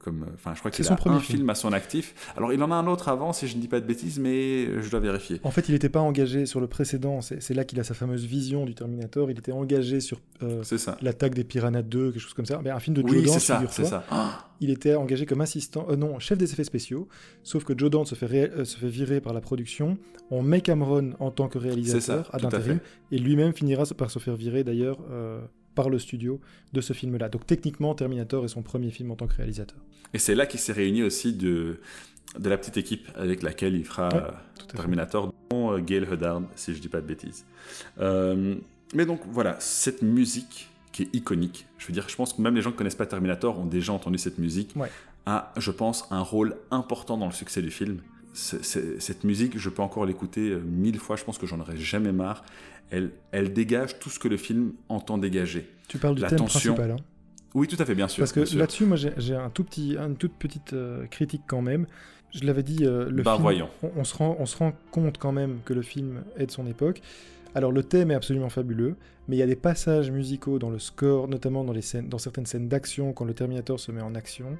Euh, 0.00 0.04
comme, 0.04 0.26
enfin, 0.34 0.52
je 0.54 0.60
crois 0.60 0.70
C'est 0.70 0.76
qu'il 0.76 0.84
son 0.86 0.94
a 0.94 0.96
premier 0.96 1.16
un 1.16 1.20
film. 1.20 1.38
film 1.38 1.50
à 1.50 1.54
son 1.54 1.72
actif. 1.72 2.14
Alors, 2.36 2.52
il 2.52 2.62
en 2.62 2.70
a 2.70 2.74
un 2.74 2.86
autre 2.86 3.08
avant, 3.08 3.32
si 3.32 3.46
je 3.46 3.56
ne 3.56 3.60
dis 3.60 3.68
pas 3.68 3.80
de 3.80 3.86
bêtises, 3.86 4.18
mais 4.18 4.80
je 4.82 4.90
dois 4.90 5.00
vérifier. 5.00 5.40
En 5.44 5.50
fait, 5.50 5.68
il 5.68 5.72
n'était 5.72 5.88
pas 5.88 6.00
engagé 6.00 6.46
sur 6.46 6.60
le 6.60 6.66
précédent. 6.66 7.20
C'est 7.20 7.54
là 7.54 7.64
qu'il 7.64 7.78
a 7.80 7.84
sa 7.84 7.94
fameuse 7.94 8.24
vision 8.24 8.64
du 8.64 8.74
Terminator. 8.74 9.30
Il 9.30 9.38
était 9.38 9.52
engagé 9.52 10.00
sur 10.00 10.18
euh, 10.42 10.62
l'attaque 11.02 11.34
des 11.34 11.44
Piranhas 11.44 11.82
2, 11.82 12.12
quelque 12.12 12.20
chose 12.20 12.34
comme 12.34 12.46
ça. 12.46 12.60
Mais 12.64 12.70
un 12.70 12.80
film 12.80 12.96
de 12.96 13.02
Joe 13.02 13.10
Oui, 13.10 13.24
Dante, 13.24 13.40
c'est 13.40 13.40
ça, 13.40 13.84
ça. 13.84 14.04
Ah, 14.10 14.48
Il 14.60 14.70
était 14.70 14.94
engagé 14.94 15.26
comme 15.26 15.40
assistant, 15.42 15.86
euh, 15.90 15.96
non, 15.96 16.18
chef 16.18 16.38
des 16.38 16.50
effets 16.52 16.64
spéciaux. 16.64 17.08
Sauf 17.42 17.64
que 17.64 17.76
Joe 17.76 17.90
Dante 17.90 18.06
se 18.06 18.14
fait, 18.14 18.26
ré- 18.26 18.50
euh, 18.56 18.64
se 18.64 18.78
fait 18.78 18.88
virer 18.88 19.20
par 19.20 19.32
la 19.34 19.40
production. 19.40 19.98
On 20.30 20.42
met 20.42 20.60
Cameron 20.62 21.12
en 21.18 21.30
tant 21.30 21.48
que 21.48 21.58
réalisateur 21.58 22.26
ça, 22.26 22.30
à 22.32 22.38
l'intérim. 22.38 22.78
Et 23.12 23.18
lui-même 23.18 23.52
finira 23.52 23.84
par 23.96 24.10
se 24.10 24.18
faire 24.18 24.36
virer 24.36 24.64
d'ailleurs 24.64 24.98
euh, 25.10 25.40
par 25.80 25.88
le 25.88 25.98
studio 25.98 26.40
de 26.74 26.82
ce 26.82 26.92
film-là. 26.92 27.30
Donc 27.30 27.46
techniquement, 27.46 27.94
Terminator 27.94 28.44
est 28.44 28.48
son 28.48 28.60
premier 28.60 28.90
film 28.90 29.10
en 29.12 29.16
tant 29.16 29.26
que 29.26 29.34
réalisateur. 29.34 29.78
Et 30.12 30.18
c'est 30.18 30.34
là 30.34 30.44
qu'il 30.44 30.60
s'est 30.60 30.74
réuni 30.74 31.02
aussi 31.02 31.32
de, 31.32 31.80
de 32.38 32.50
la 32.50 32.58
petite 32.58 32.76
équipe 32.76 33.08
avec 33.14 33.42
laquelle 33.42 33.74
il 33.74 33.86
fera 33.86 34.08
Ouais, 34.08 34.20
Tout. 34.58 34.76
Terminator, 34.76 35.32
dont 35.50 35.72
euh, 35.72 35.78
Gail 35.78 36.02
Huddard, 36.02 36.42
si 36.54 36.74
je 36.74 36.80
dis 36.80 36.90
pas 36.90 37.00
de 37.00 37.06
bêtises. 37.06 37.46
Euh, 37.98 38.56
mais 38.92 39.06
donc 39.06 39.20
voilà, 39.30 39.56
cette 39.58 40.02
musique 40.02 40.68
qui 40.92 41.04
est 41.04 41.14
iconique. 41.14 41.66
Je 41.78 41.86
veux 41.86 41.94
dire, 41.94 42.06
je 42.10 42.16
pense 42.16 42.34
que 42.34 42.42
même 42.42 42.54
les 42.54 42.60
gens 42.60 42.72
qui 42.72 42.76
connaissent 42.76 42.94
pas 42.94 43.06
Terminator 43.06 43.58
ont 43.58 43.64
déjà 43.64 43.94
entendu 43.94 44.18
cette 44.18 44.36
musique. 44.36 44.74
Ouais. 44.76 44.90
A, 45.24 45.50
je 45.56 45.70
pense, 45.70 46.06
un 46.10 46.20
rôle 46.20 46.56
important 46.70 47.16
dans 47.16 47.26
le 47.26 47.32
succès 47.32 47.62
du 47.62 47.70
film. 47.70 48.00
Cette 48.32 49.24
musique, 49.24 49.58
je 49.58 49.68
peux 49.70 49.82
encore 49.82 50.06
l'écouter 50.06 50.50
euh, 50.50 50.60
mille 50.60 50.98
fois. 50.98 51.16
Je 51.16 51.24
pense 51.24 51.38
que 51.38 51.46
j'en 51.46 51.60
aurai 51.60 51.76
jamais 51.76 52.12
marre. 52.12 52.44
Elle, 52.90 53.10
elle 53.32 53.52
dégage 53.52 53.98
tout 53.98 54.10
ce 54.10 54.18
que 54.18 54.28
le 54.28 54.36
film 54.36 54.72
entend 54.88 55.18
dégager. 55.18 55.68
Tu 55.88 55.98
parles 55.98 56.14
du 56.16 56.22
La 56.22 56.28
thème 56.28 56.38
tension, 56.38 56.74
principal. 56.74 56.98
hein. 56.98 57.04
Oui, 57.54 57.66
tout 57.66 57.76
à 57.80 57.84
fait, 57.84 57.94
bien 57.96 58.06
sûr. 58.08 58.20
Parce 58.22 58.32
que 58.32 58.56
là-dessus, 58.56 58.84
moi, 58.84 58.96
j'ai 58.96 59.34
un 59.34 59.50
tout 59.50 59.64
petit, 59.64 59.96
une 59.96 60.16
toute 60.16 60.34
petite 60.34 60.72
euh, 60.72 61.06
critique 61.06 61.42
quand 61.48 61.62
même. 61.62 61.86
Je 62.32 62.44
l'avais 62.44 62.62
dit, 62.62 62.84
euh, 62.86 63.10
le 63.10 63.22
Ben, 63.24 63.32
film, 63.32 63.42
voyons. 63.42 63.68
On, 63.82 63.90
on 63.96 64.04
se 64.04 64.14
rend, 64.16 64.36
on 64.38 64.46
se 64.46 64.56
rend 64.56 64.72
compte 64.92 65.18
quand 65.18 65.32
même 65.32 65.58
que 65.64 65.72
le 65.74 65.82
film 65.82 66.22
est 66.36 66.46
de 66.46 66.50
son 66.52 66.66
époque. 66.68 67.02
Alors 67.54 67.72
le 67.72 67.82
thème 67.82 68.10
est 68.10 68.14
absolument 68.14 68.48
fabuleux, 68.48 68.96
mais 69.28 69.36
il 69.36 69.38
y 69.38 69.42
a 69.42 69.46
des 69.46 69.56
passages 69.56 70.10
musicaux 70.10 70.58
dans 70.58 70.70
le 70.70 70.78
score, 70.78 71.28
notamment 71.28 71.64
dans, 71.64 71.72
les 71.72 71.82
scènes, 71.82 72.08
dans 72.08 72.18
certaines 72.18 72.46
scènes 72.46 72.68
d'action, 72.68 73.12
quand 73.12 73.24
le 73.24 73.34
Terminator 73.34 73.78
se 73.78 73.92
met 73.92 74.02
en 74.02 74.14
action, 74.14 74.58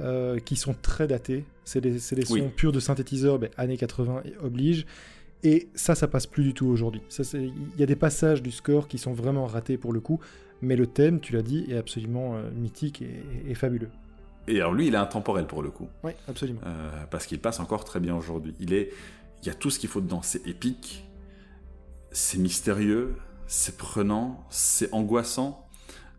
euh, 0.00 0.38
qui 0.38 0.56
sont 0.56 0.74
très 0.80 1.06
datés. 1.06 1.44
C'est 1.64 1.80
des, 1.80 1.98
sons 1.98 2.16
Oui. 2.30 2.42
purs 2.54 2.72
de 2.72 2.80
synthétiseurs, 2.80 3.38
ben, 3.38 3.50
années 3.56 3.76
80 3.76 4.22
et 4.24 4.34
oblige. 4.42 4.86
Et 5.44 5.68
ça, 5.74 5.94
ça 5.94 6.08
passe 6.08 6.26
plus 6.26 6.42
du 6.42 6.54
tout 6.54 6.66
aujourd'hui. 6.66 7.00
Il 7.34 7.52
y 7.78 7.82
a 7.82 7.86
des 7.86 7.96
passages 7.96 8.42
du 8.42 8.50
score 8.50 8.88
qui 8.88 8.98
sont 8.98 9.12
vraiment 9.12 9.46
ratés 9.46 9.78
pour 9.78 9.92
le 9.92 10.00
coup, 10.00 10.18
mais 10.62 10.74
le 10.74 10.86
thème, 10.86 11.20
tu 11.20 11.32
l'as 11.32 11.42
dit, 11.42 11.64
est 11.68 11.76
absolument 11.76 12.34
euh, 12.34 12.50
mythique 12.50 13.02
et, 13.02 13.22
et 13.48 13.54
fabuleux. 13.54 13.90
Et 14.48 14.56
alors 14.56 14.72
lui, 14.72 14.88
il 14.88 14.94
est 14.94 14.98
intemporel 14.98 15.46
pour 15.46 15.62
le 15.62 15.70
coup. 15.70 15.88
Oui, 16.02 16.12
absolument. 16.26 16.60
Euh, 16.66 17.04
parce 17.10 17.26
qu'il 17.26 17.38
passe 17.38 17.60
encore 17.60 17.84
très 17.84 18.00
bien 18.00 18.16
aujourd'hui. 18.16 18.54
Il 18.58 18.72
est, 18.72 18.90
il 19.42 19.46
y 19.46 19.50
a 19.50 19.54
tout 19.54 19.70
ce 19.70 19.78
qu'il 19.78 19.88
faut 19.88 20.00
dedans. 20.00 20.22
C'est 20.22 20.46
épique, 20.46 21.04
c'est 22.10 22.38
mystérieux, 22.38 23.16
c'est 23.46 23.76
prenant, 23.76 24.44
c'est 24.50 24.92
angoissant. 24.92 25.66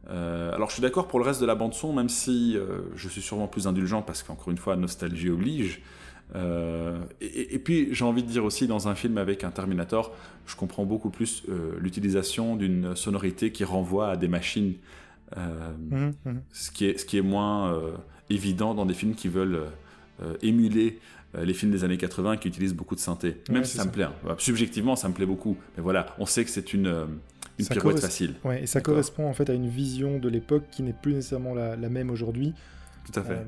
Euh, 0.10 0.54
alors 0.54 0.70
je 0.70 0.74
suis 0.74 0.82
d'accord 0.82 1.08
pour 1.08 1.20
le 1.20 1.26
reste 1.26 1.42
de 1.42 1.46
la 1.46 1.56
bande 1.56 1.74
son, 1.74 1.94
même 1.94 2.10
si 2.10 2.58
euh, 2.58 2.82
je 2.96 3.08
suis 3.10 3.22
sûrement 3.22 3.48
plus 3.48 3.68
indulgent 3.68 4.02
parce 4.02 4.24
qu'encore 4.24 4.50
une 4.50 4.58
fois, 4.58 4.76
nostalgie 4.76 5.30
oblige. 5.30 5.82
Et, 7.22 7.56
et, 7.56 7.58
puis 7.58 7.88
j'ai 7.92 8.06
envie 8.06 8.22
de 8.22 8.28
dire 8.28 8.46
aussi 8.46 8.68
dans 8.68 8.88
un 8.88 8.94
film 8.94 9.18
avec 9.18 9.44
un 9.44 9.50
Terminator, 9.50 10.16
je 10.46 10.56
comprends 10.56 10.86
beaucoup 10.86 11.10
plus 11.10 11.44
l'utilisation 11.80 12.56
d'une 12.56 12.96
sonorité 12.96 13.52
qui 13.52 13.64
renvoie 13.64 14.12
à 14.12 14.16
des 14.16 14.28
machines, 14.28 14.76
mmh, 15.36 16.12
mmh. 16.26 16.32
Ce, 16.52 16.70
qui 16.70 16.86
est, 16.86 17.00
ce 17.00 17.06
qui 17.06 17.18
est 17.18 17.24
moins 17.24 17.82
évident 18.30 18.76
dans 18.76 18.86
des 18.86 18.94
films 18.94 19.16
qui 19.16 19.28
veulent 19.28 19.64
émuler 20.42 21.00
euh, 21.00 21.19
les 21.36 21.54
films 21.54 21.72
des 21.72 21.84
années 21.84 21.98
80 21.98 22.38
qui 22.38 22.48
utilisent 22.48 22.74
beaucoup 22.74 22.96
de 22.96 23.00
synthé. 23.00 23.38
Même 23.50 23.64
si 23.64 23.78
ça, 23.78 23.86
me 23.86 23.92
plaît. 23.92 24.06
Hein. 24.06 24.36
Subjectivement, 24.38 24.96
ça 24.96 25.10
me 25.10 25.14
plaît 25.14 25.26
beaucoup. 25.26 25.58
Mais 25.78 25.84
voilà, 25.84 26.08
on 26.18 26.26
sait 26.26 26.44
que 26.44 26.50
c'est 26.50 26.74
une, 26.74 26.88
euh, 26.88 27.06
une 27.60 27.68
pirouette 27.68 28.00
facile. 28.00 28.36
Ouais, 28.44 28.64
et 28.64 28.68
ça 28.68 28.82
correspond 28.82 29.28
en 29.28 29.34
fait 29.34 29.50
à 29.50 29.54
une 29.54 29.68
vision 29.68 30.18
de 30.18 30.30
l'époque 30.30 30.64
qui 30.72 30.84
n'est 30.84 30.94
plus 30.94 31.14
nécessairement 31.14 31.54
la, 31.54 31.78
même 31.78 32.10
aujourd'hui. 32.10 32.54
Tout 33.12 33.20
à 33.20 33.24
fait. 33.24 33.34
Euh, 33.34 33.44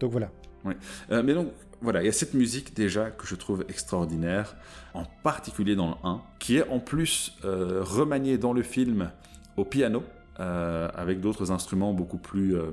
donc 0.00 0.12
voilà. 0.12 0.30
Oui. 0.64 0.74
mais 1.08 1.32
donc, 1.32 1.52
voilà, 1.80 2.02
il 2.02 2.06
y 2.06 2.08
a 2.08 2.12
cette 2.12 2.34
musique 2.34 2.76
déjà 2.76 3.10
que 3.10 3.26
je 3.26 3.34
trouve 3.34 3.64
extraordinaire, 3.68 4.56
en 4.92 5.04
particulier 5.22 5.74
dans 5.74 5.88
le 5.88 5.94
1, 6.04 6.20
qui 6.38 6.56
est 6.58 6.68
en 6.68 6.80
plus 6.80 7.38
remaniée 7.42 8.36
dans 8.36 8.52
le 8.52 8.62
film 8.62 9.10
au 9.56 9.64
piano, 9.64 10.02
avec 10.36 11.20
d'autres 11.20 11.50
instruments 11.50 11.92
beaucoup 11.92 12.18
plus 12.18 12.56
euh, 12.56 12.70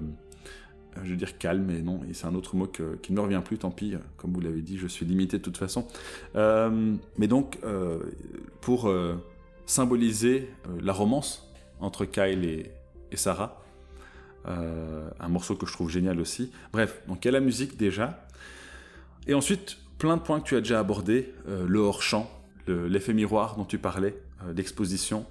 je 1.03 1.11
veux 1.11 1.15
dire 1.15 1.37
calme, 1.37 1.65
mais 1.67 1.81
non, 1.81 2.01
et 2.09 2.13
c'est 2.13 2.27
un 2.27 2.35
autre 2.35 2.55
mot 2.55 2.67
qui 2.67 3.11
ne 3.11 3.17
me 3.17 3.21
revient 3.21 3.41
plus, 3.43 3.57
tant 3.57 3.71
pis, 3.71 3.95
euh, 3.95 3.99
comme 4.17 4.33
vous 4.33 4.39
l'avez 4.39 4.61
dit, 4.61 4.77
je 4.77 4.87
suis 4.87 5.05
limité 5.05 5.37
de 5.37 5.43
toute 5.43 5.57
façon. 5.57 5.87
Euh, 6.35 6.95
mais 7.17 7.27
donc, 7.27 7.59
pour 8.61 8.91
symboliser 9.65 10.49
la 10.81 10.93
romance 10.93 11.51
entre 11.79 12.05
Kyle 12.05 12.45
et, 12.45 12.71
Sarah, 13.15 13.61
un 14.45 15.29
morceau 15.29 15.55
que 15.55 15.65
je 15.65 15.73
trouve 15.73 15.89
génial 15.89 16.19
aussi. 16.19 16.51
Bref, 16.71 17.01
donc 17.07 17.23
il 17.23 17.27
y 17.27 17.29
a 17.29 17.31
la 17.31 17.39
musique 17.39 17.77
déjà, 17.77 18.27
et 19.27 19.33
ensuite, 19.33 19.77
plein 19.97 20.17
de 20.17 20.21
points 20.21 20.39
que 20.39 20.47
tu 20.47 20.55
as 20.55 20.61
déjà 20.61 20.79
abordés, 20.79 21.33
le 21.47 21.79
hors-champ, 21.79 22.29
l'effet 22.67 23.13
miroir 23.13 23.55
dont 23.55 23.65
tu 23.65 23.77
parlais, 23.77 24.17
l'exposition, 24.55 25.25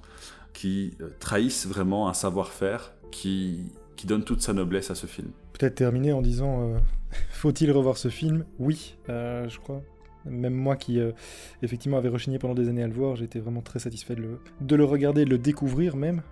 qui 0.52 0.96
trahissent 1.20 1.66
vraiment 1.66 2.08
un 2.08 2.14
savoir-faire 2.14 2.92
qui, 3.10 3.72
qui 3.96 4.06
donne 4.06 4.24
toute 4.24 4.42
sa 4.42 4.52
noblesse 4.52 4.90
à 4.90 4.94
ce 4.94 5.06
film 5.06 5.30
peut-être 5.56 5.74
terminer 5.74 6.12
en 6.12 6.22
disant 6.22 6.62
euh, 6.62 6.78
faut-il 7.30 7.70
revoir 7.72 7.96
ce 7.96 8.08
film? 8.08 8.44
Oui, 8.58 8.96
euh, 9.08 9.48
je 9.48 9.58
crois. 9.58 9.82
Même 10.24 10.54
moi 10.54 10.74
qui, 10.74 10.98
euh, 10.98 11.12
effectivement, 11.62 11.98
avait 11.98 12.08
rechigné 12.08 12.38
pendant 12.40 12.54
des 12.54 12.68
années 12.68 12.82
à 12.82 12.88
le 12.88 12.92
voir, 12.92 13.14
j'étais 13.14 13.38
vraiment 13.38 13.62
très 13.62 13.78
satisfait 13.78 14.16
de 14.16 14.22
le, 14.22 14.40
de 14.60 14.74
le 14.74 14.84
regarder, 14.84 15.24
de 15.24 15.30
le 15.30 15.38
découvrir 15.38 15.96
même, 15.96 16.22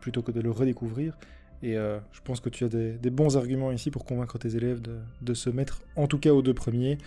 plutôt 0.00 0.22
que 0.22 0.32
de 0.32 0.40
le 0.40 0.50
redécouvrir. 0.50 1.18
Et 1.62 1.74
je 1.74 2.20
pense 2.24 2.40
que 2.40 2.48
tu 2.48 2.64
as 2.64 2.68
des, 2.68 3.10
bons 3.10 3.36
arguments 3.36 3.70
ici 3.70 3.90
pour 3.90 4.04
convaincre 4.04 4.38
tes 4.38 4.56
élèves 4.56 4.80
de, 4.80 5.34
se 5.34 5.50
mettre, 5.50 5.82
en 5.96 6.06
tout 6.06 6.18
cas 6.18 6.30
aux 6.30 6.42
deux 6.42 6.54
premiers. 6.54 6.98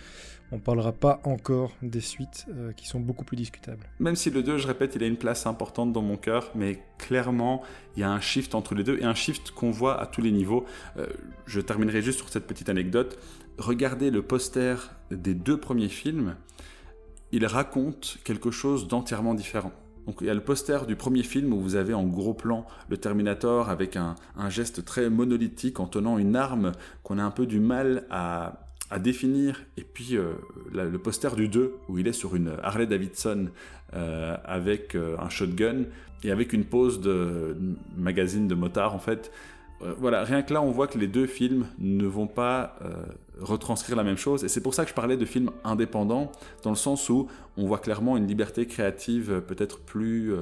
On 0.52 0.58
parlera 0.58 0.92
pas 0.92 1.20
encore 1.24 1.72
des 1.82 2.00
suites 2.00 2.46
euh, 2.48 2.72
qui 2.72 2.86
sont 2.86 3.00
beaucoup 3.00 3.24
plus 3.24 3.36
discutables. 3.36 3.84
Même 3.98 4.14
si 4.14 4.30
le 4.30 4.44
2, 4.44 4.58
je 4.58 4.66
répète, 4.68 4.94
il 4.94 5.02
a 5.02 5.06
une 5.06 5.16
place 5.16 5.44
importante 5.46 5.92
dans 5.92 6.02
mon 6.02 6.16
cœur, 6.16 6.52
mais 6.54 6.78
clairement, 6.98 7.62
il 7.96 8.00
y 8.00 8.02
a 8.04 8.10
un 8.10 8.20
shift 8.20 8.54
entre 8.54 8.76
les 8.76 8.84
deux 8.84 8.98
et 9.00 9.04
un 9.04 9.14
shift 9.14 9.50
qu'on 9.50 9.72
voit 9.72 10.00
à 10.00 10.06
tous 10.06 10.20
les 10.20 10.30
niveaux. 10.30 10.64
Euh, 10.98 11.06
je 11.46 11.60
terminerai 11.60 12.00
juste 12.00 12.18
sur 12.18 12.28
cette 12.28 12.46
petite 12.46 12.68
anecdote. 12.68 13.18
Regardez 13.58 14.10
le 14.10 14.22
poster 14.22 14.76
des 15.10 15.34
deux 15.34 15.58
premiers 15.58 15.88
films, 15.88 16.36
il 17.32 17.44
raconte 17.44 18.18
quelque 18.22 18.52
chose 18.52 18.86
d'entièrement 18.86 19.34
différent. 19.34 19.72
Donc 20.06 20.18
il 20.20 20.28
y 20.28 20.30
a 20.30 20.34
le 20.34 20.40
poster 20.40 20.86
du 20.86 20.96
premier 20.96 21.22
film 21.22 21.52
où 21.52 21.60
vous 21.60 21.74
avez 21.74 21.92
en 21.92 22.04
gros 22.04 22.34
plan 22.34 22.64
le 22.88 22.96
Terminator 22.96 23.68
avec 23.70 23.96
un 23.96 24.14
geste 24.48 24.84
très 24.84 25.10
monolithique 25.10 25.80
en 25.80 25.86
tenant 25.86 26.18
une 26.18 26.36
arme 26.36 26.72
qu'on 27.02 27.18
a 27.18 27.22
un 27.22 27.30
peu 27.30 27.46
du 27.46 27.60
mal 27.60 28.04
à, 28.10 28.62
définir. 29.00 29.62
Et 29.76 29.82
puis 29.82 30.16
euh, 30.16 30.34
le 30.72 30.98
poster 30.98 31.34
du 31.34 31.48
2, 31.48 31.74
où 31.88 31.98
il 31.98 32.06
est 32.06 32.12
sur 32.12 32.36
une 32.36 32.52
Harley 32.62 32.86
Davidson 32.86 33.48
euh, 33.94 34.36
avec 34.44 34.94
euh, 34.94 35.16
un 35.18 35.28
shotgun 35.28 35.86
et 36.22 36.30
avec 36.30 36.52
une 36.52 36.64
pose 36.64 37.00
de, 37.00 37.56
magazine 37.96 38.46
de 38.46 38.54
motard 38.54 38.94
en 38.94 39.00
fait. 39.00 39.32
voilà, 39.98 40.22
rien 40.24 40.42
que 40.42 40.54
là, 40.54 40.62
on 40.62 40.70
voit 40.70 40.86
que 40.86 40.98
les 40.98 41.08
deux 41.08 41.26
films 41.26 41.66
ne 41.78 42.06
vont 42.06 42.28
pas 42.28 42.78
retranscrire 43.38 43.96
la 43.96 44.04
même 44.04 44.16
chose. 44.16 44.44
Et 44.44 44.48
c'est 44.48 44.62
pour 44.62 44.74
ça 44.74 44.84
que 44.84 44.90
je 44.90 44.94
parlais 44.94 45.16
de 45.16 45.24
films 45.24 45.50
indépendants, 45.64 46.32
dans 46.62 46.70
le 46.70 46.76
sens 46.76 47.08
où 47.08 47.28
on 47.56 47.66
voit 47.66 47.78
clairement 47.78 48.16
une 48.16 48.26
liberté 48.26 48.66
créative 48.66 49.42
peut-être 49.46 49.80
plus 49.80 50.32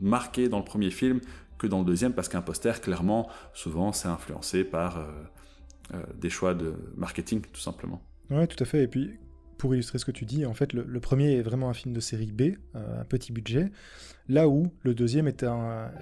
marquée 0.00 0.48
dans 0.48 0.58
le 0.58 0.64
premier 0.64 0.90
film 0.90 1.20
que 1.58 1.66
dans 1.66 1.78
le 1.80 1.84
deuxième, 1.84 2.12
parce 2.12 2.28
qu'un 2.28 2.42
poster, 2.42 2.80
clairement, 2.80 3.28
souvent, 3.52 3.92
c'est 3.92 4.08
influencé 4.08 4.64
par 4.64 4.98
euh, 5.92 6.02
des 6.16 6.30
choix 6.30 6.54
de 6.54 6.74
marketing, 6.96 7.42
tout 7.52 7.60
simplement. 7.60 8.02
Oui, 8.30 8.48
tout 8.48 8.62
à 8.62 8.66
fait. 8.66 8.84
Et 8.84 8.88
puis, 8.88 9.10
pour 9.58 9.74
illustrer 9.74 9.98
ce 9.98 10.04
que 10.04 10.10
tu 10.10 10.24
dis, 10.24 10.46
en 10.46 10.54
fait, 10.54 10.72
le, 10.72 11.00
premier 11.00 11.34
est 11.34 11.42
vraiment 11.42 11.68
un 11.68 11.74
film 11.74 11.94
de 11.94 12.00
série 12.00 12.32
B, 12.32 12.56
euh, 12.74 13.00
un 13.00 13.04
petit 13.04 13.32
budget, 13.32 13.70
là 14.28 14.48
où 14.48 14.72
le 14.82 14.94
deuxième 14.94 15.28
est, 15.28 15.44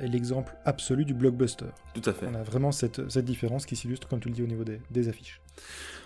l'exemple 0.00 0.54
absolu 0.64 1.04
du 1.04 1.14
blockbuster. 1.14 1.66
Tout 1.94 2.08
à 2.08 2.12
fait. 2.12 2.26
On 2.26 2.34
a 2.34 2.42
vraiment 2.42 2.72
cette, 2.72 3.10
cette 3.10 3.24
différence 3.24 3.66
qui 3.66 3.76
s'illustre, 3.76 4.08
comme 4.08 4.20
tu 4.20 4.28
le 4.28 4.34
dis, 4.34 4.42
au 4.42 4.46
niveau 4.46 4.64
des, 4.64 4.80
des 4.90 5.08
affiches. 5.08 5.40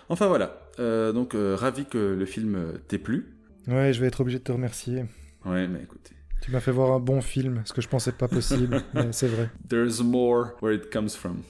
Enfin 0.09 0.27
voilà, 0.27 0.61
euh, 0.79 1.11
donc 1.11 1.35
ravi 1.35 1.85
que 1.85 1.97
le 1.97 2.25
film 2.25 2.79
t'ait 2.87 2.97
plu. 2.97 3.35
Ouais, 3.67 3.91
je 3.91 3.99
vais 3.99 4.07
être 4.07 4.21
obligé 4.21 4.39
de 4.39 4.43
te 4.43 4.51
remercier. 4.51 5.05
Ouais, 5.45 5.67
mais 5.67 5.81
écoutez. 5.83 6.13
Tu 6.41 6.51
m'as 6.51 6.59
fait 6.59 6.71
voir 6.71 6.91
un 6.91 6.99
bon 6.99 7.21
film, 7.21 7.61
ce 7.65 7.73
que 7.73 7.81
je 7.81 7.87
pensais 7.87 8.11
pas 8.11 8.27
possible, 8.27 8.81
mais 8.93 9.11
c'est 9.11 9.27
vrai. 9.27 9.49
There's 9.67 10.01
more 10.01 10.53
where 10.61 10.73
it 10.73 10.91
comes 10.91 11.09
from. 11.09 11.41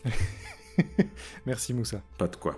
Merci 1.45 1.73
Moussa. 1.73 2.01
Pas 2.17 2.27
de 2.27 2.35
quoi. 2.35 2.55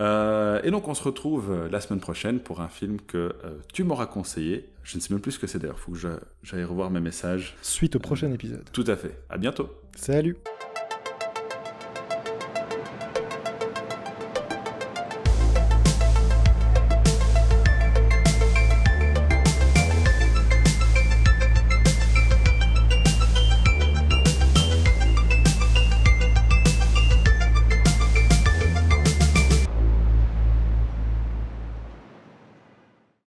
Euh, 0.00 0.60
et 0.64 0.70
donc 0.70 0.88
on 0.88 0.94
se 0.94 1.02
retrouve 1.02 1.52
euh, 1.52 1.68
la 1.70 1.80
semaine 1.80 2.00
prochaine 2.00 2.40
pour 2.40 2.60
un 2.60 2.68
film 2.68 2.98
que 3.06 3.34
euh, 3.44 3.58
tu 3.72 3.84
m'auras 3.84 4.06
conseillé. 4.06 4.68
Je 4.82 4.96
ne 4.96 5.00
sais 5.00 5.12
même 5.12 5.20
plus 5.20 5.32
ce 5.32 5.38
que 5.38 5.46
c'est 5.46 5.58
d'ailleurs, 5.58 5.76
il 5.78 5.82
faut 5.82 5.92
que 5.92 6.18
j'aille 6.42 6.64
revoir 6.64 6.90
mes 6.90 7.00
messages. 7.00 7.56
Suite 7.62 7.96
au 7.96 8.00
prochain 8.00 8.30
épisode. 8.32 8.64
Tout 8.72 8.84
à 8.86 8.96
fait. 8.96 9.18
À 9.30 9.38
bientôt. 9.38 9.70
Salut. 9.96 10.36